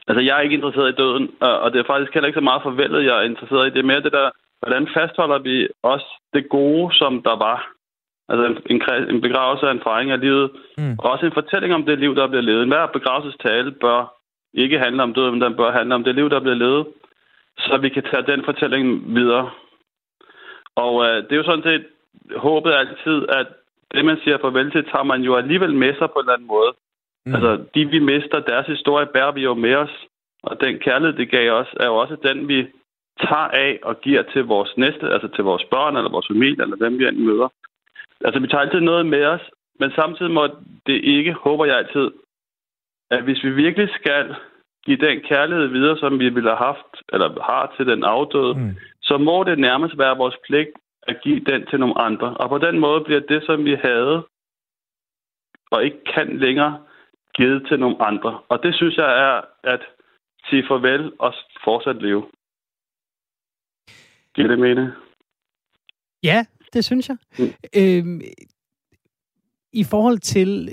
altså, 0.07 0.21
jeg 0.21 0.37
er 0.37 0.41
ikke 0.41 0.55
interesseret 0.55 0.93
i 0.93 0.99
døden, 1.01 1.25
og 1.39 1.71
det 1.71 1.79
er 1.79 1.91
faktisk 1.91 2.13
heller 2.13 2.27
ikke 2.27 2.41
så 2.41 2.49
meget 2.49 2.61
forvældet, 2.63 3.05
jeg 3.05 3.17
er 3.17 3.29
interesseret 3.31 3.67
i. 3.67 3.73
Det 3.73 3.79
er 3.79 3.91
mere 3.91 4.05
det 4.07 4.11
der, 4.19 4.29
hvordan 4.61 4.87
fastholder 4.97 5.39
vi 5.39 5.67
også 5.83 6.09
det 6.33 6.49
gode, 6.49 6.95
som 6.95 7.23
der 7.23 7.35
var 7.47 7.57
Altså 8.31 8.43
en, 8.73 8.81
en 9.15 9.21
begravelse 9.21 9.65
er 9.65 9.71
en 9.71 9.85
fejring 9.89 10.11
af 10.11 10.19
livet, 10.19 10.51
mm. 10.77 10.95
og 10.99 11.11
også 11.11 11.25
en 11.25 11.39
fortælling 11.39 11.73
om 11.73 11.85
det 11.85 11.99
liv, 11.99 12.15
der 12.15 12.27
bliver 12.27 12.41
levet. 12.41 12.67
Hver 12.67 12.85
begravelsestale 12.85 13.71
bør 13.71 13.99
ikke 14.53 14.79
handle 14.79 15.03
om 15.03 15.13
døden, 15.13 15.31
men 15.31 15.41
den 15.41 15.55
bør 15.55 15.71
handle 15.71 15.95
om 15.95 16.03
det 16.03 16.15
liv, 16.15 16.29
der 16.29 16.39
bliver 16.39 16.55
levet, 16.55 16.87
så 17.57 17.77
vi 17.77 17.89
kan 17.89 18.03
tage 18.03 18.31
den 18.31 18.45
fortælling 18.45 19.15
videre. 19.15 19.49
Og 20.75 21.05
øh, 21.05 21.23
det 21.23 21.31
er 21.31 21.41
jo 21.41 21.43
sådan 21.43 21.63
set 21.63 21.85
håbet 22.35 22.71
altid, 22.73 23.17
at 23.29 23.47
det, 23.93 24.05
man 24.05 24.19
siger 24.23 24.37
farvel 24.37 24.71
til, 24.71 24.83
tager 24.83 25.03
man 25.03 25.21
jo 25.21 25.35
alligevel 25.35 25.73
med 25.73 25.93
sig 25.93 26.07
på 26.11 26.19
en 26.19 26.23
eller 26.23 26.33
anden 26.33 26.47
måde. 26.47 26.71
Mm. 27.25 27.35
Altså, 27.35 27.51
de 27.75 27.85
vi 27.85 27.99
mister, 27.99 28.39
deres 28.39 28.67
historie 28.67 29.05
bærer 29.05 29.31
vi 29.31 29.41
jo 29.43 29.53
med 29.53 29.75
os. 29.75 29.95
Og 30.43 30.61
den 30.61 30.79
kærlighed, 30.79 31.17
det 31.17 31.31
gav 31.31 31.51
os, 31.51 31.67
er 31.79 31.85
jo 31.85 31.95
også 31.95 32.15
den, 32.23 32.47
vi 32.47 32.67
tager 33.19 33.49
af 33.65 33.79
og 33.83 34.01
giver 34.01 34.23
til 34.33 34.43
vores 34.45 34.77
næste, 34.77 35.05
altså 35.13 35.27
til 35.27 35.43
vores 35.43 35.63
børn, 35.71 35.97
eller 35.97 36.11
vores 36.11 36.27
familie, 36.27 36.63
eller 36.63 36.77
hvem 36.77 36.99
vi 36.99 37.07
end 37.07 37.17
møder. 37.17 37.49
Altså, 38.25 38.39
vi 38.39 38.47
tager 38.47 38.61
altid 38.61 38.79
noget 38.79 39.05
med 39.05 39.25
os, 39.25 39.41
men 39.79 39.91
samtidig 39.91 40.31
må 40.31 40.47
det 40.87 41.03
ikke, 41.03 41.33
håber 41.33 41.65
jeg 41.65 41.77
altid, 41.77 42.11
at 43.11 43.23
hvis 43.23 43.43
vi 43.43 43.51
virkelig 43.51 43.89
skal 43.99 44.35
give 44.85 44.97
den 44.97 45.21
kærlighed 45.21 45.67
videre, 45.67 45.97
som 45.97 46.19
vi 46.19 46.29
ville 46.29 46.49
have 46.49 46.65
haft, 46.67 46.93
eller 47.13 47.43
har 47.43 47.73
til 47.77 47.85
den 47.85 48.03
afdøde, 48.03 48.53
mm. 48.53 48.75
så 49.01 49.17
må 49.17 49.43
det 49.43 49.59
nærmest 49.59 49.97
være 49.97 50.17
vores 50.17 50.35
pligt 50.47 50.69
at 51.07 51.21
give 51.23 51.39
den 51.39 51.65
til 51.65 51.79
nogle 51.79 51.97
andre. 52.01 52.37
Og 52.37 52.49
på 52.49 52.57
den 52.57 52.79
måde 52.79 53.03
bliver 53.03 53.19
det, 53.19 53.43
som 53.45 53.65
vi 53.65 53.75
havde, 53.75 54.27
og 55.71 55.83
ikke 55.83 56.03
kan 56.15 56.37
længere, 56.37 56.83
givet 57.35 57.67
til 57.67 57.79
nogle 57.79 58.01
andre. 58.01 58.39
Og 58.49 58.63
det 58.63 58.75
synes 58.75 58.97
jeg 58.97 59.11
er 59.27 59.41
at 59.63 59.81
sige 60.49 60.63
farvel 60.67 61.11
og 61.19 61.33
fortsat 61.63 62.01
leve. 62.01 62.23
Giver 64.35 64.47
det 64.47 64.59
mening? 64.59 64.89
Ja, 66.23 66.45
det 66.73 66.85
synes 66.85 67.09
jeg. 67.09 67.17
Mm. 67.39 67.53
Øhm, 67.77 68.21
I 69.73 69.83
forhold 69.83 70.19
til 70.19 70.69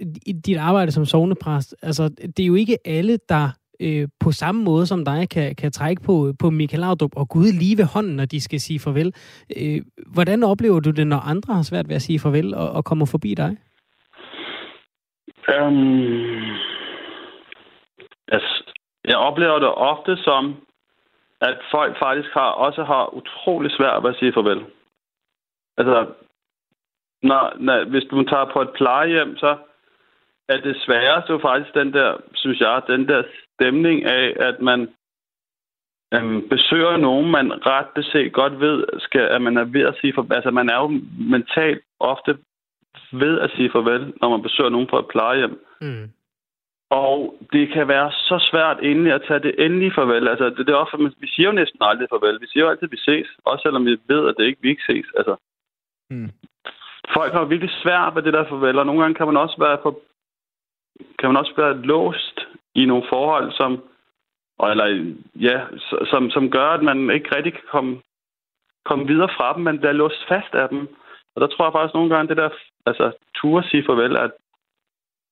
øh, 0.00 0.34
dit 0.46 0.56
arbejde 0.56 0.92
som 0.92 1.04
sovnepræst, 1.04 1.76
altså 1.82 2.08
det 2.08 2.40
er 2.40 2.46
jo 2.46 2.54
ikke 2.54 2.78
alle, 2.84 3.18
der 3.28 3.48
øh, 3.80 4.08
på 4.20 4.30
samme 4.32 4.64
måde 4.64 4.86
som 4.86 5.04
dig 5.04 5.28
kan, 5.28 5.54
kan 5.54 5.72
trække 5.72 6.02
på, 6.02 6.32
på 6.38 6.50
Michael 6.50 6.80
Laudrup 6.80 7.16
og 7.16 7.28
Gud 7.28 7.52
lige 7.52 7.78
ved 7.78 7.84
hånden, 7.84 8.16
når 8.16 8.24
de 8.24 8.40
skal 8.40 8.60
sige 8.60 8.80
farvel. 8.80 9.14
Øh, 9.56 9.80
hvordan 10.06 10.42
oplever 10.42 10.80
du 10.80 10.90
det, 10.90 11.06
når 11.06 11.20
andre 11.32 11.54
har 11.54 11.62
svært 11.62 11.88
ved 11.88 11.96
at 11.96 12.02
sige 12.02 12.18
farvel 12.18 12.54
og, 12.54 12.70
og 12.70 12.84
kommer 12.84 13.06
forbi 13.06 13.34
dig? 13.34 13.56
Um, 15.48 16.42
altså, 18.28 18.64
jeg 19.04 19.16
oplever 19.16 19.58
det 19.58 19.68
ofte 19.68 20.16
som, 20.16 20.54
at 21.40 21.56
folk 21.70 21.98
faktisk 21.98 22.28
har, 22.34 22.50
også 22.66 22.84
har 22.84 23.14
utrolig 23.14 23.70
svært 23.70 24.02
ved 24.02 24.10
at 24.10 24.16
sige 24.18 24.32
farvel. 24.32 24.60
Altså, 25.76 26.06
når, 27.22 27.56
når, 27.58 27.84
hvis 27.84 28.04
du 28.10 28.24
tager 28.24 28.50
på 28.52 28.60
et 28.62 28.70
plejehjem, 28.70 29.36
så 29.36 29.56
er 30.48 30.60
det 30.60 30.82
sværeste 30.86 31.32
jo 31.32 31.38
faktisk 31.38 31.74
den 31.74 31.92
der, 31.92 32.16
synes 32.34 32.60
jeg, 32.60 32.82
den 32.86 33.08
der 33.08 33.22
stemning 33.54 34.04
af, 34.04 34.34
at 34.36 34.60
man 34.60 34.88
øhm, 36.14 36.48
besøger 36.48 36.96
nogen, 36.96 37.30
man 37.30 37.66
ret 37.66 37.88
beset 37.94 38.32
godt 38.32 38.60
ved, 38.60 38.84
skal, 38.98 39.20
at 39.20 39.42
man 39.42 39.56
er 39.56 39.64
ved 39.64 39.84
at 39.86 39.96
sige 40.00 40.12
farvel. 40.14 40.34
Altså, 40.34 40.50
man 40.50 40.68
er 40.68 40.78
jo 40.82 40.88
mentalt 41.30 41.82
ofte 42.00 42.38
ved 43.12 43.40
at 43.40 43.50
sige 43.56 43.70
farvel, 43.72 44.12
når 44.20 44.28
man 44.30 44.42
besøger 44.42 44.70
nogen 44.70 44.86
på 44.86 44.98
et 44.98 45.08
plejehjem. 45.08 45.64
Mm. 45.80 46.10
Og 46.90 47.34
det 47.52 47.72
kan 47.72 47.88
være 47.88 48.10
så 48.10 48.48
svært 48.50 48.78
endelig 48.82 49.12
at 49.12 49.24
tage 49.28 49.40
det 49.40 49.54
endelige 49.64 49.94
farvel. 49.94 50.28
Altså, 50.28 50.44
det, 50.44 50.66
det 50.66 50.72
er 50.72 50.84
ofte, 50.84 50.96
vi 51.20 51.28
siger 51.34 51.46
jo 51.48 51.52
næsten 51.52 51.78
aldrig 51.80 52.08
farvel. 52.10 52.40
Vi 52.40 52.46
siger 52.46 52.64
jo 52.64 52.70
altid, 52.70 52.88
at 52.88 52.92
vi 52.92 52.96
ses. 52.96 53.28
Også 53.44 53.62
selvom 53.62 53.86
vi 53.86 53.96
ved, 54.08 54.28
at 54.28 54.34
det 54.38 54.44
ikke 54.44 54.62
vi 54.62 54.68
ikke 54.68 54.88
ses. 54.90 55.06
Altså, 55.16 55.36
Mm. 56.10 56.30
Folk 57.14 57.32
har 57.32 57.44
virkelig 57.44 57.74
svært 57.82 58.14
ved 58.14 58.22
det 58.22 58.32
der 58.32 58.48
farvel, 58.48 58.78
og 58.78 58.86
nogle 58.86 59.00
gange 59.00 59.14
kan 59.14 59.26
man 59.26 59.36
også 59.36 59.56
være 59.58 59.78
for, 59.82 59.98
kan 61.18 61.28
man 61.28 61.36
også 61.36 61.54
være 61.56 61.82
låst 61.82 62.40
i 62.74 62.84
nogle 62.86 63.04
forhold, 63.08 63.52
som, 63.52 63.72
eller, 64.70 65.14
ja, 65.34 65.58
som, 66.10 66.30
som 66.30 66.50
gør, 66.50 66.68
at 66.68 66.82
man 66.82 67.10
ikke 67.10 67.36
rigtig 67.36 67.52
kan 67.52 67.68
komme, 67.70 68.00
komme 68.84 69.06
videre 69.06 69.28
fra 69.36 69.54
dem, 69.54 69.62
man 69.62 69.78
bliver 69.78 69.92
låst 69.92 70.28
fast 70.28 70.54
af 70.54 70.68
dem. 70.68 70.88
Og 71.34 71.40
der 71.40 71.46
tror 71.46 71.64
jeg 71.64 71.72
faktisk 71.72 71.94
nogle 71.94 72.14
gange, 72.14 72.28
det 72.28 72.36
der, 72.36 72.50
altså, 72.86 73.12
ture 73.34 73.62
sige 73.62 73.84
farvel, 73.86 74.16
at 74.16 74.30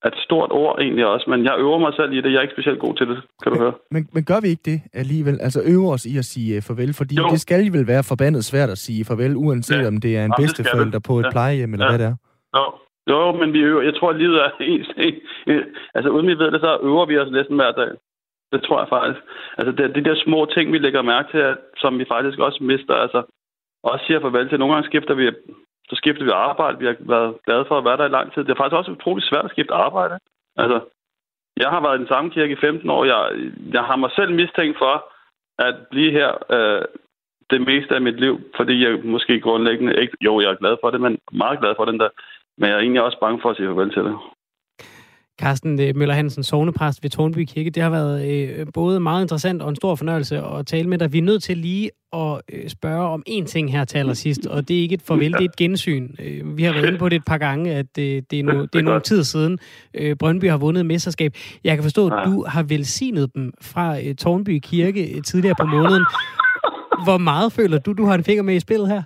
er 0.05 0.09
et 0.09 0.19
stort 0.27 0.51
ord 0.53 0.81
egentlig 0.81 1.07
også, 1.07 1.31
men 1.31 1.45
jeg 1.45 1.55
øver 1.59 1.79
mig 1.79 1.93
selv 1.95 2.13
i 2.13 2.21
det. 2.21 2.33
Jeg 2.33 2.39
er 2.39 2.47
ikke 2.47 2.57
specielt 2.57 2.81
god 2.81 2.95
til 2.95 3.07
det, 3.09 3.19
kan 3.43 3.53
du 3.53 3.59
høre. 3.59 3.75
Men, 3.91 4.09
men 4.15 4.25
gør 4.25 4.41
vi 4.41 4.49
ikke 4.49 4.67
det 4.73 4.81
alligevel? 4.93 5.37
Altså 5.41 5.61
øver 5.75 5.91
os 5.93 6.05
i 6.13 6.15
at 6.19 6.25
sige 6.25 6.57
uh, 6.57 6.63
farvel? 6.63 6.93
Fordi 7.01 7.15
jo. 7.15 7.29
det 7.33 7.41
skal 7.41 7.73
vel 7.77 7.87
være 7.87 8.05
forbandet 8.13 8.45
svært 8.45 8.71
at 8.71 8.79
sige 8.79 9.05
farvel, 9.05 9.37
uanset 9.37 9.83
ja. 9.83 9.89
om 9.89 9.97
det 10.05 10.13
er 10.19 10.25
en 10.25 10.35
ja, 10.37 10.43
bedsteforælder 10.43 11.01
på 11.09 11.15
et 11.21 11.25
ja. 11.25 11.31
plejehjem, 11.31 11.73
eller 11.73 11.87
ja. 11.87 11.91
hvad 11.93 12.01
det 12.03 12.09
er. 12.13 12.17
Jo. 12.57 12.65
jo, 13.13 13.33
men 13.41 13.53
vi 13.53 13.61
øver. 13.71 13.83
Jeg 13.83 13.95
tror, 13.95 14.11
at 14.11 14.17
livet 14.23 14.37
er 14.45 14.51
ens. 14.73 14.89
altså 15.95 16.09
uden 16.15 16.27
vi 16.27 16.39
ved 16.43 16.51
det, 16.55 16.61
så 16.61 16.79
øver 16.83 17.07
vi 17.07 17.19
os 17.19 17.31
næsten 17.39 17.57
hver 17.57 17.73
dag. 17.73 17.93
Det 18.53 18.61
tror 18.63 18.79
jeg 18.83 18.89
faktisk. 18.97 19.21
Altså 19.59 19.73
det, 19.79 19.95
de 19.95 20.05
der 20.09 20.17
små 20.25 20.41
ting, 20.55 20.73
vi 20.73 20.79
lægger 20.79 21.03
mærke 21.03 21.29
til, 21.33 21.57
som 21.83 21.99
vi 21.99 22.05
faktisk 22.15 22.39
også 22.39 22.61
mister. 22.65 22.95
Altså 22.95 23.21
også 23.83 24.05
siger 24.07 24.21
farvel 24.21 24.49
til. 24.49 24.59
Nogle 24.59 24.75
gange 24.75 24.89
skifter 24.91 25.15
vi 25.15 25.25
så 25.91 25.97
skifter 25.97 26.25
vi 26.25 26.31
arbejde. 26.31 26.79
Vi 26.79 26.87
har 26.87 26.97
været 27.01 27.35
glade 27.47 27.65
for 27.69 27.79
at 27.79 27.85
være 27.85 27.97
der 27.97 28.07
i 28.07 28.17
lang 28.17 28.27
tid. 28.33 28.45
Det 28.45 28.51
er 28.51 28.61
faktisk 28.63 28.79
også 28.79 28.91
utroligt 28.91 29.29
svært 29.29 29.45
at 29.45 29.51
skifte 29.51 29.75
arbejde. 29.75 30.19
Altså, 30.57 30.81
jeg 31.57 31.69
har 31.71 31.81
været 31.81 31.97
i 31.97 32.03
den 32.03 32.13
samme 32.13 32.31
kirke 32.31 32.53
i 32.53 32.61
15 32.61 32.91
år. 32.91 33.05
Jeg, 33.05 33.21
jeg 33.77 33.85
har 33.85 33.97
mig 33.97 34.11
selv 34.19 34.33
mistænkt 34.35 34.79
for 34.79 34.95
at 35.59 35.75
blive 35.91 36.13
her 36.13 36.31
øh, 36.57 36.85
det 37.51 37.61
meste 37.61 37.95
af 37.95 38.01
mit 38.01 38.21
liv, 38.21 38.41
fordi 38.57 38.85
jeg 38.85 39.05
måske 39.05 39.41
grundlæggende 39.41 40.01
ikke... 40.03 40.17
Jo, 40.21 40.41
jeg 40.41 40.51
er 40.51 40.63
glad 40.63 40.77
for 40.81 40.91
det, 40.91 41.01
men 41.01 41.19
meget 41.33 41.61
glad 41.61 41.75
for 41.77 41.85
den 41.85 42.01
der. 42.01 42.09
Men 42.59 42.69
jeg 42.69 42.77
er 42.77 42.81
egentlig 42.81 43.03
også 43.03 43.19
bange 43.21 43.41
for 43.43 43.51
at 43.51 43.57
sige 43.57 43.69
farvel 43.69 43.93
til 43.93 44.05
det. 44.05 44.17
Carsten 45.41 45.81
øh, 45.81 45.97
Møller 45.97 46.15
Hansen, 46.15 46.43
sovnepræst 46.43 47.03
ved 47.03 47.11
Tornby 47.11 47.45
Kirke. 47.45 47.71
Det 47.71 47.83
har 47.83 47.91
været 47.91 48.29
øh, 48.29 48.67
både 48.75 49.01
meget 49.01 49.23
interessant 49.23 49.63
og 49.63 49.69
en 49.69 49.77
stor 49.77 49.95
fornøjelse 49.95 50.39
at 50.39 50.67
tale 50.67 50.89
med 50.89 50.99
dig. 50.99 51.13
Vi 51.13 51.19
er 51.19 51.23
nødt 51.23 51.43
til 51.43 51.59
lige 51.59 51.91
at 52.13 52.41
øh, 52.53 52.69
spørge 52.69 53.09
om 53.09 53.23
én 53.29 53.45
ting 53.45 53.73
her 53.73 53.85
til 53.85 53.99
allersidst, 53.99 54.47
og 54.47 54.69
det 54.69 54.77
er 54.77 54.81
ikke 54.81 54.95
et 54.95 55.03
farvel, 55.03 55.33
det 55.33 55.41
er 55.41 55.45
et 55.45 55.57
gensyn. 55.57 56.09
Øh, 56.19 56.57
vi 56.57 56.63
har 56.63 56.73
været 56.73 56.87
inde 56.87 56.99
på 56.99 57.09
det 57.09 57.17
et 57.17 57.25
par 57.27 57.39
gange, 57.39 57.75
at 57.75 57.99
øh, 57.99 58.23
det 58.31 58.39
er, 58.39 58.43
no, 58.43 58.63
det 58.63 58.79
er 58.79 58.83
nogle 58.83 59.01
tid 59.01 59.25
siden, 59.25 59.59
øh, 59.95 60.17
Brøndby 60.17 60.51
har 60.51 60.57
vundet 60.57 60.87
mesterskab. 60.87 61.35
Jeg 61.65 61.77
kan 61.77 61.83
forstå, 61.83 62.07
at 62.07 62.23
du 62.27 62.45
har 62.49 62.63
velsignet 62.63 63.35
dem 63.35 63.53
fra 63.61 64.01
øh, 64.01 64.15
Tornby 64.15 64.59
Kirke 64.63 65.17
øh, 65.17 65.23
tidligere 65.23 65.55
på 65.61 65.67
måneden. 65.67 66.05
Hvor 67.05 67.19
meget 67.19 67.53
føler 67.53 67.79
du, 67.79 67.93
du 67.93 68.07
har 68.07 68.15
en 68.15 68.25
finger 68.25 68.43
med 68.43 68.55
i 68.55 68.61
spillet 68.61 68.89
her? 68.89 69.03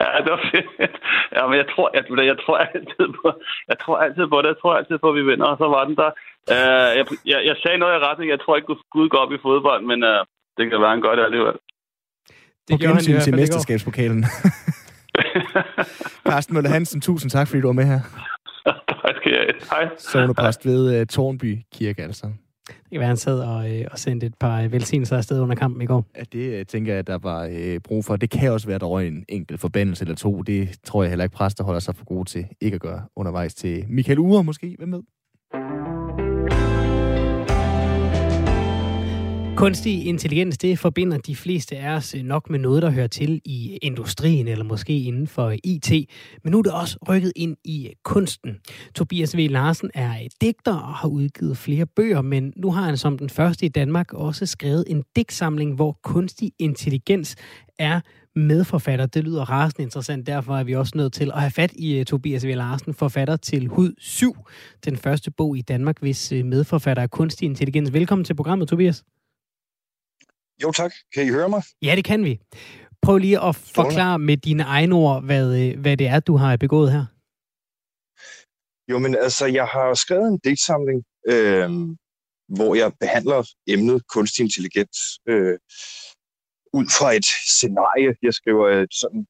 Ja, 0.00 0.06
det 0.24 0.30
var 0.36 0.42
fedt. 0.52 0.94
Ja, 1.36 1.42
men 1.48 1.56
jeg 1.62 1.66
tror, 1.72 1.86
jeg, 1.96 2.02
jeg 2.32 2.38
tror 2.44 2.56
altid 2.56 3.06
på, 3.18 3.26
jeg 3.70 3.78
tror 3.82 3.96
altid 4.04 4.26
på 4.32 4.36
det. 4.42 4.48
Jeg 4.52 4.58
tror 4.60 4.72
altid 4.80 4.98
på, 4.98 5.08
at 5.12 5.16
vi 5.18 5.22
vinder, 5.30 5.46
og 5.52 5.56
så 5.62 5.66
var 5.74 5.82
den 5.88 5.96
der. 6.02 6.10
Uh, 6.54 6.90
jeg, 6.98 7.04
jeg, 7.32 7.40
jeg, 7.48 7.56
sagde 7.62 7.78
noget 7.78 7.94
i 7.94 8.04
retning. 8.06 8.30
Jeg 8.34 8.40
tror 8.40 8.56
ikke, 8.56 8.76
Gud 8.94 9.08
går 9.08 9.18
op 9.24 9.32
i 9.32 9.42
fodbold, 9.46 9.82
men 9.90 9.98
uh, 10.12 10.20
det 10.56 10.64
kan 10.70 10.80
være, 10.84 11.00
gør 11.06 11.14
det 11.18 11.24
alligevel. 11.24 11.56
Det 12.68 12.80
gør 12.80 12.88
han 12.88 13.20
til 13.26 13.34
mesterskabspokalen. 13.34 14.24
Carsten 16.28 16.54
Møller 16.54 16.70
Hansen, 16.70 17.00
tusind 17.00 17.30
tak, 17.30 17.48
fordi 17.48 17.60
du 17.60 17.68
var 17.68 17.78
med 17.80 17.84
her. 17.84 18.00
tak 19.02 19.16
skal 19.16 19.32
jeg. 19.32 19.54
Hej. 19.70 19.88
Sovnepræst 19.98 20.66
ved 20.66 21.00
uh, 21.00 21.06
Tornby 21.06 21.58
Kirke, 21.74 22.02
altså. 22.02 22.26
Det 22.82 22.90
kan 22.90 23.00
være, 23.00 23.08
han 23.08 23.16
sad 23.16 23.40
og, 23.40 23.78
øh, 23.78 23.86
og 23.90 23.98
sendte 23.98 24.26
et 24.26 24.34
par 24.34 24.62
øh, 24.62 24.72
velsignelser 24.72 25.16
afsted 25.16 25.40
under 25.40 25.54
kampen 25.54 25.82
i 25.82 25.86
går. 25.86 26.06
Ja, 26.16 26.22
det 26.32 26.58
øh, 26.58 26.66
tænker 26.66 26.92
jeg, 26.92 26.98
at 26.98 27.06
der 27.06 27.18
var 27.18 27.48
øh, 27.52 27.80
brug 27.80 28.04
for. 28.04 28.16
Det 28.16 28.30
kan 28.30 28.52
også 28.52 28.66
være, 28.66 28.74
at 28.74 28.80
der 28.80 28.86
røg 28.86 29.08
en 29.08 29.24
enkelt 29.28 29.60
forbandelse 29.60 30.04
eller 30.04 30.14
to. 30.14 30.42
Det 30.42 30.78
tror 30.84 31.02
jeg 31.02 31.10
heller 31.10 31.24
ikke, 31.24 31.36
præster 31.36 31.64
holder 31.64 31.80
sig 31.80 31.96
for 31.96 32.04
gode 32.04 32.28
til 32.28 32.46
ikke 32.60 32.74
at 32.74 32.80
gøre 32.80 33.02
undervejs 33.16 33.54
til 33.54 33.84
Michael 33.88 34.18
Ure 34.18 34.44
måske. 34.44 34.74
Hvem 34.78 34.88
med? 34.88 35.00
Kunstig 39.62 40.06
intelligens, 40.06 40.58
det 40.58 40.78
forbinder 40.78 41.18
de 41.18 41.36
fleste 41.36 41.76
af 41.76 41.96
os 41.96 42.14
øh, 42.14 42.22
nok 42.22 42.50
med 42.50 42.58
noget, 42.58 42.82
der 42.82 42.90
hører 42.90 43.06
til 43.06 43.40
i 43.44 43.78
industrien, 43.82 44.48
eller 44.48 44.64
måske 44.64 45.00
inden 45.00 45.26
for 45.26 45.54
IT. 45.64 45.92
Men 46.44 46.50
nu 46.50 46.58
er 46.58 46.62
det 46.62 46.72
også 46.72 46.98
rykket 47.08 47.32
ind 47.36 47.56
i 47.64 47.86
øh, 47.86 47.92
kunsten. 48.04 48.56
Tobias 48.94 49.36
V. 49.36 49.46
Larsen 49.50 49.90
er 49.94 50.10
øh, 50.10 50.30
digter 50.40 50.74
og 50.74 50.94
har 50.94 51.08
udgivet 51.08 51.56
flere 51.56 51.86
bøger, 51.86 52.22
men 52.22 52.52
nu 52.56 52.70
har 52.70 52.82
han 52.82 52.96
som 52.96 53.18
den 53.18 53.30
første 53.30 53.66
i 53.66 53.68
Danmark 53.68 54.12
også 54.12 54.46
skrevet 54.46 54.84
en 54.86 55.04
digtsamling, 55.16 55.74
hvor 55.74 55.98
kunstig 56.02 56.52
intelligens 56.58 57.36
er 57.78 58.00
medforfatter. 58.36 59.06
Det 59.06 59.24
lyder 59.24 59.50
rasende 59.50 59.82
interessant, 59.82 60.26
derfor 60.26 60.56
er 60.56 60.64
vi 60.64 60.74
også 60.74 60.92
nødt 60.96 61.12
til 61.12 61.30
at 61.34 61.40
have 61.40 61.50
fat 61.50 61.72
i 61.76 62.04
Tobias 62.04 62.46
V. 62.46 62.48
Larsen, 62.48 62.94
forfatter 62.94 63.36
til 63.36 63.66
Hud 63.66 63.92
7, 63.98 64.36
den 64.84 64.96
første 64.96 65.30
bog 65.30 65.56
i 65.56 65.60
Danmark, 65.60 66.00
hvis 66.00 66.32
medforfatter 66.44 67.02
er 67.02 67.06
kunstig 67.06 67.46
intelligens. 67.46 67.92
Velkommen 67.92 68.24
til 68.24 68.34
programmet, 68.34 68.68
Tobias. 68.68 69.04
Jo 70.62 70.72
tak. 70.72 70.92
Kan 71.14 71.26
I 71.26 71.30
høre 71.30 71.48
mig? 71.48 71.62
Ja, 71.82 71.96
det 71.96 72.04
kan 72.04 72.24
vi. 72.24 72.40
Prøv 73.02 73.18
lige 73.18 73.40
at 73.48 73.56
forklare 73.56 74.18
med 74.18 74.36
dine 74.36 74.62
egne 74.62 74.94
ord, 74.94 75.24
hvad, 75.24 75.46
øh, 75.60 75.80
hvad 75.80 75.96
det 75.96 76.06
er, 76.06 76.20
du 76.20 76.36
har 76.36 76.56
begået 76.56 76.92
her. 76.92 77.04
Jo, 78.90 78.98
men 78.98 79.14
altså, 79.14 79.46
jeg 79.46 79.66
har 79.66 79.94
skrevet 79.94 80.28
en 80.28 80.40
digtsamling, 80.44 81.00
øh, 81.32 81.70
hvor 82.56 82.74
jeg 82.74 82.92
behandler 83.00 83.40
emnet 83.66 84.06
kunstig 84.14 84.42
intelligens 84.42 84.98
øh, 85.28 85.58
ud 86.78 86.86
fra 86.98 87.08
et 87.18 87.26
scenarie. 87.54 88.12
Jeg 88.22 88.34
skriver 88.34 88.66
et 88.68 88.94
sådan 89.02 89.26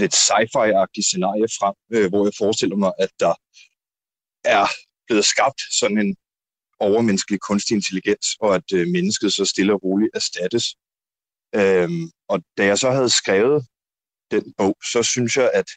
lidt 0.00 0.14
sci-fi-agtigt 0.14 1.06
scenarie 1.08 1.48
frem, 1.58 1.74
øh, 1.94 2.08
hvor 2.10 2.22
jeg 2.26 2.34
forestiller 2.38 2.76
mig, 2.76 2.92
at 3.04 3.10
der 3.24 3.34
er 4.56 4.66
blevet 5.06 5.24
skabt 5.24 5.60
sådan 5.80 5.98
en 6.04 6.16
overmenneskelig 6.80 7.40
kunstig 7.40 7.74
intelligens, 7.74 8.26
og 8.40 8.54
at 8.54 8.68
øh, 8.74 8.88
mennesket 8.88 9.32
så 9.32 9.44
stille 9.44 9.72
og 9.74 9.82
roligt 9.84 10.10
erstattes. 10.14 10.64
Øhm, 11.54 12.04
og 12.28 12.42
da 12.56 12.62
jeg 12.66 12.78
så 12.78 12.90
havde 12.90 13.16
skrevet 13.20 13.66
den 14.30 14.54
bog, 14.58 14.76
så 14.92 15.02
synes 15.02 15.36
jeg, 15.36 15.50
at 15.54 15.68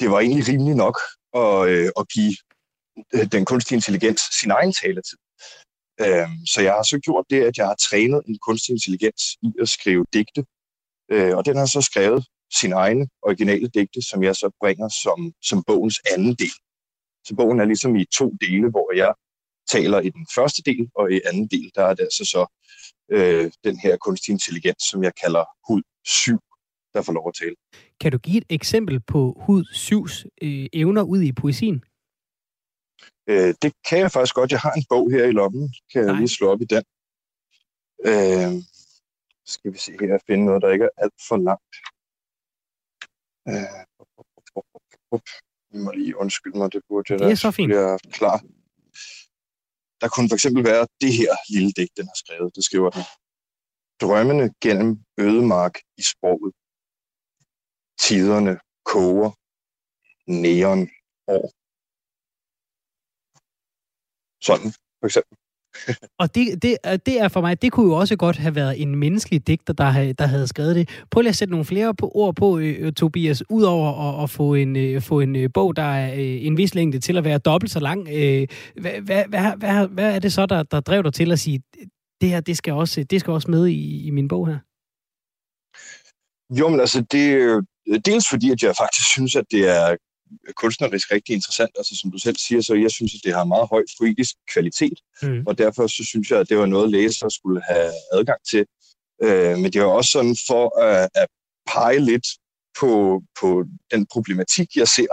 det 0.00 0.10
var 0.10 0.20
egentlig 0.20 0.48
rimeligt 0.48 0.76
nok 0.76 0.96
at, 1.42 1.68
øh, 1.72 1.90
at 2.00 2.04
give 2.14 2.36
øh, 3.14 3.26
den 3.32 3.44
kunstige 3.44 3.76
intelligens 3.76 4.22
sin 4.40 4.50
egen 4.50 4.72
taletid. 4.72 5.18
Øhm, 6.04 6.36
så 6.52 6.58
jeg 6.66 6.72
har 6.72 6.82
så 6.82 6.98
gjort 7.06 7.26
det, 7.30 7.40
at 7.48 7.56
jeg 7.58 7.66
har 7.66 7.78
trænet 7.88 8.20
en 8.28 8.38
kunstig 8.46 8.72
intelligens 8.72 9.22
i 9.42 9.50
at 9.62 9.68
skrive 9.68 10.04
digte, 10.12 10.42
øh, 11.12 11.36
og 11.36 11.44
den 11.46 11.56
har 11.56 11.66
så 11.66 11.80
skrevet 11.80 12.26
sin 12.60 12.72
egne 12.72 13.08
originale 13.22 13.68
digte, 13.68 14.00
som 14.10 14.22
jeg 14.22 14.36
så 14.36 14.50
bringer 14.60 14.88
som, 15.02 15.32
som 15.42 15.64
bogens 15.66 15.98
anden 16.12 16.34
del. 16.34 16.56
Så 17.26 17.34
bogen 17.36 17.60
er 17.60 17.64
ligesom 17.64 17.96
i 17.96 18.04
to 18.18 18.26
dele, 18.40 18.70
hvor 18.70 18.96
jeg 18.96 19.14
taler 19.68 20.00
i 20.00 20.10
den 20.10 20.26
første 20.34 20.62
del, 20.62 20.90
og 20.94 21.12
i 21.12 21.20
anden 21.26 21.46
del, 21.46 21.70
der 21.74 21.84
er 21.84 21.94
det 21.94 22.02
altså 22.02 22.24
så 22.24 22.46
øh, 23.10 23.50
den 23.64 23.78
her 23.78 23.96
kunstig 23.96 24.32
intelligens, 24.32 24.82
som 24.90 25.02
jeg 25.02 25.12
kalder 25.22 25.44
hud 25.68 25.82
7, 26.04 26.38
der 26.94 27.02
får 27.02 27.12
lov 27.12 27.28
at 27.28 27.34
tale. 27.34 27.56
Kan 28.00 28.12
du 28.12 28.18
give 28.18 28.36
et 28.36 28.46
eksempel 28.48 29.00
på 29.00 29.36
hud 29.46 29.64
7's 29.64 30.24
øh, 30.42 30.66
evner 30.72 31.02
ud 31.02 31.22
i 31.22 31.32
poesien? 31.32 31.84
Øh, 33.26 33.54
det 33.62 33.72
kan 33.88 33.98
jeg 33.98 34.10
faktisk 34.10 34.34
godt. 34.34 34.50
Jeg 34.50 34.60
har 34.60 34.72
en 34.72 34.84
bog 34.88 35.10
her 35.10 35.24
i 35.24 35.32
lommen. 35.32 35.74
Kan 35.92 36.00
jeg 36.02 36.12
Nej. 36.12 36.18
lige 36.18 36.28
slå 36.28 36.50
op 36.52 36.60
i 36.60 36.64
den? 36.64 36.84
Øh, 38.06 38.52
skal 39.46 39.72
vi 39.72 39.78
se 39.78 39.92
her 40.00 40.14
og 40.14 40.20
finde 40.26 40.44
noget, 40.44 40.62
der 40.62 40.70
ikke 40.70 40.84
er 40.84 41.02
alt 41.02 41.14
for 41.28 41.36
langt. 41.36 41.74
Øh, 43.48 43.80
I 45.74 45.78
må 45.84 45.90
lige 45.90 46.16
undskylde 46.16 46.58
mig, 46.58 46.72
det 46.72 46.82
burde 46.88 47.12
jeg 47.12 47.18
det 47.18 47.30
er 47.30 47.34
så 47.34 47.50
fint. 47.50 47.72
Jeg 47.72 47.98
klar. 48.12 48.44
Der 50.00 50.08
kunne 50.08 50.28
for 50.28 50.36
eksempel 50.38 50.64
være 50.64 50.86
det 51.00 51.12
her 51.20 51.32
lille 51.54 51.72
digt, 51.76 51.96
den 51.96 52.06
har 52.06 52.18
skrevet. 52.22 52.56
Det 52.56 52.64
skriver 52.64 52.90
den. 52.90 53.04
Drømmene 54.00 54.46
gennem 54.64 54.90
ødemark 55.18 55.74
i 56.00 56.02
sproget. 56.12 56.52
Tiderne 58.06 58.54
koger. 58.92 59.30
Neon 60.42 60.80
år. 61.36 61.46
Sådan, 64.46 64.70
for 65.00 65.06
eksempel 65.06 65.36
og 66.20 66.34
det, 66.34 66.62
det, 66.62 66.76
det 67.06 67.20
er 67.20 67.28
for 67.28 67.40
mig, 67.40 67.62
det 67.62 67.72
kunne 67.72 67.86
jo 67.86 67.92
også 67.92 68.16
godt 68.16 68.36
have 68.36 68.54
været 68.54 68.82
en 68.82 68.96
menneskelig 68.96 69.46
digter, 69.46 69.72
der, 69.72 70.12
der 70.12 70.26
havde 70.26 70.46
skrevet 70.46 70.76
det. 70.76 70.88
Prøv 71.10 71.20
lige 71.20 71.28
at 71.28 71.36
sætte 71.36 71.52
nogle 71.52 71.64
flere 71.64 71.94
på, 71.94 72.10
ord 72.14 72.34
på, 72.36 72.58
øh, 72.58 72.76
øh, 72.78 72.92
Tobias, 72.92 73.42
udover 73.50 74.18
at, 74.18 74.22
at 74.22 74.30
få 74.30 74.54
en, 74.54 74.76
øh, 74.76 75.02
få 75.02 75.20
en 75.20 75.36
øh, 75.36 75.50
bog, 75.54 75.76
der 75.76 75.82
er 75.82 76.14
øh, 76.14 76.46
en 76.46 76.56
vis 76.56 76.74
længde 76.74 76.98
til 76.98 77.16
at 77.16 77.24
være 77.24 77.38
dobbelt 77.38 77.72
så 77.72 77.80
lang. 77.80 78.08
Øh, 78.12 78.46
hvad, 78.80 79.00
hvad, 79.00 79.24
hvad, 79.28 79.56
hvad, 79.56 79.88
hvad 79.88 80.14
er 80.14 80.18
det 80.18 80.32
så, 80.32 80.46
der, 80.46 80.62
der 80.62 80.80
drev 80.80 81.02
dig 81.02 81.12
til 81.12 81.32
at 81.32 81.38
sige, 81.38 81.62
det 82.20 82.28
her, 82.28 82.40
det 82.40 82.56
skal 82.56 82.72
også, 82.72 83.04
det 83.04 83.20
skal 83.20 83.32
også 83.32 83.50
med 83.50 83.66
i, 83.66 84.06
i 84.06 84.10
min 84.10 84.28
bog 84.28 84.48
her? 84.48 84.58
Jo, 86.58 86.68
men 86.68 86.80
altså, 86.80 87.04
det 87.12 87.32
er 87.32 87.62
dels 88.04 88.24
fordi, 88.30 88.50
at 88.50 88.62
jeg 88.62 88.74
faktisk 88.78 89.10
synes, 89.10 89.36
at 89.36 89.44
det 89.50 89.68
er 89.68 89.96
kunstnerisk 90.56 91.12
rigtig 91.12 91.34
interessant. 91.34 91.70
Altså 91.76 91.96
som 92.00 92.10
du 92.10 92.18
selv 92.18 92.36
siger, 92.36 92.60
så 92.60 92.74
jeg 92.74 92.90
synes, 92.90 93.14
at 93.14 93.20
det 93.24 93.34
har 93.34 93.44
meget 93.44 93.68
høj 93.68 93.84
poetisk 94.00 94.34
kvalitet, 94.52 94.98
mm. 95.22 95.42
og 95.46 95.58
derfor 95.58 95.86
så 95.86 96.04
synes 96.04 96.30
jeg, 96.30 96.38
at 96.40 96.48
det 96.48 96.58
var 96.58 96.66
noget, 96.66 96.90
læsere 96.90 97.30
skulle 97.30 97.62
have 97.62 97.92
adgang 98.12 98.40
til. 98.50 98.66
Øh, 99.22 99.58
men 99.58 99.72
det 99.72 99.76
er 99.76 99.84
også 99.84 100.10
sådan 100.10 100.36
for 100.48 100.80
at, 100.80 101.08
at 101.14 101.28
pege 101.72 101.98
lidt 101.98 102.26
på, 102.80 103.22
på 103.40 103.64
den 103.92 104.06
problematik, 104.12 104.76
jeg 104.76 104.88
ser 104.88 105.12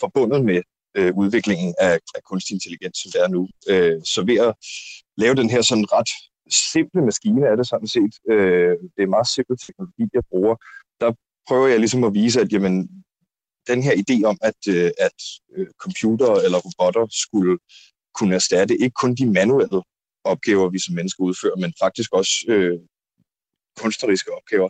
forbundet 0.00 0.44
med 0.44 0.60
øh, 0.96 1.12
udviklingen 1.16 1.74
af, 1.80 1.98
af 2.14 2.22
kunstig 2.30 2.54
intelligens, 2.54 2.98
som 2.98 3.10
det 3.12 3.20
er 3.24 3.28
nu. 3.28 3.42
Øh, 3.70 4.00
så 4.04 4.24
ved 4.26 4.38
at 4.48 4.54
lave 5.16 5.34
den 5.34 5.50
her 5.50 5.62
sådan 5.62 5.92
ret 5.92 6.10
simple 6.72 7.02
maskine, 7.02 7.46
er 7.46 7.56
det 7.56 7.66
sådan 7.68 7.88
set. 7.96 8.14
Øh, 8.30 8.76
det 8.94 9.02
er 9.02 9.14
meget 9.16 9.28
simpel 9.34 9.56
teknologi, 9.66 10.04
jeg 10.14 10.24
bruger. 10.30 10.56
Der 11.00 11.12
prøver 11.48 11.68
jeg 11.68 11.78
ligesom 11.78 12.04
at 12.04 12.14
vise, 12.14 12.40
at 12.40 12.52
jamen, 12.52 12.74
den 13.66 13.82
her 13.82 13.94
idé 14.02 14.24
om, 14.24 14.38
at, 14.42 14.60
øh, 14.68 14.90
at 14.98 15.18
øh, 15.56 15.66
computer 15.78 16.32
eller 16.34 16.58
robotter 16.58 17.06
skulle 17.10 17.58
kunne 18.14 18.34
erstatte 18.34 18.74
ikke 18.82 18.94
kun 19.00 19.14
de 19.14 19.26
manuelle 19.26 19.82
opgaver, 20.24 20.70
vi 20.70 20.78
som 20.78 20.94
mennesker 20.94 21.24
udfører, 21.24 21.56
men 21.56 21.72
faktisk 21.82 22.12
også 22.12 22.32
øh, 22.48 22.78
kunstneriske 23.80 24.34
opgaver. 24.38 24.68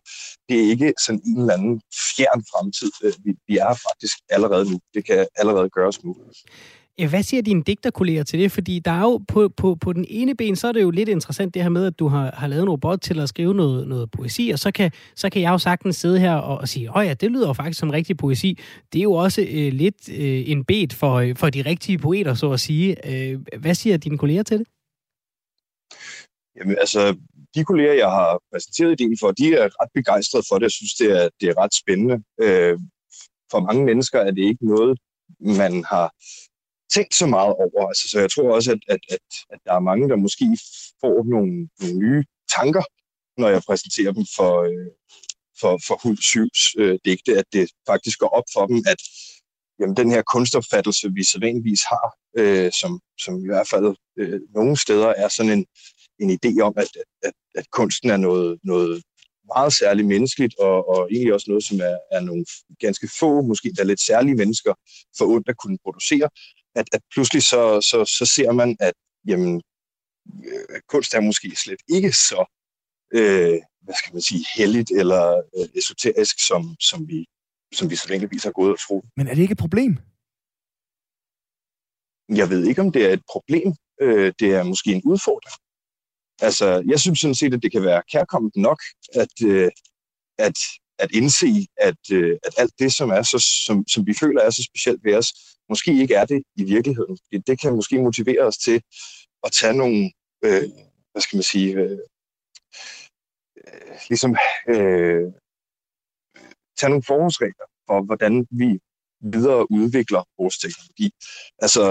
Det 0.49 0.57
er 0.61 0.71
ikke 0.71 0.95
sådan 1.05 1.23
en 1.27 1.41
eller 1.41 1.55
anden 1.55 1.83
fjern 2.17 2.43
fremtid. 2.51 2.91
Øh, 3.05 3.13
vi, 3.25 3.31
vi 3.49 3.57
er 3.59 3.75
faktisk 3.89 4.17
allerede 4.31 4.71
nu. 4.71 4.81
Det 4.95 5.05
kan 5.05 5.27
allerede 5.37 5.71
gøres 5.71 6.05
nu. 6.05 6.17
Hvad 6.99 7.23
siger 7.23 7.43
dine 7.43 7.63
digterkolleger 7.63 8.23
til 8.23 8.39
det? 8.39 8.53
Fordi 8.53 8.79
der 8.79 8.91
er 8.91 9.01
jo 9.01 9.21
på, 9.29 9.49
på, 9.49 9.75
på 9.75 9.93
den 9.93 10.05
ene 10.09 10.35
ben, 10.35 10.57
så 10.57 10.69
er 10.69 10.73
det 10.73 10.83
jo 10.83 10.91
lidt 10.91 11.09
interessant 11.09 11.55
det 11.55 11.63
her 11.63 11.69
med, 11.69 11.87
at 11.87 11.99
du 11.99 12.09
har, 12.09 12.31
har 12.35 12.47
lavet 12.47 12.63
en 12.63 12.69
robot 12.69 13.01
til 13.01 13.21
at 13.21 13.29
skrive 13.29 13.55
noget, 13.55 13.89
noget 13.89 14.11
poesi, 14.11 14.51
og 14.51 14.59
så 14.59 14.71
kan, 14.73 14.91
så 15.17 15.31
kan 15.31 15.43
jeg 15.43 15.51
jo 15.51 15.59
sagtens 15.59 15.97
sidde 15.97 16.21
her 16.21 16.35
og, 16.35 16.59
og 16.59 16.69
sige, 16.69 16.97
åh 16.97 17.07
ja, 17.07 17.15
det 17.15 17.31
lyder 17.31 17.47
jo 17.47 17.53
faktisk 17.53 17.81
som 17.81 17.91
rigtig 17.91 18.17
poesi. 18.17 18.59
Det 18.93 18.99
er 18.99 19.03
jo 19.03 19.13
også 19.13 19.41
øh, 19.41 19.73
lidt 19.73 20.09
øh, 20.09 20.51
en 20.51 20.65
bed 20.65 20.95
for, 20.95 21.15
øh, 21.15 21.37
for 21.37 21.51
de 21.51 21.63
rigtige 21.63 21.99
poeter, 21.99 22.35
så 22.35 22.53
at 22.53 22.61
sige. 22.61 23.09
Øh, 23.11 23.41
hvad 23.59 23.75
siger 23.75 23.97
dine 23.97 24.19
kolleger 24.19 24.43
til 24.43 24.59
det? 24.59 24.67
Jamen 26.57 26.77
altså, 26.81 27.17
de 27.55 27.65
kolleger, 27.65 27.93
jeg 27.93 28.11
har 28.11 28.41
præsenteret 28.53 29.01
ideen 29.01 29.17
for, 29.21 29.31
de 29.31 29.55
er 29.55 29.69
ret 29.83 29.91
begejstrede 29.95 30.45
for 30.49 30.57
det. 30.59 30.63
Jeg 30.63 30.71
synes, 30.71 30.95
det 30.95 31.11
er, 31.23 31.29
det 31.41 31.49
er 31.49 31.63
ret 31.63 31.75
spændende. 31.75 32.17
Øh, 32.43 32.79
for 33.51 33.61
mange 33.61 33.85
mennesker 33.85 34.21
er 34.21 34.31
det 34.31 34.43
ikke 34.43 34.67
noget, 34.67 34.99
man 35.41 35.85
har 35.85 36.15
tænkt 36.95 37.15
så 37.15 37.27
meget 37.27 37.55
over. 37.65 37.89
Altså, 37.89 38.09
så 38.09 38.21
jeg 38.21 38.31
tror 38.31 38.55
også, 38.55 38.71
at, 38.73 38.83
at, 38.89 39.01
at, 39.15 39.25
at 39.53 39.59
der 39.67 39.75
er 39.75 39.89
mange, 39.91 40.09
der 40.09 40.17
måske 40.17 40.47
får 41.01 41.17
nogle, 41.35 41.69
nogle 41.81 41.99
nye 42.05 42.25
tanker, 42.57 42.85
når 43.41 43.49
jeg 43.49 43.63
præsenterer 43.69 44.13
dem 44.13 44.27
for, 44.37 44.53
øh, 44.71 44.91
for, 45.61 45.73
for 45.87 45.97
Hud 46.03 46.17
Syvs 46.17 46.61
øh, 46.79 46.99
digte, 47.05 47.33
at 47.39 47.45
det 47.53 47.71
faktisk 47.91 48.19
går 48.19 48.29
op 48.39 48.49
for 48.55 48.67
dem, 48.67 48.79
at 48.93 49.01
jamen, 49.81 49.97
den 49.97 50.11
her 50.11 50.23
kunstopfattelse, 50.23 51.13
vi 51.15 51.25
sædvanligvis 51.25 51.83
har, 51.93 52.07
øh, 52.39 52.71
som, 52.81 53.01
som 53.25 53.45
i 53.45 53.49
hvert 53.53 53.69
fald 53.69 53.97
øh, 54.19 54.41
nogle 54.55 54.77
steder 54.77 55.09
er 55.23 55.29
sådan 55.29 55.53
en, 55.59 55.67
en 56.23 56.31
idé 56.39 56.61
om, 56.61 56.75
at, 56.77 56.91
at, 57.23 57.33
at 57.55 57.67
kunsten 57.71 58.11
er 58.11 58.17
noget, 58.17 58.59
noget 58.65 59.03
meget 59.55 59.73
særligt 59.73 60.09
menneskeligt, 60.09 60.55
og, 60.59 60.89
og 60.89 61.09
egentlig 61.13 61.35
også 61.35 61.51
noget, 61.51 61.65
som 61.65 61.81
er, 61.81 61.97
er 62.13 62.21
nogle 62.21 62.45
ganske 62.81 63.09
få, 63.21 63.43
måske 63.43 63.73
der 63.77 63.85
lidt 63.85 64.01
særlige 64.01 64.35
mennesker, 64.35 64.75
for 65.19 65.25
ondt 65.25 65.49
at 65.49 65.57
kunne 65.57 65.79
producere, 65.85 66.29
at, 66.75 66.87
at 66.93 67.03
pludselig 67.13 67.43
så, 67.43 67.81
så, 67.91 68.05
så 68.19 68.25
ser 68.35 68.53
man, 68.53 68.77
at 68.81 68.95
jamen, 69.29 69.63
øh, 70.45 70.81
kunst 70.89 71.15
er 71.15 71.21
måske 71.21 71.57
slet 71.57 71.83
ikke 71.89 72.13
så, 72.13 72.41
øh, 73.15 73.59
hvad 73.85 73.95
skal 73.99 74.13
man 74.13 74.23
sige, 74.23 74.45
heldigt 74.57 74.91
eller 74.91 75.43
øh, 75.57 75.69
esoterisk, 75.79 76.37
som, 76.47 76.77
som 76.81 77.09
vi 77.09 77.27
som 77.75 77.91
vi 77.91 77.97
så 77.97 78.09
længevis 78.09 78.45
har 78.45 78.51
gået 78.51 78.73
og 78.73 78.81
tro. 78.81 79.05
Men 79.17 79.27
er 79.29 79.35
det 79.35 79.43
ikke 79.43 79.53
et 79.53 79.59
problem? 79.67 79.93
Jeg 82.41 82.51
ved 82.51 82.67
ikke, 82.67 82.81
om 82.81 82.93
det 82.93 83.03
er 83.07 83.13
et 83.13 83.25
problem. 83.33 83.69
Øh, 84.01 84.33
det 84.41 84.49
er 84.55 84.63
måske 84.63 84.91
en 84.93 85.03
udfordring. 85.05 85.57
Altså, 86.47 86.85
jeg 86.87 87.01
synes 87.01 87.21
sådan 87.21 87.35
set, 87.35 87.55
at 87.55 87.63
det 87.63 87.73
kan 87.73 87.83
være 87.83 88.03
kærkommet 88.13 88.57
nok, 88.57 88.81
at, 89.15 89.35
øh, 89.47 89.71
at, 90.39 90.59
at 91.05 91.11
indse, 91.19 91.67
at, 91.77 92.03
øh, 92.13 92.39
at 92.47 92.55
alt 92.59 92.75
det, 92.79 92.91
som, 92.99 93.11
er 93.11 93.23
så, 93.23 93.39
som, 93.67 93.77
som 93.89 94.07
vi 94.07 94.15
føler 94.15 94.41
er 94.43 94.51
så 94.51 94.63
specielt 94.71 95.05
ved 95.05 95.15
os, 95.15 95.29
måske 95.69 96.01
ikke 96.03 96.15
er 96.15 96.25
det 96.25 96.43
i 96.57 96.65
virkeligheden. 96.65 97.19
Det, 97.31 97.47
det 97.47 97.61
kan 97.61 97.75
måske 97.75 98.03
motivere 98.03 98.43
os 98.51 98.59
til 98.59 98.83
at 99.45 99.53
tage 99.53 99.77
nogle, 99.83 100.11
øh, 100.45 100.69
hvad 101.13 101.23
skal 101.23 101.37
man 101.37 101.43
sige, 101.53 101.71
øh, 101.75 101.99
øh 103.67 103.97
ligesom 104.09 104.37
øh, 104.69 105.25
tage 106.79 106.91
nogle 106.91 107.09
forholdsregler 107.11 107.67
for, 107.87 107.99
hvordan 108.09 108.47
vi 108.51 108.79
videre 109.35 109.71
udvikler 109.71 110.23
vores 110.39 110.59
teknologi. 110.59 111.09
Altså, 111.65 111.85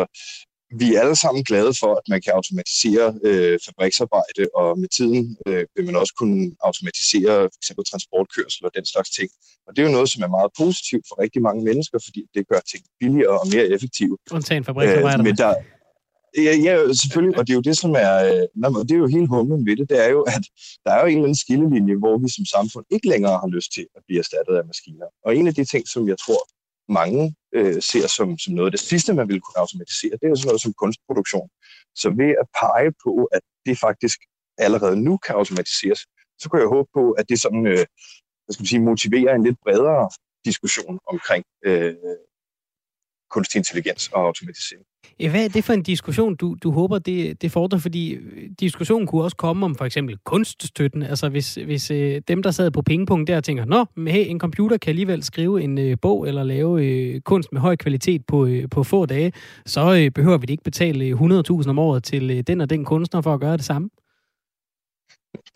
vi 0.80 0.96
er 0.96 1.02
alle 1.02 1.16
sammen 1.16 1.44
glade 1.44 1.74
for, 1.82 1.92
at 2.00 2.06
man 2.10 2.22
kan 2.22 2.34
automatisere 2.34 3.06
øh, 3.24 3.60
fabriksarbejde, 3.66 4.44
og 4.56 4.80
med 4.80 4.90
tiden 4.98 5.38
øh, 5.48 5.66
vil 5.76 5.86
man 5.86 5.96
også 5.96 6.14
kunne 6.20 6.56
automatisere 6.70 7.34
for 7.54 7.60
eksempel 7.62 7.86
transportkørsel 7.92 8.66
og 8.68 8.72
den 8.78 8.86
slags 8.86 9.10
ting. 9.18 9.30
Og 9.68 9.70
det 9.76 9.80
er 9.82 9.88
jo 9.88 9.94
noget, 9.98 10.10
som 10.14 10.24
er 10.24 10.32
meget 10.38 10.52
positivt 10.62 11.06
for 11.10 11.16
rigtig 11.24 11.42
mange 11.48 11.62
mennesker, 11.70 11.98
fordi 12.08 12.22
det 12.36 12.48
gør 12.52 12.62
ting 12.72 12.84
billigere 13.00 13.40
og 13.42 13.48
mere 13.54 13.66
effektive. 13.76 14.18
Undtagen 14.32 14.64
fabriksarbejderne. 14.64 15.24
Øh, 15.24 15.28
men 15.28 15.38
der, 15.38 15.54
Ja, 16.38 16.54
ja, 16.68 16.74
selvfølgelig, 17.02 17.38
og 17.40 17.44
det 17.48 17.54
er 17.54 17.60
jo 17.62 17.68
det, 17.70 17.78
som 17.78 17.92
er, 18.08 18.14
øh, 18.26 18.74
det 18.88 18.92
er 18.92 19.04
jo 19.06 19.08
helt 19.18 19.30
humlen 19.30 19.66
ved 19.68 19.76
det, 19.80 19.90
det 19.90 19.98
er 20.06 20.10
jo, 20.10 20.22
at 20.36 20.44
der 20.86 20.92
er 20.92 21.00
jo 21.02 21.08
en 21.08 21.18
eller 21.18 21.28
anden 21.28 21.44
skillelinje, 21.44 21.96
hvor 21.96 22.16
vi 22.24 22.30
som 22.36 22.46
samfund 22.46 22.86
ikke 22.96 23.08
længere 23.14 23.38
har 23.44 23.50
lyst 23.56 23.70
til 23.74 23.86
at 23.98 24.02
blive 24.08 24.20
erstattet 24.20 24.56
af 24.60 24.66
maskiner. 24.72 25.08
Og 25.26 25.36
en 25.36 25.48
af 25.48 25.56
de 25.56 25.66
ting, 25.66 25.84
som 25.94 26.08
jeg 26.12 26.18
tror, 26.26 26.42
mange 26.92 27.36
øh, 27.58 27.82
ser 27.82 28.08
som, 28.18 28.38
som 28.38 28.54
noget 28.54 28.68
af 28.70 28.72
det 28.72 28.80
sidste, 28.92 29.14
man 29.14 29.28
ville 29.28 29.42
kunne 29.42 29.60
automatisere, 29.64 30.12
det 30.22 30.26
er 30.28 30.36
sådan 30.36 30.48
noget 30.48 30.62
som 30.62 30.74
kunstproduktion. 30.74 31.48
Så 32.02 32.08
ved 32.10 32.32
at 32.42 32.48
pege 32.62 32.92
på, 33.04 33.14
at 33.36 33.42
det 33.66 33.76
faktisk 33.80 34.20
allerede 34.58 34.98
nu 35.08 35.14
kan 35.26 35.36
automatiseres, 35.36 36.02
så 36.40 36.46
kunne 36.50 36.62
jeg 36.62 36.74
håbe 36.76 36.90
på, 36.94 37.12
at 37.12 37.30
det 37.30 37.42
sådan, 37.42 37.66
øh, 37.74 37.86
hvad 38.44 38.52
skal 38.54 38.62
man 38.64 38.72
sige, 38.74 38.90
motiverer 38.92 39.36
en 39.36 39.44
lidt 39.44 39.60
bredere 39.66 40.10
diskussion 40.46 41.00
omkring 41.12 41.44
øh, 41.66 41.96
kunstig 43.32 43.58
intelligens 43.58 44.10
og 44.14 44.26
automatisering. 44.26 44.86
Hvad 45.30 45.46
er 45.46 45.50
det 45.50 45.64
for 45.64 45.74
en 45.74 45.84
diskussion, 45.84 46.36
du, 46.36 46.56
du 46.64 46.72
håber, 46.72 47.00
det, 47.00 47.42
det 47.42 47.52
fordrer? 47.52 47.80
Fordi 47.80 48.14
øh, 48.14 48.50
diskussionen 48.60 49.08
kunne 49.08 49.24
også 49.24 49.36
komme 49.36 49.66
om 49.66 49.76
for 49.76 49.86
eksempel 49.86 50.18
kunststøtten. 50.26 51.04
Altså 51.04 51.30
hvis, 51.30 51.56
hvis 51.56 51.92
øh, 51.92 52.22
dem, 52.28 52.44
der 52.44 52.52
sad 52.52 52.72
på 52.72 52.82
pengepunkt 52.82 53.28
der 53.28 53.42
tænker, 53.42 53.66
nå, 53.66 53.86
men 53.96 54.14
hey, 54.14 54.30
en 54.30 54.40
computer 54.40 54.78
kan 54.78 54.90
alligevel 54.90 55.24
skrive 55.24 55.62
en 55.62 55.78
øh, 55.78 55.98
bog 56.02 56.28
eller 56.28 56.44
lave 56.44 56.86
øh, 56.86 57.22
kunst 57.22 57.50
med 57.52 57.62
høj 57.62 57.76
kvalitet 57.76 58.26
på, 58.26 58.46
øh, 58.46 58.70
på 58.70 58.84
få 58.84 59.06
dage, 59.06 59.34
så 59.66 59.96
øh, 59.96 60.12
behøver 60.12 60.38
vi 60.38 60.48
ikke 60.50 60.64
betale 60.64 61.12
100.000 61.12 61.70
om 61.70 61.80
året 61.80 62.04
til 62.04 62.32
øh, 62.32 62.44
den 62.48 62.62
og 62.62 62.70
den 62.70 62.86
kunstner 62.86 63.22
for 63.22 63.34
at 63.34 63.40
gøre 63.40 63.58
det 63.58 63.66
samme. 63.66 63.90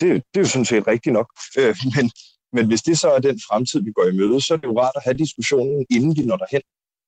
det 0.00 0.34
er 0.34 0.40
jo 0.40 0.44
sådan 0.44 0.64
set 0.64 0.86
rigtigt 0.86 1.12
nok. 1.12 1.26
Øh, 1.58 1.76
men, 1.96 2.10
men 2.52 2.66
hvis 2.66 2.82
det 2.82 2.98
så 2.98 3.08
er 3.08 3.18
den 3.18 3.40
fremtid, 3.48 3.82
vi 3.82 3.92
går 3.92 4.04
i 4.12 4.16
møde, 4.16 4.40
så 4.40 4.54
er 4.54 4.58
det 4.58 4.66
jo 4.66 4.80
rart 4.80 4.92
at 4.96 5.02
have 5.04 5.14
diskussionen, 5.14 5.86
inden 5.90 6.16
vi 6.16 6.22
når 6.22 6.36
derhen 6.36 6.62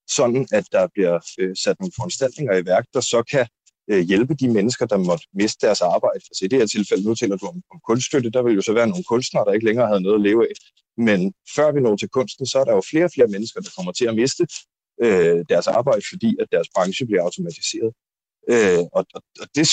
sådan 0.09 0.47
at 0.53 0.65
der 0.73 0.87
bliver 0.95 1.19
øh, 1.39 1.57
sat 1.57 1.77
nogle 1.81 1.93
foranstaltninger 1.97 2.55
i 2.57 2.67
værk, 2.67 2.85
der 2.95 3.01
så 3.01 3.23
kan 3.31 3.47
øh, 3.91 4.01
hjælpe 4.01 4.35
de 4.35 4.49
mennesker, 4.49 4.87
der 4.87 4.97
måtte 4.97 5.27
miste 5.35 5.67
deres 5.67 5.81
arbejde. 5.81 6.21
Altså 6.31 6.45
i 6.45 6.49
det 6.49 6.59
her 6.59 6.67
tilfælde, 6.67 7.05
nu 7.09 7.15
taler 7.15 7.37
du 7.37 7.47
om, 7.47 7.63
om 7.73 7.81
kunststøtte, 7.89 8.31
der 8.31 8.43
vil 8.43 8.55
jo 8.55 8.63
så 8.63 8.73
være 8.73 8.89
nogle 8.89 9.05
kunstnere, 9.05 9.45
der 9.45 9.53
ikke 9.53 9.67
længere 9.67 9.87
havde 9.87 10.01
noget 10.01 10.19
at 10.19 10.21
leve 10.29 10.43
af. 10.49 10.55
Men 10.97 11.35
før 11.57 11.73
vi 11.73 11.81
når 11.81 11.97
til 11.97 12.09
kunsten, 12.09 12.47
så 12.47 12.59
er 12.59 12.65
der 12.65 12.75
jo 12.75 12.83
flere 12.91 13.05
og 13.05 13.11
flere 13.15 13.29
mennesker, 13.29 13.61
der 13.61 13.71
kommer 13.77 13.93
til 13.93 14.07
at 14.11 14.15
miste 14.15 14.47
øh, 15.05 15.45
deres 15.49 15.67
arbejde, 15.67 16.03
fordi 16.13 16.37
at 16.41 16.47
deres 16.53 16.69
branche 16.75 17.07
bliver 17.07 17.23
automatiseret. 17.23 17.93
Øh, 18.53 18.83
og, 18.97 19.03
og, 19.17 19.23
og 19.43 19.47
det 19.57 19.69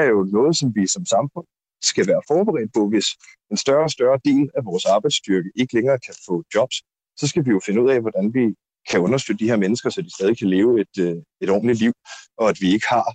er 0.00 0.06
jo 0.14 0.20
noget, 0.36 0.56
som 0.56 0.68
vi 0.76 0.86
som 0.86 1.04
samfund 1.06 1.46
skal 1.82 2.06
være 2.06 2.22
forberedt 2.28 2.72
på, 2.76 2.88
hvis 2.88 3.08
en 3.50 3.56
større 3.56 3.84
og 3.88 3.90
større 3.90 4.18
del 4.24 4.50
af 4.56 4.62
vores 4.64 4.84
arbejdsstyrke 4.84 5.50
ikke 5.54 5.74
længere 5.74 5.98
kan 6.06 6.14
få 6.26 6.34
jobs, 6.54 6.76
så 7.20 7.24
skal 7.28 7.44
vi 7.46 7.50
jo 7.50 7.60
finde 7.66 7.82
ud 7.82 7.90
af, 7.90 8.00
hvordan 8.00 8.34
vi 8.34 8.44
kan 8.90 9.00
understøtte 9.00 9.44
de 9.44 9.50
her 9.50 9.56
mennesker, 9.56 9.90
så 9.90 10.02
de 10.02 10.14
stadig 10.14 10.38
kan 10.38 10.48
leve 10.48 10.80
et, 10.80 10.94
øh, 11.00 11.16
et 11.40 11.50
ordentligt 11.50 11.78
liv, 11.78 11.92
og 12.38 12.48
at 12.48 12.56
vi 12.60 12.72
ikke 12.72 12.86
har 12.88 13.14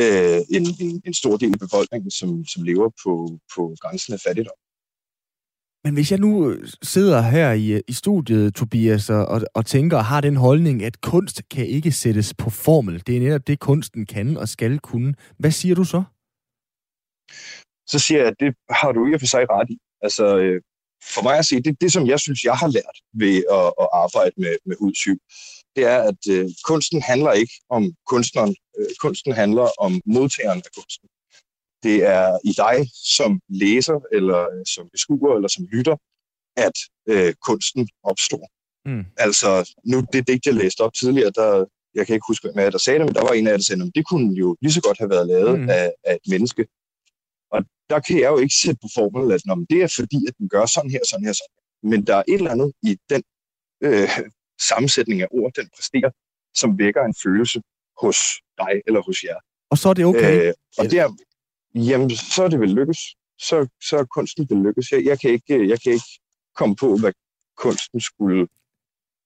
øh, 0.00 0.40
en, 0.56 0.64
en, 0.80 1.02
en 1.04 1.14
stor 1.14 1.36
del 1.36 1.52
af 1.52 1.58
befolkningen, 1.58 2.10
som, 2.10 2.44
som 2.44 2.62
lever 2.62 2.88
på, 3.04 3.12
på 3.54 3.76
grænsen 3.80 4.14
af 4.14 4.20
fattigdom. 4.26 4.58
Men 5.84 5.94
hvis 5.94 6.10
jeg 6.10 6.20
nu 6.20 6.50
øh, 6.50 6.68
sidder 6.82 7.20
her 7.20 7.52
i, 7.52 7.72
øh, 7.72 7.80
i 7.88 7.92
studiet, 7.92 8.54
Tobias, 8.54 9.10
og, 9.10 9.40
og 9.54 9.66
tænker 9.66 9.96
og 9.96 10.04
har 10.04 10.20
den 10.20 10.36
holdning, 10.36 10.82
at 10.82 11.00
kunst 11.00 11.42
kan 11.48 11.66
ikke 11.66 11.92
sættes 11.92 12.34
på 12.34 12.50
formel, 12.50 13.06
det 13.06 13.16
er 13.16 13.20
netop 13.20 13.46
det, 13.46 13.60
kunsten 13.60 14.06
kan 14.06 14.36
og 14.36 14.48
skal 14.48 14.78
kunne, 14.78 15.14
hvad 15.38 15.50
siger 15.50 15.74
du 15.74 15.84
så? 15.84 16.02
Så 17.88 17.98
siger 17.98 18.18
jeg, 18.18 18.28
at 18.28 18.40
det 18.40 18.54
har 18.70 18.92
du 18.92 19.06
i 19.06 19.14
og 19.14 19.20
for 19.20 19.26
sig 19.26 19.44
ret 19.50 19.70
i. 19.70 19.78
Altså, 20.02 20.38
øh, 20.38 20.62
for 21.14 21.22
mig 21.22 21.38
at 21.38 21.46
sige, 21.46 21.62
det, 21.62 21.80
det 21.80 21.92
som 21.92 22.06
jeg 22.06 22.20
synes, 22.20 22.44
jeg 22.44 22.54
har 22.54 22.68
lært 22.68 22.96
ved 23.14 23.36
at, 23.58 23.66
at 23.82 23.88
arbejde 23.92 24.34
med, 24.36 24.56
med 24.66 24.76
hudsyg, 24.80 25.18
det 25.76 25.84
er, 25.84 25.98
at 26.10 26.20
øh, 26.30 26.50
kunsten 26.64 27.02
handler 27.02 27.32
ikke 27.32 27.54
om 27.70 27.92
kunstneren. 28.06 28.56
Øh, 28.78 28.86
kunsten 29.00 29.32
handler 29.32 29.68
om 29.78 30.00
modtageren 30.06 30.62
af 30.66 30.70
kunsten. 30.76 31.08
Det 31.82 31.96
er 32.04 32.38
i 32.44 32.52
dig 32.52 32.90
som 33.16 33.40
læser, 33.48 33.98
eller 34.12 34.40
øh, 34.40 34.64
som 34.74 34.88
beskuer, 34.92 35.34
eller 35.36 35.48
som 35.48 35.64
lytter, 35.72 35.96
at 36.56 36.76
øh, 37.08 37.34
kunsten 37.46 37.88
opstår. 38.02 38.44
Mm. 38.88 39.04
Altså, 39.16 39.72
nu 39.84 39.96
det 40.12 40.28
digt, 40.28 40.46
jeg 40.46 40.54
læste 40.54 40.80
op 40.80 40.94
tidligere, 40.94 41.32
der, 41.34 41.64
jeg 41.94 42.06
kan 42.06 42.14
ikke 42.14 42.28
huske, 42.28 42.48
hvem 42.54 42.72
der 42.72 42.78
sagde 42.78 42.98
det, 42.98 43.06
men 43.06 43.14
der 43.14 43.22
var 43.22 43.32
en 43.32 43.46
af 43.46 43.50
jer, 43.50 43.56
der 43.56 43.64
sagde, 43.64 43.82
at 43.82 43.90
det 43.94 44.06
kunne 44.06 44.34
jo 44.34 44.56
lige 44.62 44.72
så 44.72 44.80
godt 44.80 44.98
have 44.98 45.10
været 45.10 45.26
lavet 45.26 45.60
mm. 45.60 45.68
af, 45.68 45.92
af 46.04 46.14
et 46.14 46.30
menneske 46.30 46.66
der 47.90 48.00
kan 48.00 48.16
jeg 48.20 48.30
jo 48.34 48.38
ikke 48.38 48.54
sætte 48.62 48.78
på 48.82 48.88
formel, 48.94 49.32
at 49.32 49.40
når 49.46 49.54
det 49.70 49.82
er 49.82 49.90
fordi, 49.96 50.20
at 50.28 50.34
den 50.38 50.48
gør 50.48 50.66
sådan 50.66 50.90
her, 50.90 51.00
sådan 51.10 51.24
her, 51.26 51.32
sådan 51.32 51.54
her. 51.56 51.88
Men 51.90 52.06
der 52.06 52.16
er 52.16 52.24
et 52.28 52.34
eller 52.34 52.50
andet 52.50 52.72
i 52.82 52.96
den 53.10 53.22
øh, 53.86 54.08
sammensætning 54.68 55.22
af 55.22 55.28
ord, 55.30 55.52
den 55.56 55.68
præsterer, 55.76 56.10
som 56.60 56.78
vækker 56.78 57.02
en 57.04 57.14
følelse 57.24 57.58
hos 58.02 58.18
dig 58.58 58.74
eller 58.86 59.02
hos 59.02 59.24
jer. 59.24 59.38
Og 59.70 59.78
så 59.78 59.88
er 59.88 59.94
det 59.94 60.04
okay? 60.04 60.48
Øh, 60.48 60.54
og 60.78 60.84
der, 60.90 61.04
jamen, 61.74 62.10
så 62.10 62.44
er 62.44 62.48
det 62.48 62.60
vel 62.60 62.74
lykkes. 62.80 63.00
Så, 63.38 63.68
så 63.88 63.96
er 63.98 64.04
kunsten 64.04 64.46
vel 64.50 64.58
lykkes. 64.66 64.92
Jeg, 64.92 65.04
jeg, 65.04 65.20
kan 65.20 65.30
ikke, 65.30 65.68
jeg 65.68 65.78
kan 65.82 65.92
ikke 65.92 66.10
komme 66.54 66.76
på, 66.76 66.96
hvad 66.96 67.12
kunsten 67.56 68.00
skulle 68.00 68.48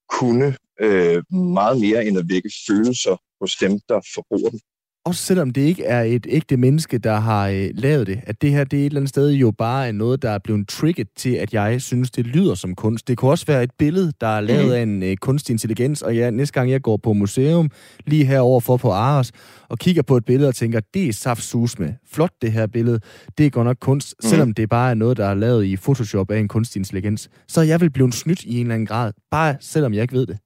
kunne 0.09 0.57
øh, 0.81 1.23
meget 1.57 1.81
mere 1.81 2.07
end 2.07 2.19
at 2.19 2.29
vække 2.29 2.51
følelser 2.69 3.17
hos 3.41 3.53
dem, 3.57 3.73
der 3.89 4.01
forbruger 4.15 4.51
den 4.51 4.61
også 5.05 5.23
selvom 5.23 5.51
det 5.51 5.61
ikke 5.61 5.85
er 5.85 6.03
et 6.03 6.27
ægte 6.31 6.57
menneske, 6.57 6.99
der 6.99 7.21
har 7.21 7.49
øh, 7.49 7.69
lavet 7.75 8.07
det, 8.07 8.21
at 8.27 8.43
det 8.43 8.51
her 8.51 8.65
det 8.65 8.77
er 8.77 8.81
et 8.81 8.87
eller 8.87 9.01
andet 9.01 9.09
sted 9.09 9.31
jo 9.31 9.51
bare 9.51 9.89
er 9.89 9.93
noget, 9.93 10.23
der 10.23 10.31
er 10.31 10.39
blevet 10.39 10.69
trigget 10.69 11.09
til, 11.17 11.35
at 11.35 11.55
jeg 11.55 11.83
synes, 11.83 12.11
det 12.11 12.27
lyder 12.27 12.55
som 12.55 12.75
kunst. 12.75 13.09
Det 13.09 13.19
kunne 13.19 13.31
også 13.31 13.47
være 13.47 13.63
et 13.63 13.71
billede, 13.79 14.13
der 14.21 14.27
er 14.27 14.41
lavet 14.41 14.67
mm. 14.67 14.73
af 14.73 14.83
en 14.83 15.03
øh, 15.03 15.17
kunstig 15.17 15.53
intelligens, 15.53 16.03
og 16.03 16.17
ja, 16.17 16.31
næste 16.31 16.53
gang 16.53 16.71
jeg 16.71 16.83
går 16.83 16.97
på 16.97 17.13
museum, 17.13 17.71
lige 18.07 18.25
herover 18.25 18.61
for 18.61 18.77
på 18.77 18.91
Aros, 18.91 19.33
og 19.69 19.79
kigger 19.79 20.03
på 20.03 20.17
et 20.17 20.25
billede 20.25 20.49
og 20.49 20.55
tænker, 20.55 20.81
det 20.95 21.09
er 21.09 21.13
saft 21.13 21.55
med. 21.79 21.93
Flot 22.13 22.33
det 22.43 22.53
her 22.53 22.67
billede. 22.67 23.01
Det 23.39 23.47
er 23.47 23.51
godt 23.51 23.67
nok 23.67 23.77
kunst, 23.81 24.15
mm. 24.23 24.29
selvom 24.29 24.55
det 24.55 24.69
bare 24.69 24.91
er 24.91 24.95
noget, 24.95 25.17
der 25.17 25.27
er 25.27 25.35
lavet 25.35 25.65
i 25.65 25.77
Photoshop 25.77 26.31
af 26.31 26.39
en 26.39 26.49
kunstig 26.49 26.81
intelligens. 26.81 27.29
Så 27.49 27.61
jeg 27.61 27.81
vil 27.81 27.91
blive 27.91 28.13
snydt 28.13 28.45
i 28.45 28.55
en 28.55 28.61
eller 28.61 28.75
anden 28.75 28.87
grad, 28.87 29.13
bare 29.31 29.57
selvom 29.61 29.95
jeg 29.95 30.03
ikke 30.03 30.15
ved 30.15 30.27
det. 30.27 30.39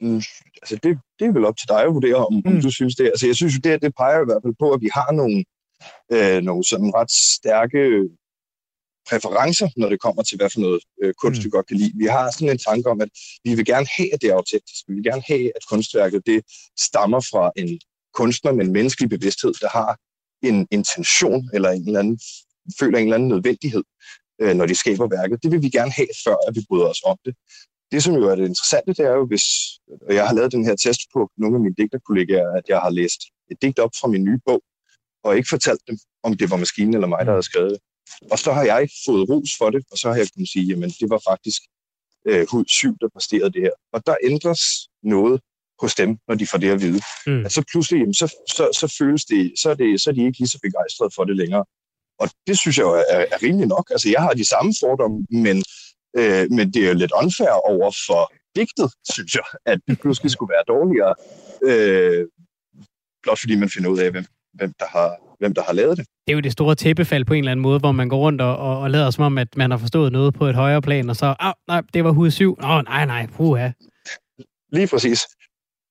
Mm, 0.00 0.22
altså 0.62 0.76
det, 0.82 0.98
det 1.18 1.26
er 1.26 1.32
vel 1.32 1.44
op 1.44 1.56
til 1.56 1.68
dig 1.68 1.82
at 1.82 1.94
vurdere, 1.94 2.26
om, 2.26 2.32
mm. 2.34 2.42
om 2.46 2.60
du 2.60 2.70
synes 2.70 2.96
det. 2.96 3.06
Altså 3.06 3.26
jeg 3.26 3.36
synes 3.36 3.54
jo, 3.54 3.60
det, 3.64 3.82
det 3.82 3.94
peger 3.96 4.20
i 4.22 4.28
hvert 4.28 4.42
fald 4.44 4.54
på, 4.58 4.72
at 4.72 4.80
vi 4.80 4.90
har 4.98 5.12
nogle, 5.12 5.44
øh, 6.12 6.42
nogle 6.42 6.64
sådan 6.64 6.94
ret 6.94 7.10
stærke 7.10 7.80
præferencer, 9.08 9.68
når 9.76 9.88
det 9.88 10.00
kommer 10.00 10.22
til, 10.22 10.36
hvad 10.36 10.50
for 10.50 10.60
noget 10.60 10.80
øh, 11.02 11.14
kunst, 11.22 11.40
mm. 11.40 11.44
vi 11.44 11.50
godt 11.50 11.66
kan 11.66 11.76
lide. 11.76 11.92
Vi 11.96 12.04
har 12.04 12.30
sådan 12.30 12.48
en 12.48 12.58
tanke 12.58 12.90
om, 12.90 13.00
at 13.00 13.08
vi 13.44 13.54
vil 13.54 13.64
gerne 13.64 13.86
have, 13.96 14.14
at 14.14 14.20
det 14.22 14.30
er 14.30 14.34
autentisk. 14.34 14.80
Vi 14.88 14.94
vil 14.94 15.04
gerne 15.04 15.22
have, 15.26 15.46
at 15.56 15.62
kunstværket 15.70 16.26
det 16.26 16.42
stammer 16.86 17.20
fra 17.20 17.52
en 17.56 17.80
kunstner 18.14 18.52
med 18.52 18.64
en 18.64 18.72
menneskelig 18.72 19.10
bevidsthed, 19.10 19.52
der 19.60 19.68
har 19.68 19.98
en 20.42 20.66
intention 20.70 21.50
eller 21.54 21.70
en 21.70 21.86
eller 21.86 22.00
anden, 22.00 22.18
føler 22.80 22.98
en 22.98 23.04
eller 23.04 23.14
anden 23.14 23.28
nødvendighed, 23.28 23.84
øh, 24.40 24.54
når 24.54 24.66
de 24.66 24.74
skaber 24.74 25.08
værket. 25.16 25.42
Det 25.42 25.52
vil 25.52 25.62
vi 25.62 25.70
gerne 25.70 25.90
have, 25.90 26.08
før 26.24 26.36
at 26.48 26.54
vi 26.56 26.60
bryder 26.68 26.86
os 26.86 27.02
om 27.04 27.18
det. 27.24 27.34
Det, 27.92 28.02
som 28.02 28.14
jo 28.14 28.28
er 28.30 28.34
det 28.34 28.48
interessante, 28.48 28.92
det 28.92 29.04
er 29.10 29.14
jo, 29.20 29.26
hvis 29.26 29.44
og 30.08 30.14
jeg 30.14 30.26
har 30.26 30.34
lavet 30.34 30.52
den 30.52 30.64
her 30.64 30.76
test 30.76 31.00
på 31.14 31.30
nogle 31.36 31.56
af 31.56 31.60
mine 31.60 31.74
digterkollegaer, 31.78 32.50
at 32.58 32.64
jeg 32.68 32.78
har 32.80 32.90
læst 32.90 33.20
et 33.50 33.62
digt 33.62 33.78
op 33.78 33.90
fra 34.00 34.08
min 34.08 34.24
nye 34.24 34.40
bog, 34.46 34.62
og 35.24 35.36
ikke 35.36 35.48
fortalt 35.48 35.80
dem, 35.88 35.98
om 36.22 36.36
det 36.36 36.50
var 36.50 36.56
maskinen 36.56 36.94
eller 36.94 37.06
mig, 37.06 37.26
der 37.26 37.32
havde 37.32 37.42
skrevet 37.42 37.70
det. 37.70 37.80
Og 38.30 38.38
så 38.38 38.52
har 38.52 38.64
jeg 38.64 38.88
fået 39.06 39.28
ros 39.30 39.50
for 39.58 39.70
det, 39.70 39.84
og 39.90 39.98
så 39.98 40.08
har 40.08 40.16
jeg 40.16 40.28
kunnet 40.34 40.48
sige, 40.48 40.66
jamen 40.66 40.90
det 40.90 41.10
var 41.10 41.20
faktisk 41.30 41.62
øh, 42.28 42.46
hud 42.50 42.64
7, 42.68 42.96
der 43.00 43.08
præsterede 43.14 43.52
det 43.52 43.62
her. 43.62 43.74
Og 43.92 44.06
der 44.06 44.16
ændres 44.24 44.62
noget 45.02 45.40
hos 45.80 45.94
dem, 45.94 46.18
når 46.28 46.34
de 46.34 46.46
får 46.46 46.58
det 46.58 46.70
at 46.70 46.80
vide. 46.80 47.00
Mm. 47.26 47.44
At 47.44 47.52
så 47.52 47.64
pludselig, 47.72 47.98
jamen, 48.00 48.14
så, 48.14 48.26
så, 48.56 48.64
så 48.80 48.96
føles 48.98 49.24
det 49.24 49.52
så, 49.62 49.70
er 49.70 49.74
det, 49.74 50.00
så 50.00 50.10
er 50.10 50.14
de 50.14 50.24
ikke 50.26 50.38
lige 50.38 50.48
så 50.48 50.58
begejstrede 50.62 51.10
for 51.16 51.24
det 51.24 51.36
længere. 51.36 51.64
Og 52.18 52.28
det 52.46 52.58
synes 52.58 52.78
jeg 52.78 52.84
jo 52.84 52.94
er, 52.94 53.24
er 53.34 53.42
rimelig 53.42 53.68
nok. 53.68 53.90
Altså, 53.90 54.08
jeg 54.08 54.22
har 54.22 54.32
de 54.32 54.44
samme 54.44 54.74
fordomme, 54.80 55.26
men, 55.30 55.56
øh, 56.18 56.50
men 56.50 56.72
det 56.72 56.84
er 56.84 56.88
jo 56.88 56.94
lidt 56.94 57.12
unfair 57.22 57.54
over 57.72 57.90
for 58.06 58.32
digtet, 58.56 58.90
synes 59.12 59.34
jeg, 59.34 59.44
at 59.66 59.78
det 59.88 60.00
pludselig 60.00 60.30
skulle 60.30 60.52
være 60.54 60.64
dårligere, 60.74 61.14
øh, 61.68 62.26
blot 63.22 63.40
fordi 63.40 63.56
man 63.56 63.70
finder 63.70 63.90
ud 63.90 63.98
af, 63.98 64.10
hvem, 64.10 64.24
hvem, 64.54 64.72
der 64.78 64.86
har, 64.88 65.16
hvem 65.38 65.54
der 65.54 65.62
har 65.62 65.72
lavet 65.72 65.96
det. 65.98 66.06
Det 66.26 66.32
er 66.32 66.36
jo 66.36 66.40
det 66.40 66.52
store 66.52 66.74
tæppefald 66.74 67.24
på 67.24 67.34
en 67.34 67.38
eller 67.38 67.52
anden 67.52 67.62
måde, 67.62 67.78
hvor 67.78 67.92
man 67.92 68.08
går 68.08 68.18
rundt 68.18 68.40
og, 68.40 68.56
og, 68.56 68.80
og 68.80 68.90
lader 68.90 69.10
som 69.10 69.24
om, 69.24 69.38
at 69.38 69.56
man 69.56 69.70
har 69.70 69.78
forstået 69.78 70.12
noget 70.12 70.34
på 70.34 70.46
et 70.46 70.54
højere 70.54 70.82
plan, 70.82 71.10
og 71.10 71.16
så, 71.16 71.34
ah, 71.40 71.52
nej, 71.68 71.82
det 71.94 72.04
var 72.04 72.10
hud 72.10 72.30
7. 72.30 72.58
Åh, 72.62 72.70
oh, 72.70 72.82
nej, 72.84 73.06
nej, 73.06 73.26
puha. 73.26 73.70
Lige 74.72 74.86
præcis. 74.86 75.20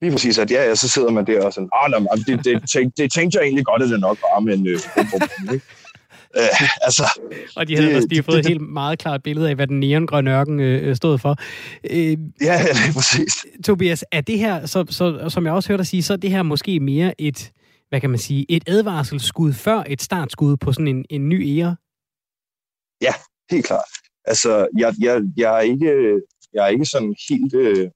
Lige 0.02 0.12
præcis, 0.12 0.38
at 0.38 0.52
ja, 0.52 0.64
ja, 0.64 0.76
så 0.76 0.90
sidder 0.90 1.12
man 1.12 1.28
der 1.28 1.46
og 1.46 1.54
sådan, 1.54 1.70
ah, 1.74 1.92
nej, 1.92 2.16
det, 2.28 2.46
det, 2.46 2.70
tænk, 2.70 2.98
det 2.98 3.12
tænkte 3.12 3.38
jeg 3.38 3.44
egentlig 3.44 3.66
godt, 3.66 3.84
at 3.84 3.90
det 3.90 4.00
nok 4.00 4.18
var, 4.22 4.40
men 4.40 4.68
øh? 4.68 4.80
Øh, 6.38 6.62
altså, 6.88 7.20
og 7.56 7.68
de 7.68 7.76
havde 7.76 7.88
det, 7.88 7.96
også 7.96 8.08
lige 8.08 8.24
fået 8.24 8.36
det, 8.36 8.46
et 8.46 8.48
helt 8.48 8.62
meget 8.62 9.00
klart 9.00 9.24
billede 9.24 9.50
af, 9.50 9.56
hvad 9.56 9.68
den 9.68 9.80
neongrønne 9.80 10.32
ørken 10.32 10.60
øh, 10.60 10.96
stod 10.96 11.18
for. 11.18 11.36
Øh, 11.90 12.18
ja, 12.42 12.62
er 12.62 12.94
præcis. 12.94 13.34
Tobias, 13.66 14.06
er 14.12 14.22
det 14.22 14.40
her, 14.40 14.66
så, 14.66 14.86
så, 14.90 15.30
som 15.30 15.46
jeg 15.46 15.54
også 15.54 15.70
hørte 15.70 15.78
dig 15.78 15.88
sige, 15.88 16.04
så 16.04 16.14
er 16.14 16.18
det 16.18 16.32
her 16.32 16.44
måske 16.44 16.80
mere 16.80 17.22
et, 17.22 17.52
hvad 17.90 18.02
kan 18.02 18.10
man 18.10 18.20
sige, 18.20 18.46
et 18.50 18.64
advarselsskud 18.68 19.54
før 19.54 19.84
et 19.88 20.02
startskud 20.02 20.58
på 20.58 20.74
sådan 20.74 20.88
en, 20.88 21.06
en 21.10 21.30
ny 21.30 21.60
ære? 21.60 21.76
Ja, 23.02 23.14
helt 23.52 23.66
klart. 23.66 23.90
Altså, 24.26 24.68
jeg, 24.78 24.94
jeg, 25.00 25.22
jeg, 25.38 25.58
er, 25.58 25.62
ikke, 25.62 26.22
jeg 26.54 26.66
er 26.66 26.68
ikke 26.68 26.86
sådan 26.86 27.16
helt 27.30 27.54
øh, 27.56 27.90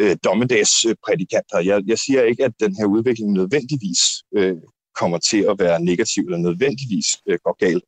øh, 0.00 0.16
dommedagsprædikant 0.24 1.46
her. 1.52 1.60
Jeg, 1.60 1.82
jeg 1.86 1.98
siger 1.98 2.22
ikke, 2.22 2.44
at 2.44 2.52
den 2.60 2.76
her 2.76 2.86
udvikling 2.86 3.32
nødvendigvis 3.32 4.00
øh, 4.36 4.56
kommer 5.00 5.18
til 5.18 5.40
at 5.50 5.58
være 5.58 5.80
negativ 5.80 6.22
eller 6.22 6.38
nødvendigvis 6.38 7.08
øh, 7.28 7.38
går 7.44 7.56
galt. 7.64 7.84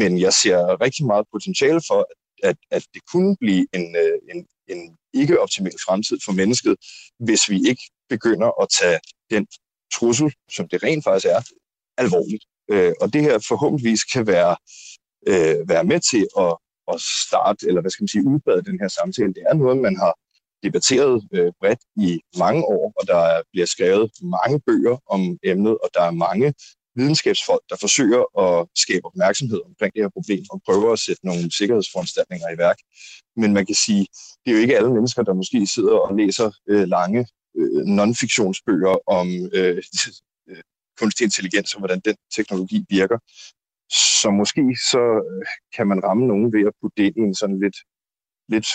Men 0.00 0.20
jeg 0.20 0.32
ser 0.32 0.80
rigtig 0.80 1.06
meget 1.06 1.26
potentiale 1.32 1.80
for, 1.88 2.08
at, 2.42 2.56
at 2.70 2.84
det 2.94 3.02
kunne 3.12 3.36
blive 3.40 3.66
en, 3.72 3.96
øh, 3.96 4.18
en, 4.34 4.46
en 4.68 4.96
ikke-optimal 5.14 5.78
fremtid 5.86 6.18
for 6.24 6.32
mennesket, 6.32 6.76
hvis 7.18 7.50
vi 7.50 7.56
ikke 7.68 7.82
begynder 8.08 8.62
at 8.62 8.68
tage 8.80 8.98
den 9.30 9.46
trussel, 9.92 10.32
som 10.50 10.68
det 10.68 10.82
rent 10.82 11.04
faktisk 11.04 11.26
er, 11.26 11.40
alvorligt. 11.98 12.44
Øh, 12.70 12.92
og 13.00 13.12
det 13.12 13.22
her 13.22 13.38
forhåbentligvis 13.48 14.04
kan 14.04 14.26
være, 14.26 14.56
øh, 15.30 15.68
være 15.68 15.84
med 15.84 16.00
til 16.10 16.24
at, 16.44 16.52
at 16.92 17.00
starte, 17.26 17.66
eller 17.68 17.80
hvad 17.80 17.90
skal 17.90 18.02
man 18.02 18.08
sige, 18.08 18.26
udbrede 18.26 18.62
den 18.70 18.78
her 18.80 18.88
samtale. 18.88 19.34
Det 19.34 19.44
er 19.50 19.54
noget, 19.54 19.78
man 19.78 19.96
har 19.96 20.12
debatteret 20.62 21.28
øh, 21.32 21.52
bredt 21.60 21.80
i 21.96 22.20
mange 22.38 22.64
år, 22.64 22.92
og 22.98 23.06
der 23.06 23.42
bliver 23.52 23.66
skrevet 23.66 24.10
mange 24.22 24.60
bøger 24.66 24.96
om 25.06 25.38
emnet, 25.42 25.78
og 25.82 25.88
der 25.94 26.02
er 26.02 26.10
mange 26.10 26.54
videnskabsfolk, 26.96 27.62
der 27.70 27.76
forsøger 27.80 28.22
at 28.44 28.68
skabe 28.76 29.04
opmærksomhed 29.04 29.60
omkring 29.66 29.94
det 29.94 30.02
her 30.02 30.08
problem 30.08 30.44
og 30.50 30.62
prøver 30.66 30.92
at 30.92 30.98
sætte 30.98 31.26
nogle 31.26 31.52
sikkerhedsforanstaltninger 31.58 32.48
i 32.54 32.58
værk. 32.58 32.76
Men 33.36 33.52
man 33.52 33.66
kan 33.66 33.74
sige, 33.74 34.06
det 34.42 34.50
er 34.50 34.56
jo 34.56 34.62
ikke 34.64 34.76
alle 34.76 34.92
mennesker, 34.94 35.22
der 35.22 35.34
måske 35.34 35.66
sidder 35.66 35.96
og 36.06 36.16
læser 36.16 36.50
øh, 36.68 36.88
lange 36.88 37.26
øh, 37.58 37.82
non-fiktionsbøger 37.96 38.94
om 39.06 39.28
øh, 39.52 39.82
øh 40.50 40.62
kunstig 41.00 41.24
intelligens 41.24 41.74
og 41.74 41.80
hvordan 41.80 42.00
den 42.04 42.16
teknologi 42.36 42.84
virker. 42.88 43.18
Så 44.20 44.30
måske 44.30 44.62
så 44.90 45.02
øh, 45.30 45.46
kan 45.76 45.86
man 45.86 46.04
ramme 46.04 46.26
nogen 46.26 46.52
ved 46.52 46.66
at 46.66 46.72
putte 46.80 46.96
det 46.96 47.04
ind 47.06 47.16
i 47.16 47.20
en 47.20 47.34
sådan 47.34 47.58
lidt, 47.64 47.78
lidt 48.48 48.68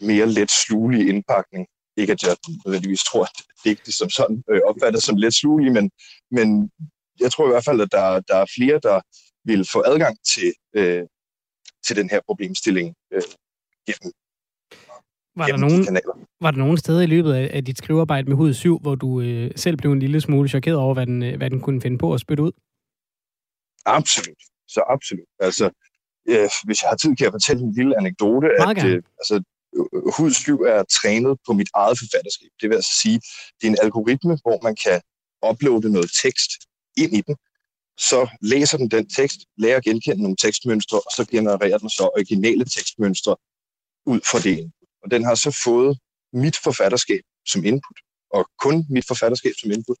mere 0.00 0.26
let 0.26 0.50
slugelig 0.50 1.08
indpakning. 1.08 1.66
Ikke 1.96 2.12
at 2.12 2.22
jeg 2.22 2.36
nødvendigvis 2.64 3.04
tror, 3.04 3.22
at 3.22 3.42
digte 3.64 3.92
som 3.92 4.10
sådan 4.10 4.42
øh, 4.50 4.60
opfattes 4.64 5.04
som 5.04 5.16
let 5.16 5.34
slugelig, 5.34 5.72
men, 5.72 5.90
men 6.30 6.70
jeg 7.20 7.32
tror 7.32 7.46
i 7.46 7.52
hvert 7.52 7.64
fald, 7.64 7.80
at 7.80 7.92
der, 7.92 8.20
der 8.20 8.36
er 8.36 8.46
flere, 8.56 8.80
der 8.82 9.00
vil 9.44 9.68
få 9.72 9.82
adgang 9.86 10.16
til, 10.34 10.52
øh, 10.76 11.04
til 11.86 11.96
den 11.96 12.10
her 12.10 12.20
problemstilling 12.26 12.94
øh, 13.12 13.22
gennem 13.86 14.12
var 15.38 15.46
der, 15.46 15.56
nogen, 15.56 15.98
var 16.40 16.50
der 16.50 16.58
nogen 16.58 16.76
steder 16.76 17.00
i 17.00 17.06
løbet 17.06 17.32
af, 17.32 17.50
af 17.52 17.64
dit 17.64 17.78
skrivearbejde 17.78 18.28
med 18.28 18.36
Hud 18.36 18.54
7, 18.54 18.78
hvor 18.78 18.94
du 18.94 19.20
øh, 19.20 19.50
selv 19.56 19.76
blev 19.76 19.92
en 19.92 19.98
lille 19.98 20.20
smule 20.20 20.48
chokeret 20.48 20.76
over, 20.76 20.94
hvad 20.94 21.06
den, 21.06 21.22
øh, 21.22 21.36
hvad 21.36 21.50
den 21.50 21.60
kunne 21.60 21.80
finde 21.80 21.98
på 21.98 22.14
at 22.14 22.20
spytte 22.20 22.42
ud? 22.42 22.52
Absolut. 23.86 24.38
Så 24.68 24.80
absolut. 24.88 25.28
Altså, 25.38 25.70
øh, 26.28 26.48
hvis 26.64 26.82
jeg 26.82 26.88
har 26.88 26.96
tid, 26.96 27.16
kan 27.16 27.24
jeg 27.24 27.32
fortælle 27.32 27.62
en 27.62 27.72
lille 27.72 27.98
anekdote. 27.98 28.48
Meget 28.58 28.78
at, 28.78 28.84
øh, 28.86 29.02
altså, 29.20 29.42
Øh, 29.78 30.12
Hudstyv 30.16 30.58
er 30.74 30.82
trænet 30.98 31.38
på 31.46 31.52
mit 31.52 31.70
eget 31.74 31.98
forfatterskab. 31.98 32.50
Det 32.60 32.68
vil 32.68 32.76
altså 32.76 32.94
sige, 33.02 33.20
det 33.58 33.64
er 33.66 33.70
en 33.70 33.82
algoritme, 33.82 34.34
hvor 34.44 34.58
man 34.62 34.76
kan 34.84 35.00
uploade 35.50 35.92
noget 35.92 36.10
tekst 36.22 36.50
ind 36.96 37.12
i 37.18 37.20
den. 37.26 37.36
Så 37.98 38.28
læser 38.42 38.78
den 38.78 38.90
den 38.90 39.08
tekst, 39.08 39.40
lærer 39.56 39.76
at 39.76 39.84
genkende 39.84 40.22
nogle 40.22 40.36
tekstmønstre, 40.36 40.98
og 41.06 41.10
så 41.16 41.26
genererer 41.30 41.78
den 41.78 41.90
så 41.90 42.04
originale 42.16 42.64
tekstmønstre 42.64 43.36
ud 44.06 44.20
fra 44.30 44.38
det. 44.38 44.72
Og 45.02 45.10
den 45.10 45.24
har 45.24 45.34
så 45.34 45.50
fået 45.64 45.98
mit 46.32 46.56
forfatterskab 46.64 47.20
som 47.46 47.64
input, 47.64 47.98
og 48.30 48.50
kun 48.64 48.86
mit 48.90 49.06
forfatterskab 49.06 49.52
som 49.60 49.70
input. 49.70 49.96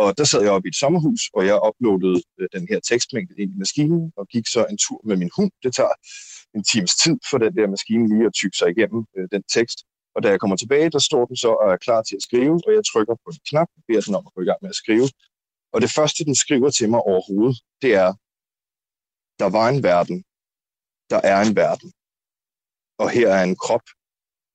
Og 0.00 0.18
der 0.18 0.24
sad 0.24 0.40
jeg 0.42 0.52
oppe 0.56 0.68
i 0.68 0.72
et 0.74 0.80
sommerhus, 0.82 1.22
og 1.36 1.46
jeg 1.46 1.56
uploadede 1.68 2.20
øh, 2.38 2.48
den 2.56 2.64
her 2.70 2.80
tekstmængde 2.90 3.34
ind 3.42 3.50
i 3.54 3.58
maskinen, 3.62 4.12
og 4.18 4.24
gik 4.34 4.46
så 4.46 4.60
en 4.70 4.78
tur 4.84 5.00
med 5.08 5.16
min 5.22 5.30
hund. 5.36 5.50
Det 5.64 5.74
tager 5.78 5.94
en 6.56 6.62
times 6.72 6.92
tid 7.02 7.16
for 7.30 7.38
den 7.44 7.52
der 7.58 7.66
maskine 7.74 8.04
lige 8.12 8.26
at 8.26 8.34
tykke 8.40 8.56
sig 8.60 8.68
igennem 8.74 9.00
øh, 9.16 9.28
den 9.34 9.42
tekst. 9.56 9.78
Og 10.14 10.22
da 10.22 10.28
jeg 10.32 10.40
kommer 10.40 10.56
tilbage, 10.56 10.90
der 10.96 11.02
står 11.08 11.24
den 11.30 11.36
så 11.36 11.50
og 11.62 11.68
er 11.74 11.76
klar 11.86 12.02
til 12.02 12.16
at 12.16 12.22
skrive, 12.28 12.54
og 12.66 12.70
jeg 12.76 12.84
trykker 12.92 13.14
på 13.24 13.28
en 13.34 13.40
knap 13.48 13.68
og 13.76 13.82
beder 13.88 14.02
den 14.06 14.14
om 14.18 14.26
at 14.28 14.34
gå 14.34 14.40
i 14.42 14.48
gang 14.50 14.58
med 14.62 14.70
at 14.74 14.80
skrive. 14.82 15.08
Og 15.74 15.78
det 15.84 15.90
første, 15.96 16.24
den 16.28 16.36
skriver 16.44 16.70
til 16.70 16.88
mig 16.90 17.00
overhovedet, 17.12 17.56
det 17.82 17.92
er, 18.04 18.10
der 19.42 19.48
var 19.58 19.66
en 19.68 19.82
verden, 19.90 20.18
der 21.12 21.20
er 21.32 21.38
en 21.46 21.54
verden, 21.62 21.88
og 23.02 23.08
her 23.16 23.28
er 23.36 23.42
en 23.50 23.56
krop, 23.64 23.86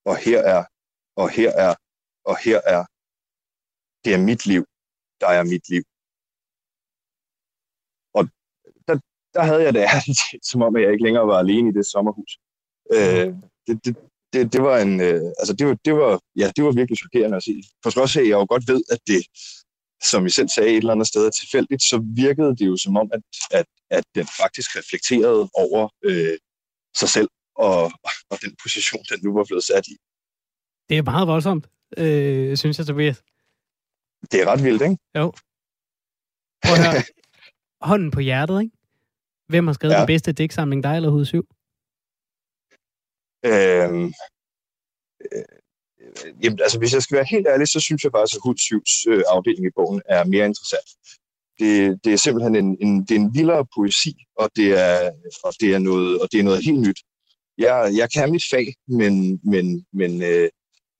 og 0.09 0.15
her 0.25 0.39
er, 0.55 0.63
og 1.21 1.29
her 1.37 1.51
er, 1.65 1.73
og 2.29 2.35
her 2.45 2.59
er. 2.75 2.81
Det 4.03 4.13
er 4.13 4.21
mit 4.29 4.45
liv, 4.45 4.63
der 5.21 5.29
er 5.37 5.43
mit 5.53 5.65
liv. 5.73 5.83
Og 8.17 8.23
der, 8.87 8.95
der 9.35 9.43
havde 9.49 9.63
jeg 9.65 9.73
det 9.73 9.83
ærligt, 9.93 10.21
som 10.49 10.61
om 10.67 10.77
jeg 10.77 10.91
ikke 10.91 11.05
længere 11.07 11.27
var 11.27 11.39
alene 11.39 11.69
i 11.69 11.77
det 11.77 11.85
sommerhus. 11.93 12.31
Øh, 12.95 13.27
det, 13.67 13.75
det, 13.85 13.93
det, 14.33 14.53
det 14.53 14.61
var 14.67 14.77
en, 14.85 14.93
øh, 15.07 15.23
altså 15.39 15.53
det 15.59 15.67
var, 15.67 15.77
det 15.85 15.93
var, 16.01 16.11
ja, 16.41 16.47
det 16.55 16.63
var 16.65 16.71
virkelig 16.71 16.97
chokerende 17.03 17.37
at 17.37 17.43
se. 17.43 17.55
For 17.83 17.89
trods 17.89 18.15
af, 18.15 18.21
at 18.21 18.27
jeg 18.27 18.37
jo 18.41 18.45
godt 18.53 18.67
ved, 18.71 18.81
at 18.93 18.99
det, 19.07 19.21
som 20.11 20.25
I 20.25 20.29
selv 20.29 20.49
sagde, 20.49 20.69
et 20.69 20.77
eller 20.77 20.95
andet 20.95 21.07
sted 21.07 21.25
er 21.25 21.29
tilfældigt, 21.41 21.83
så 21.91 21.97
virkede 22.23 22.55
det 22.59 22.65
jo 22.71 22.77
som 22.77 22.97
om, 23.01 23.07
at, 23.15 23.21
at, 23.59 23.67
at 23.97 24.05
den 24.15 24.27
faktisk 24.41 24.69
reflekterede 24.79 25.49
over 25.53 25.89
øh, 26.03 26.37
sig 26.99 27.09
selv 27.09 27.29
og, 27.55 27.83
og 28.31 28.37
den 28.43 28.55
position, 28.63 29.03
den 29.09 29.19
nu 29.23 29.33
var 29.37 29.45
blevet 29.49 29.63
sat 29.63 29.87
i. 29.87 29.95
Det 30.89 30.97
er 30.97 31.03
meget 31.03 31.27
voldsomt, 31.27 31.65
øh, 31.97 32.57
synes 32.57 32.77
jeg, 32.77 32.87
Tobias. 32.87 33.23
Det 34.31 34.41
er 34.41 34.45
ret 34.51 34.63
vildt, 34.63 34.81
ikke? 34.81 34.97
Jo. 35.17 35.33
Prøv 36.63 36.73
at 36.73 36.91
høre. 36.91 37.03
Hånden 37.89 38.11
på 38.11 38.19
hjertet, 38.19 38.61
ikke? 38.61 38.75
Hvem 39.47 39.67
har 39.67 39.73
skrevet 39.73 39.93
ja. 39.93 39.99
den 39.99 40.07
bedste 40.07 40.31
digtsamling, 40.31 40.83
dig 40.83 40.95
eller 40.95 41.09
Hud 41.09 41.25
7? 41.25 41.47
Øhm, 43.45 44.13
øh, 45.25 45.45
jamen, 46.43 46.59
altså, 46.61 46.77
hvis 46.79 46.93
jeg 46.93 47.03
skal 47.03 47.15
være 47.15 47.31
helt 47.31 47.47
ærlig, 47.47 47.67
så 47.67 47.79
synes 47.79 48.03
jeg 48.03 48.11
faktisk, 48.11 48.35
at 48.35 48.41
Hud 48.45 48.55
7's 48.55 49.11
øh, 49.11 49.23
afdeling 49.27 49.65
i 49.67 49.75
bogen 49.75 50.01
er 50.05 50.23
mere 50.23 50.45
interessant. 50.45 50.89
Det, 51.59 51.99
det 52.03 52.13
er 52.13 52.17
simpelthen 52.17 52.55
en, 52.55 52.77
en, 52.85 53.01
det 53.05 53.11
er 53.11 53.19
en 53.19 53.33
vildere 53.33 53.65
poesi, 53.75 54.13
og 54.35 54.49
det 54.55 54.69
er, 54.85 55.11
og 55.43 55.53
det 55.59 55.73
er, 55.73 55.79
noget, 55.79 56.21
og 56.21 56.27
det 56.31 56.39
er 56.39 56.43
noget 56.43 56.65
helt 56.65 56.81
nyt. 56.87 56.99
Jeg, 57.57 57.91
jeg 57.95 58.11
kan 58.11 58.31
mit 58.31 58.43
fag, 58.51 58.67
men, 58.87 59.39
men, 59.43 59.85
men, 59.93 60.11
øh, 60.23 60.49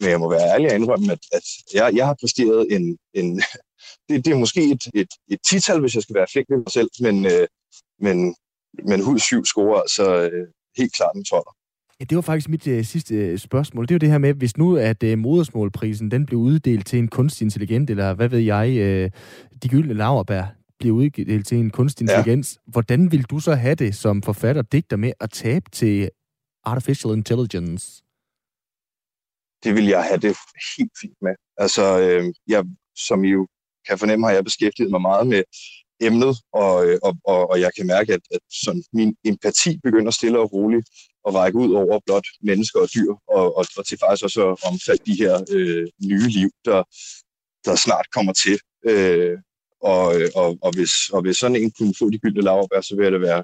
men 0.02 0.10
jeg 0.10 0.20
må 0.20 0.30
være 0.30 0.49
ærlig 0.54 0.70
og 0.70 0.76
indrømme, 0.76 1.12
at, 1.12 1.20
at 1.32 1.43
jeg, 1.74 1.91
jeg 1.95 2.06
har 2.06 2.16
præsteret 2.22 2.68
en... 2.76 2.97
en 3.14 3.41
det, 4.10 4.26
det 4.26 4.34
er 4.34 4.38
måske 4.38 4.62
et, 4.72 4.84
et, 4.93 5.12
et 5.32 5.39
tital, 5.49 5.80
hvis 5.80 5.95
jeg 5.95 6.04
skal 6.04 6.16
være 6.16 6.28
flink 6.32 6.49
med 6.49 6.58
mig 6.58 6.72
selv, 6.72 6.89
men, 6.99 7.26
øh, 7.26 7.47
men 7.99 8.36
men 8.84 9.04
Hud 9.04 9.20
7 9.20 9.45
scorer 9.45 9.82
altså 9.82 10.22
øh, 10.22 10.47
helt 10.78 10.93
klart 10.95 11.16
en 11.16 11.24
toller. 11.24 11.56
Ja, 11.99 12.06
det 12.06 12.16
var 12.16 12.22
faktisk 12.22 12.49
mit 12.49 12.68
øh, 12.68 12.86
sidste 12.86 13.16
øh, 13.16 13.39
spørgsmål. 13.39 13.88
Det 13.88 13.91
er 13.91 13.95
jo 13.95 13.99
det 13.99 14.10
her 14.10 14.18
med, 14.18 14.34
hvis 14.34 14.58
nu 14.58 14.78
at 14.78 15.04
øh, 15.04 15.18
modersmålprisen 15.18 16.12
den 16.12 16.26
blev 16.26 16.39
uddelt 16.39 16.88
til 16.88 16.99
en 16.99 17.08
kunstig 17.08 17.45
intelligens, 17.45 17.89
eller 17.89 18.14
hvad 18.14 18.30
ved 18.30 18.39
jeg, 18.39 18.78
øh, 18.78 19.12
de 19.64 19.70
gyldne 19.70 19.93
laverbær 19.93 20.43
bliver 20.80 20.95
uddelt 20.95 21.47
til 21.47 21.58
en 21.58 21.70
kunstig 21.70 22.04
intelligens, 22.04 22.58
ja. 22.68 22.72
hvordan 22.72 23.12
vil 23.12 23.24
du 23.24 23.39
så 23.39 23.54
have 23.54 23.76
det 23.76 23.95
som 23.95 24.22
forfatter 24.22 24.62
digter 24.62 24.97
med 24.97 25.12
at 25.20 25.32
tabe 25.32 25.66
til 25.72 26.10
artificial 26.64 27.14
intelligence? 27.14 28.01
Det 29.64 29.76
vil 29.76 29.86
jeg 29.86 30.03
have 30.03 30.20
det 30.20 30.36
helt 30.78 30.91
fint 31.01 31.18
med. 31.22 31.36
Altså, 31.57 31.99
øh, 31.99 32.24
jeg, 32.47 32.64
som 33.07 33.24
I 33.24 33.30
jo 33.30 33.47
kan 33.88 33.97
fornemme, 33.99 34.28
har 34.28 34.34
jeg 34.34 34.43
beskæftiget 34.43 34.91
mig 34.91 35.01
meget 35.01 35.28
med 35.28 35.43
emnet, 36.01 36.36
og, 36.53 36.86
øh, 36.86 36.99
og, 37.03 37.14
og, 37.26 37.49
og 37.49 37.59
jeg 37.59 37.72
kan 37.78 37.88
mærke, 37.88 38.14
at, 38.14 38.22
at 38.32 38.39
sådan, 38.64 38.84
min 38.93 39.16
empati 39.26 39.80
begynder 39.84 40.12
stille 40.12 40.39
og 40.39 40.53
roligt 40.53 40.88
at 41.28 41.34
række 41.34 41.57
ud 41.57 41.74
over 41.74 41.99
blot 42.05 42.28
mennesker 42.41 42.80
og 42.80 42.89
dyr, 42.95 43.12
og, 43.28 43.57
og, 43.57 43.66
og 43.78 43.86
til 43.86 43.97
faktisk 43.99 44.24
også 44.24 44.41
at 44.49 44.57
omfatte 44.70 45.05
de 45.05 45.16
her 45.22 45.34
øh, 45.51 45.88
nye 46.05 46.28
liv, 46.28 46.49
der, 46.66 46.84
der 47.66 47.76
snart 47.76 48.05
kommer 48.16 48.34
til. 48.34 48.59
Øh, 48.91 49.38
og, 49.82 50.22
øh, 50.22 50.30
og, 50.36 50.57
og, 50.62 50.72
hvis, 50.76 50.93
og 51.14 51.22
hvis 51.22 51.38
sådan 51.38 51.62
en 51.62 51.72
kunne 51.78 51.93
få 51.99 52.09
de 52.09 52.20
gyldne 52.20 52.41
laverbær, 52.41 52.82
så 52.82 52.95
vil 52.95 53.03
jeg 53.03 53.12
da 53.12 53.18
være 53.18 53.43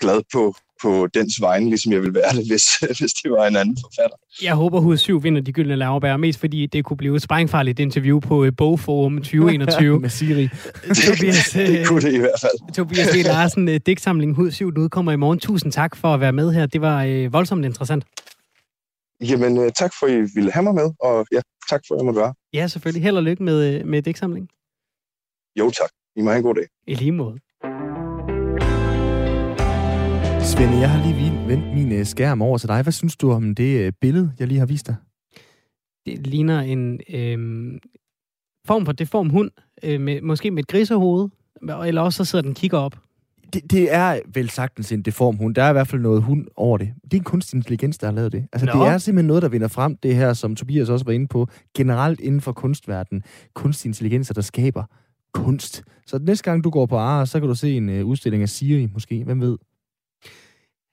glad 0.00 0.20
på, 0.32 0.54
på 0.82 1.06
dens 1.14 1.40
vegne, 1.40 1.68
ligesom 1.68 1.92
jeg 1.92 2.00
ville 2.00 2.14
være 2.14 2.32
det, 2.36 2.46
hvis, 2.48 2.64
hvis 2.98 3.12
det 3.12 3.30
var 3.30 3.46
en 3.46 3.56
anden 3.56 3.76
forfatter. 3.84 4.16
Jeg 4.42 4.54
håber, 4.54 4.80
Hud 4.80 4.96
7 4.96 5.22
vinder 5.22 5.40
de 5.40 5.52
gyldne 5.52 5.76
laverbær, 5.76 6.16
mest 6.16 6.40
fordi 6.40 6.66
det 6.66 6.84
kunne 6.84 6.96
blive 6.96 7.16
et 7.16 7.22
sprængfarligt 7.22 7.78
interview 7.78 8.20
på 8.20 8.42
uh, 8.42 8.48
Bogforum 8.56 9.16
2021. 9.16 10.00
Med 10.00 10.08
Siri. 10.08 10.48
Tobias, 11.06 11.50
det 11.50 11.86
kunne 11.86 12.02
det 12.02 12.14
i 12.14 12.18
hvert 12.18 12.40
fald. 12.40 12.74
Tobias 12.74 13.16
V. 13.16 13.22
Larsen, 13.24 13.68
uh, 13.68 13.74
digtsamlingen 13.74 14.34
Hud 14.34 14.50
7, 14.50 14.72
den 14.72 14.82
udkommer 14.82 15.12
i 15.12 15.16
morgen. 15.16 15.38
Tusind 15.38 15.72
tak 15.72 15.96
for 15.96 16.14
at 16.14 16.20
være 16.20 16.32
med 16.32 16.52
her. 16.52 16.66
Det 16.66 16.80
var 16.80 17.06
uh, 17.06 17.32
voldsomt 17.32 17.64
interessant. 17.64 18.04
Jamen, 19.20 19.72
tak 19.72 19.92
for, 20.00 20.06
at 20.06 20.12
I 20.12 20.34
ville 20.34 20.52
have 20.52 20.62
mig 20.62 20.74
med, 20.74 20.90
og 21.00 21.26
ja, 21.32 21.40
tak 21.70 21.80
for, 21.88 21.94
at 21.94 21.98
jeg 21.98 22.04
måtte 22.04 22.20
være. 22.20 22.34
Ja, 22.52 22.66
selvfølgelig. 22.66 23.02
Held 23.02 23.16
og 23.16 23.22
lykke 23.22 23.42
med, 23.42 23.84
med 23.84 24.02
digtsamlingen. 24.02 24.48
Jo, 25.58 25.70
tak. 25.70 25.90
I 26.16 26.20
må 26.22 26.30
have 26.30 26.38
en 26.38 26.42
god 26.42 26.54
dag. 26.54 26.66
I 26.86 26.94
lige 26.94 27.12
måde. 27.12 27.38
Svende, 30.48 30.78
jeg 30.78 30.90
har 30.90 31.06
lige 31.06 31.48
vendt 31.48 31.74
min 31.74 31.92
øh, 31.92 32.06
skærm 32.06 32.42
over 32.42 32.58
til 32.58 32.68
dig. 32.68 32.82
Hvad 32.82 32.92
synes 32.92 33.16
du 33.16 33.32
om 33.32 33.54
det 33.54 33.86
øh, 33.86 33.92
billede, 34.00 34.32
jeg 34.38 34.48
lige 34.48 34.58
har 34.58 34.66
vist 34.66 34.86
dig? 34.86 34.96
Det 36.06 36.26
ligner 36.26 36.60
en 36.60 37.00
øh, 37.10 37.38
form 38.66 38.84
for 38.84 38.92
deform 38.92 39.30
hund, 39.30 39.50
øh, 39.82 40.00
med, 40.00 40.20
måske 40.20 40.50
med 40.50 40.62
et 40.62 40.68
grisehoved, 40.68 41.28
eller 41.86 42.02
også 42.02 42.16
så 42.16 42.30
sidder 42.30 42.42
den 42.42 42.54
kigger 42.54 42.78
op. 42.78 42.98
Det, 43.52 43.70
det 43.70 43.94
er 43.94 44.20
vel 44.34 44.50
sagtens 44.50 44.92
en 44.92 45.02
deform 45.02 45.36
hund. 45.36 45.54
Der 45.54 45.62
er 45.62 45.70
i 45.70 45.72
hvert 45.72 45.88
fald 45.88 46.02
noget 46.02 46.22
hund 46.22 46.46
over 46.56 46.78
det. 46.78 46.92
Det 47.04 47.14
er 47.14 47.18
en 47.18 47.24
kunstig 47.24 47.56
intelligens, 47.56 47.98
der 47.98 48.06
har 48.06 48.14
lavet 48.14 48.32
det. 48.32 48.46
Altså, 48.52 48.66
Nå. 48.66 48.72
det 48.72 48.88
er 48.88 48.98
simpelthen 48.98 49.26
noget, 49.26 49.42
der 49.42 49.48
vinder 49.48 49.68
frem, 49.68 49.96
det 49.96 50.14
her, 50.16 50.32
som 50.32 50.56
Tobias 50.56 50.88
også 50.88 51.04
var 51.04 51.12
inde 51.12 51.26
på, 51.26 51.48
generelt 51.76 52.20
inden 52.20 52.40
for 52.40 52.52
kunstverdenen. 52.52 53.22
Kunstig 53.54 53.88
intelligenser, 53.88 54.34
der 54.34 54.42
skaber 54.42 54.84
kunst. 55.32 55.84
Så 56.06 56.18
næste 56.18 56.44
gang 56.44 56.64
du 56.64 56.70
går 56.70 56.86
på 56.86 56.96
ARA, 56.96 57.26
så 57.26 57.40
kan 57.40 57.48
du 57.48 57.54
se 57.54 57.76
en 57.76 57.88
uh, 57.88 58.06
udstilling 58.06 58.42
af 58.42 58.48
Siri, 58.48 58.88
måske. 58.92 59.24
Hvem 59.24 59.40
ved? 59.40 59.58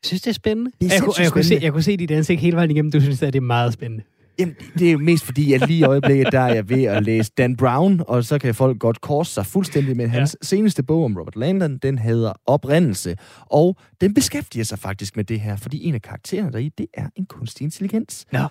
Jeg 0.05 0.07
synes, 0.07 0.21
det 0.21 0.29
er 0.29 0.33
spændende. 0.33 0.71
Det 0.81 0.87
er 0.87 0.93
jeg, 0.93 1.03
kunne, 1.03 1.13
jeg, 1.19 1.31
kunne 1.31 1.43
se, 1.43 1.59
jeg 1.61 1.71
kunne 1.71 1.83
se 1.83 1.97
dit 1.97 2.11
ansigt 2.11 2.41
hele 2.41 2.55
vejen 2.55 2.71
igennem. 2.71 2.91
Du 2.91 3.01
synes, 3.01 3.21
at 3.21 3.33
det 3.33 3.39
er 3.39 3.43
meget 3.43 3.73
spændende. 3.73 4.03
Jamen, 4.39 4.55
det 4.79 4.87
er 4.87 4.91
jo 4.91 4.97
mest 4.97 5.25
fordi, 5.25 5.53
at 5.53 5.67
lige 5.67 5.79
i 5.79 5.83
øjeblikket, 5.83 6.27
der 6.31 6.39
er 6.39 6.53
jeg 6.53 6.69
ved 6.69 6.83
at 6.83 7.03
læse 7.03 7.31
Dan 7.37 7.55
Brown, 7.55 8.01
og 8.07 8.23
så 8.23 8.39
kan 8.39 8.55
folk 8.55 8.79
godt 8.79 9.01
korse 9.01 9.33
sig 9.33 9.45
fuldstændig 9.45 9.97
med 9.97 10.07
hans 10.07 10.37
ja. 10.41 10.45
seneste 10.45 10.83
bog 10.83 11.05
om 11.05 11.17
Robert 11.17 11.35
Landon, 11.35 11.77
den 11.77 11.97
hedder 11.97 12.33
Oprindelse, 12.45 13.15
og 13.39 13.77
den 14.01 14.13
beskæftiger 14.13 14.63
sig 14.63 14.79
faktisk 14.79 15.15
med 15.15 15.23
det 15.23 15.39
her, 15.39 15.55
fordi 15.55 15.85
en 15.85 15.95
af 15.95 16.01
karaktererne 16.01 16.51
deri, 16.51 16.69
det 16.77 16.87
er 16.93 17.09
en 17.15 17.25
kunstig 17.25 17.63
intelligens. 17.63 18.25
Ja. 18.33 18.45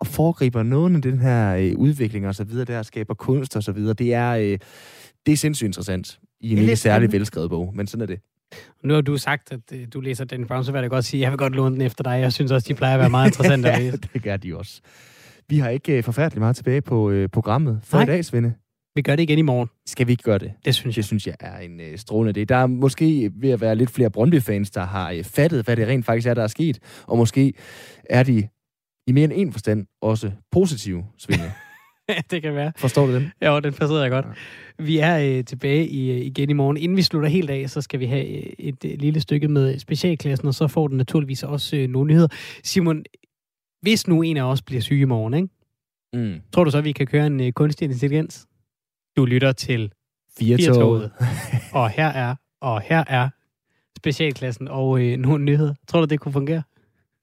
Og 0.00 0.06
foregriber 0.06 0.62
noget 0.62 0.96
af 0.96 1.02
den 1.02 1.18
her 1.18 1.56
øh, 1.56 1.72
udvikling 1.76 2.26
og 2.26 2.34
så 2.34 2.44
videre, 2.44 2.64
der 2.64 2.82
skaber 2.82 3.14
kunst 3.14 3.56
og 3.56 3.62
så 3.62 3.72
videre. 3.72 3.94
Det 3.94 4.14
er, 4.14 4.30
øh, 4.30 4.58
det 5.26 5.32
er 5.32 5.36
sindssygt 5.36 5.66
interessant 5.66 6.18
i 6.40 6.52
en 6.52 6.58
ikke 6.58 6.76
særlig 6.76 7.12
velskrevet 7.12 7.50
bog, 7.50 7.72
men 7.74 7.86
sådan 7.86 8.02
er 8.02 8.06
det. 8.06 8.20
Nu 8.84 8.94
har 8.94 9.00
du 9.00 9.16
sagt, 9.16 9.52
at 9.52 9.60
øh, 9.72 9.86
du 9.92 10.00
læser 10.00 10.24
den 10.24 10.46
Brown, 10.46 10.64
så 10.64 10.72
vil 10.72 10.80
jeg 10.80 10.90
godt 10.90 11.04
sige, 11.04 11.20
at 11.20 11.22
jeg 11.22 11.30
vil 11.30 11.38
godt 11.38 11.52
låne 11.54 11.74
den 11.74 11.82
efter 11.82 12.04
dig. 12.04 12.20
Jeg 12.20 12.32
synes 12.32 12.50
også, 12.50 12.68
de 12.68 12.74
plejer 12.74 12.94
at 12.94 13.00
være 13.00 13.10
meget 13.10 13.28
interessante 13.28 13.70
at 13.70 13.78
læse. 13.82 13.96
det 13.96 14.22
gør 14.22 14.36
de 14.36 14.56
også. 14.56 14.80
Vi 15.48 15.58
har 15.58 15.68
ikke 15.68 15.98
uh, 15.98 16.04
forfærdeligt 16.04 16.40
meget 16.40 16.56
tilbage 16.56 16.80
på 16.80 17.10
uh, 17.10 17.26
programmet 17.32 17.80
for 17.84 17.96
Nej. 17.96 18.04
i 18.04 18.06
dag, 18.06 18.24
Svende. 18.24 18.54
Vi 18.94 19.02
gør 19.02 19.16
det 19.16 19.22
igen 19.22 19.38
i 19.38 19.42
morgen. 19.42 19.68
Skal 19.86 20.06
vi 20.06 20.12
ikke 20.12 20.22
gøre 20.22 20.38
det? 20.38 20.52
Det 20.64 20.74
synes 20.74 20.96
jeg. 20.96 21.02
Det 21.02 21.04
synes 21.06 21.26
jeg 21.26 21.34
er 21.40 21.58
en 21.58 21.80
uh, 21.80 21.86
strålende 21.96 22.40
idé. 22.40 22.44
Der 22.44 22.56
er 22.56 22.66
måske 22.66 23.30
ved 23.34 23.50
at 23.50 23.60
være 23.60 23.74
lidt 23.76 23.90
flere 23.90 24.10
Brøndby-fans, 24.10 24.70
der 24.70 24.84
har 24.84 25.12
uh, 25.12 25.24
fattet, 25.24 25.64
hvad 25.64 25.76
det 25.76 25.88
rent 25.88 26.06
faktisk 26.06 26.26
er, 26.28 26.34
der 26.34 26.42
er 26.42 26.46
sket. 26.46 26.78
Og 27.06 27.18
måske 27.18 27.52
er 28.10 28.22
de 28.22 28.48
i 29.06 29.12
mere 29.12 29.24
end 29.24 29.32
en 29.36 29.52
forstand 29.52 29.86
også 30.02 30.30
positive, 30.52 31.04
Svende. 31.18 31.52
det 32.30 32.42
kan 32.42 32.54
være. 32.54 32.72
Forstår 32.76 33.06
du 33.06 33.14
den? 33.14 33.32
Ja, 33.40 33.60
den 33.60 33.72
forstår 33.72 33.98
jeg 33.98 34.10
godt. 34.10 34.26
Ja. 34.26 34.84
Vi 34.84 34.98
er 34.98 35.38
øh, 35.38 35.44
tilbage 35.44 35.88
i, 35.88 36.10
øh, 36.10 36.26
igen 36.26 36.50
i 36.50 36.52
morgen. 36.52 36.76
Inden 36.76 36.96
vi 36.96 37.02
slutter 37.02 37.28
helt 37.28 37.50
af, 37.50 37.70
så 37.70 37.80
skal 37.80 38.00
vi 38.00 38.06
have 38.06 38.26
øh, 38.26 38.52
et 38.58 38.84
øh, 38.84 38.98
lille 38.98 39.20
stykke 39.20 39.48
med 39.48 39.78
specialklassen, 39.78 40.48
og 40.48 40.54
så 40.54 40.68
får 40.68 40.88
den 40.88 40.96
naturligvis 40.96 41.42
også 41.42 41.76
øh, 41.76 41.88
nogle 41.88 42.08
nyheder. 42.08 42.28
Simon, 42.64 43.04
hvis 43.82 44.08
nu 44.08 44.22
en 44.22 44.36
af 44.36 44.42
os 44.42 44.62
bliver 44.62 44.82
syg 44.82 45.00
i 45.00 45.04
morgen, 45.04 45.34
ikke? 45.34 45.48
Mm. 46.12 46.40
tror 46.52 46.64
du 46.64 46.70
så, 46.70 46.78
at 46.78 46.84
vi 46.84 46.92
kan 46.92 47.06
køre 47.06 47.26
en 47.26 47.40
øh, 47.40 47.52
kunstig 47.52 47.90
intelligens? 47.90 48.46
Du 49.16 49.24
lytter 49.24 49.52
til 49.52 49.92
Firtoget. 50.38 51.10
og 51.72 51.90
her 51.90 52.06
er, 52.06 52.34
og 52.60 52.80
her 52.80 53.04
er 53.06 53.28
specialklassen 53.96 54.68
og 54.68 55.02
øh, 55.02 55.18
nogle 55.18 55.44
nyheder. 55.44 55.74
Tror 55.88 56.00
du, 56.00 56.06
det 56.06 56.20
kunne 56.20 56.32
fungere? 56.32 56.62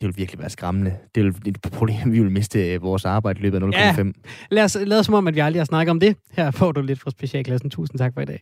Det 0.01 0.07
vil 0.07 0.17
virkelig 0.17 0.39
være 0.39 0.49
skræmmende. 0.49 0.97
Det 1.15 1.23
vil 1.23 1.35
et 1.45 1.61
problem, 1.61 2.11
vi 2.13 2.19
vil 2.19 2.31
miste 2.31 2.73
øh, 2.73 2.81
vores 2.81 3.05
arbejde 3.05 3.39
i 3.39 3.41
løbet 3.41 3.63
af 3.63 3.67
0,5. 3.67 3.77
Ja, 3.77 4.03
lad 4.51 4.63
os 4.63 4.77
lade 4.85 5.03
som 5.03 5.13
om, 5.13 5.27
at 5.27 5.35
vi 5.35 5.39
aldrig 5.39 5.59
har 5.59 5.65
snakket 5.65 5.91
om 5.91 5.99
det. 5.99 6.15
Her 6.31 6.51
får 6.51 6.71
du 6.71 6.81
lidt 6.81 6.99
fra 6.99 7.11
specialklassen. 7.11 7.69
Tusind 7.69 7.99
tak 7.99 8.13
for 8.13 8.21
i 8.21 8.25
dag. 8.25 8.41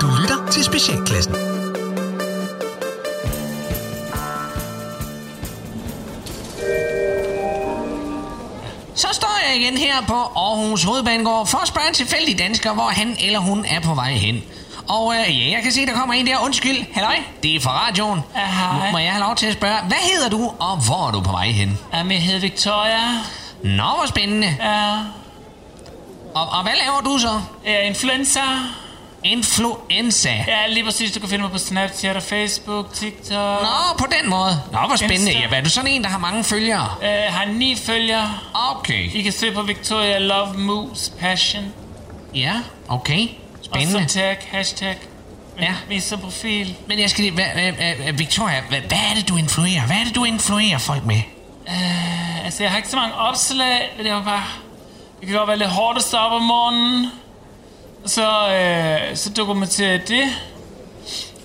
Du 0.00 0.06
lytter 0.20 0.48
til 0.52 0.64
specialklassen. 0.64 1.34
Så 8.94 9.08
står 9.12 9.34
jeg 9.48 9.60
igen 9.62 9.76
her 9.78 9.94
på 10.08 10.14
Aarhus 10.14 10.84
Hovedbanegård 10.84 11.46
for 11.46 11.58
at 11.58 11.68
spørge 11.68 11.88
en 11.88 11.94
tilfældig 11.94 12.38
dansker, 12.38 12.74
hvor 12.74 12.90
han 12.98 13.08
eller 13.26 13.38
hun 13.38 13.64
er 13.68 13.80
på 13.80 13.94
vej 13.94 14.12
hen. 14.12 14.36
Og 14.92 15.14
øh, 15.14 15.38
ja, 15.40 15.50
jeg 15.52 15.62
kan 15.62 15.72
se, 15.72 15.86
der 15.86 15.92
kommer 15.92 16.14
en 16.14 16.26
der. 16.26 16.38
Undskyld, 16.44 16.84
halløj. 16.92 17.16
Det 17.42 17.56
er 17.56 17.60
fra 17.60 17.86
radioen. 17.86 18.20
Ja, 18.36 18.46
hej. 18.46 18.90
Må 18.90 18.98
jeg 18.98 19.12
have 19.12 19.24
lov 19.24 19.36
til 19.36 19.46
at 19.46 19.52
spørge, 19.52 19.76
hvad 19.86 19.98
hedder 20.12 20.28
du, 20.28 20.52
og 20.58 20.76
hvor 20.76 21.06
er 21.08 21.12
du 21.12 21.20
på 21.20 21.30
vej 21.30 21.46
hen? 21.46 21.78
Jamen, 21.94 22.12
jeg 22.12 22.22
hedder 22.22 22.40
Victoria. 22.40 23.00
Nå, 23.62 23.82
hvor 23.82 24.06
spændende. 24.08 24.56
Ja. 24.60 24.92
Og, 26.34 26.48
og 26.48 26.62
hvad 26.62 26.72
laver 26.84 27.00
du 27.04 27.18
så? 27.18 27.40
Jeg 27.66 27.74
er 27.74 27.80
influencer. 27.80 28.68
Influenza? 29.24 30.30
Ja, 30.48 30.66
lige 30.68 30.84
præcis. 30.84 31.12
Du 31.12 31.20
kan 31.20 31.28
finde 31.28 31.42
mig 31.42 31.52
på 31.52 31.58
Snapchat 31.58 32.16
og 32.16 32.22
Facebook, 32.22 32.94
TikTok. 32.94 33.62
Nå, 33.62 33.96
på 33.98 34.06
den 34.20 34.30
måde. 34.30 34.62
Nå, 34.72 34.78
hvor 34.86 34.96
spændende. 34.96 35.32
Ja, 35.32 35.56
er 35.56 35.62
du 35.62 35.70
sådan 35.70 35.90
en, 35.90 36.02
der 36.02 36.08
har 36.08 36.18
mange 36.18 36.44
følgere? 36.44 36.88
Øh, 37.02 37.34
har 37.34 37.46
ni 37.46 37.76
følgere. 37.76 38.30
Okay. 38.54 39.10
I 39.14 39.22
kan 39.22 39.32
søge 39.32 39.52
på 39.52 39.62
Victoria 39.62 40.18
Love 40.18 40.54
Moves 40.58 41.12
Passion. 41.20 41.64
Ja, 42.34 42.54
okay. 42.88 43.28
Spændende. 43.74 43.98
Og 44.04 44.10
så 44.10 44.14
tag, 44.14 44.36
hashtag, 44.50 44.96
ja. 45.60 45.74
viser 45.88 46.16
profil. 46.16 46.76
Men 46.86 46.98
jeg 46.98 47.10
skal 47.10 47.24
lige, 47.24 47.34
hvad, 47.34 47.44
hvad, 47.44 48.12
Victoria, 48.12 48.62
hvad, 48.68 48.80
hvad 48.80 48.98
er 49.10 49.14
det, 49.16 49.28
du 49.28 49.36
influerer? 49.36 49.86
Hvad 49.86 49.96
er 49.96 50.04
det, 50.04 50.14
du 50.14 50.24
influerer 50.24 50.78
folk 50.78 51.04
med? 51.06 51.20
Uh, 51.66 52.44
altså, 52.44 52.62
jeg 52.62 52.70
har 52.70 52.76
ikke 52.76 52.88
så 52.88 52.96
mange 52.96 53.14
opslag. 53.14 53.90
Det 54.02 54.12
var 54.12 54.22
bare... 54.22 54.44
Det 55.20 55.28
kan 55.28 55.36
godt 55.36 55.48
være 55.48 55.58
lidt 55.58 55.70
hårdt 55.70 55.98
at 55.98 56.04
stå 56.04 56.16
op 56.16 56.32
om 56.32 56.42
morgenen. 56.42 57.06
Så, 58.06 58.28
uh, 59.10 59.16
så 59.16 59.30
dokumenterer 59.30 59.90
jeg 59.90 60.08
det. 60.08 60.24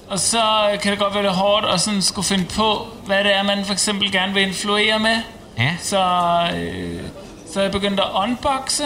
Og 0.07 0.19
så 0.19 0.41
kan 0.81 0.91
det 0.91 0.99
godt 0.99 1.13
være 1.13 1.23
lidt 1.23 1.35
hårdt 1.35 1.65
at 1.65 1.81
sådan 1.81 2.01
skulle 2.01 2.25
finde 2.25 2.45
på, 2.45 2.87
hvad 3.05 3.23
det 3.23 3.35
er, 3.35 3.43
man 3.43 3.65
for 3.65 3.73
eksempel 3.73 4.11
gerne 4.11 4.33
vil 4.33 4.43
influere 4.43 4.99
med. 4.99 5.17
Ja. 5.57 5.75
Så, 5.79 5.99
uh, 6.53 7.09
så 7.53 7.61
jeg 7.61 7.71
begyndte 7.71 8.03
at 8.03 8.09
unboxe 8.15 8.83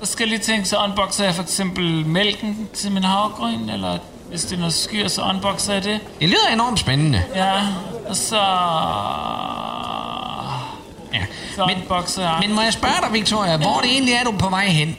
forskellige 0.00 0.38
ting, 0.38 0.66
så 0.66 0.76
unboxer 0.76 1.24
jeg 1.24 1.34
for 1.34 1.42
eksempel 1.42 2.06
mælken 2.06 2.68
til 2.74 2.92
min 2.92 3.04
havgryn, 3.04 3.68
eller 3.68 3.98
hvis 4.28 4.44
det 4.44 4.52
er 4.52 4.58
noget 4.58 4.74
skyr, 4.74 5.08
så 5.08 5.22
unboxer 5.22 5.72
jeg 5.72 5.84
det. 5.84 6.00
Det 6.20 6.28
lyder 6.28 6.48
enormt 6.52 6.78
spændende. 6.78 7.22
Ja, 7.34 7.54
og 8.08 8.16
så... 8.16 8.40
Ja. 11.14 11.24
Så 11.56 11.66
men, 11.66 11.76
unboxer 11.76 12.22
jeg. 12.22 12.36
Men 12.40 12.54
må 12.54 12.60
jeg 12.60 12.72
spørge 12.72 12.94
dig, 13.02 13.12
Victoria, 13.12 13.56
hvor 13.56 13.80
det 13.82 13.90
egentlig 13.90 14.14
er 14.14 14.24
du 14.24 14.32
på 14.32 14.48
vej 14.48 14.66
hen? 14.66 14.96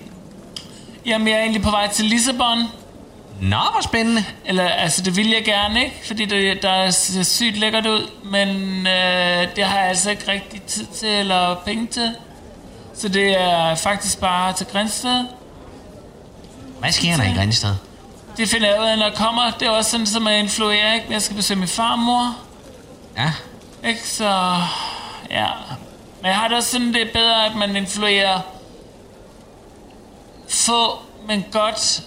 Jamen, 1.05 1.27
jeg 1.27 1.35
er 1.35 1.41
egentlig 1.41 1.61
på 1.61 1.69
vej 1.69 1.87
til 1.87 2.05
Lissabon. 2.05 2.57
Nå, 3.41 3.57
hvor 3.71 3.81
spændende. 3.81 4.23
Eller, 4.45 4.67
altså, 4.69 5.01
det 5.01 5.17
vil 5.17 5.29
jeg 5.29 5.43
gerne, 5.45 5.83
ikke? 5.83 5.95
Fordi 6.07 6.25
det, 6.25 6.61
der 6.61 6.89
ser 6.89 7.23
sygt 7.23 7.57
lækkert 7.57 7.85
ud, 7.85 8.09
men 8.23 8.47
øh, 8.87 9.55
det 9.55 9.63
har 9.63 9.79
jeg 9.79 9.87
altså 9.87 10.09
ikke 10.09 10.31
rigtig 10.31 10.61
tid 10.61 10.85
til 10.85 11.09
eller 11.09 11.55
penge 11.65 11.87
til. 11.87 12.11
Så 12.93 13.07
det 13.07 13.41
er 13.41 13.75
faktisk 13.75 14.19
bare 14.19 14.53
til 14.53 14.67
Grænsted. 14.67 15.25
Hvad 16.79 16.91
sker 16.91 17.17
der 17.17 17.23
i 17.23 17.33
Grænsted? 17.35 17.75
Det 18.37 18.49
finder 18.49 18.67
jeg 18.69 18.81
ud 18.81 18.85
af, 18.85 18.97
når 18.97 19.05
jeg 19.05 19.15
kommer. 19.15 19.51
Det 19.59 19.67
er 19.67 19.71
også 19.71 19.91
sådan, 19.91 20.05
som 20.05 20.27
jeg 20.27 20.39
influerer, 20.39 20.93
ikke? 20.93 21.07
Jeg 21.09 21.21
skal 21.21 21.35
besøge 21.35 21.59
min 21.59 21.67
farmor. 21.67 22.37
Ja. 23.17 23.33
Ikke? 23.89 24.07
Så, 24.07 24.55
ja. 25.29 25.47
Men 26.21 26.25
jeg 26.25 26.35
har 26.35 26.47
det 26.47 26.57
også 26.57 26.71
sådan, 26.71 26.93
det 26.93 27.01
er 27.01 27.13
bedre, 27.13 27.45
at 27.45 27.55
man 27.55 27.75
influerer 27.75 28.39
få, 30.49 30.99
men 31.27 31.45
godt, 31.51 32.03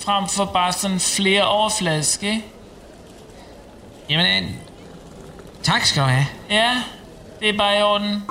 frem 0.00 0.28
for 0.28 0.44
bare 0.44 0.72
sådan 0.72 1.00
flere 1.00 1.48
overflaske, 1.48 2.30
ikke? 2.30 2.44
Jamen, 4.10 4.44
øh, 4.44 4.50
tak 5.62 5.84
skal 5.84 6.02
du 6.02 6.08
have. 6.08 6.26
Ja, 6.50 6.82
det 7.40 7.48
er 7.48 7.58
bare 7.58 7.78
i 7.78 7.82
orden. 7.82 8.22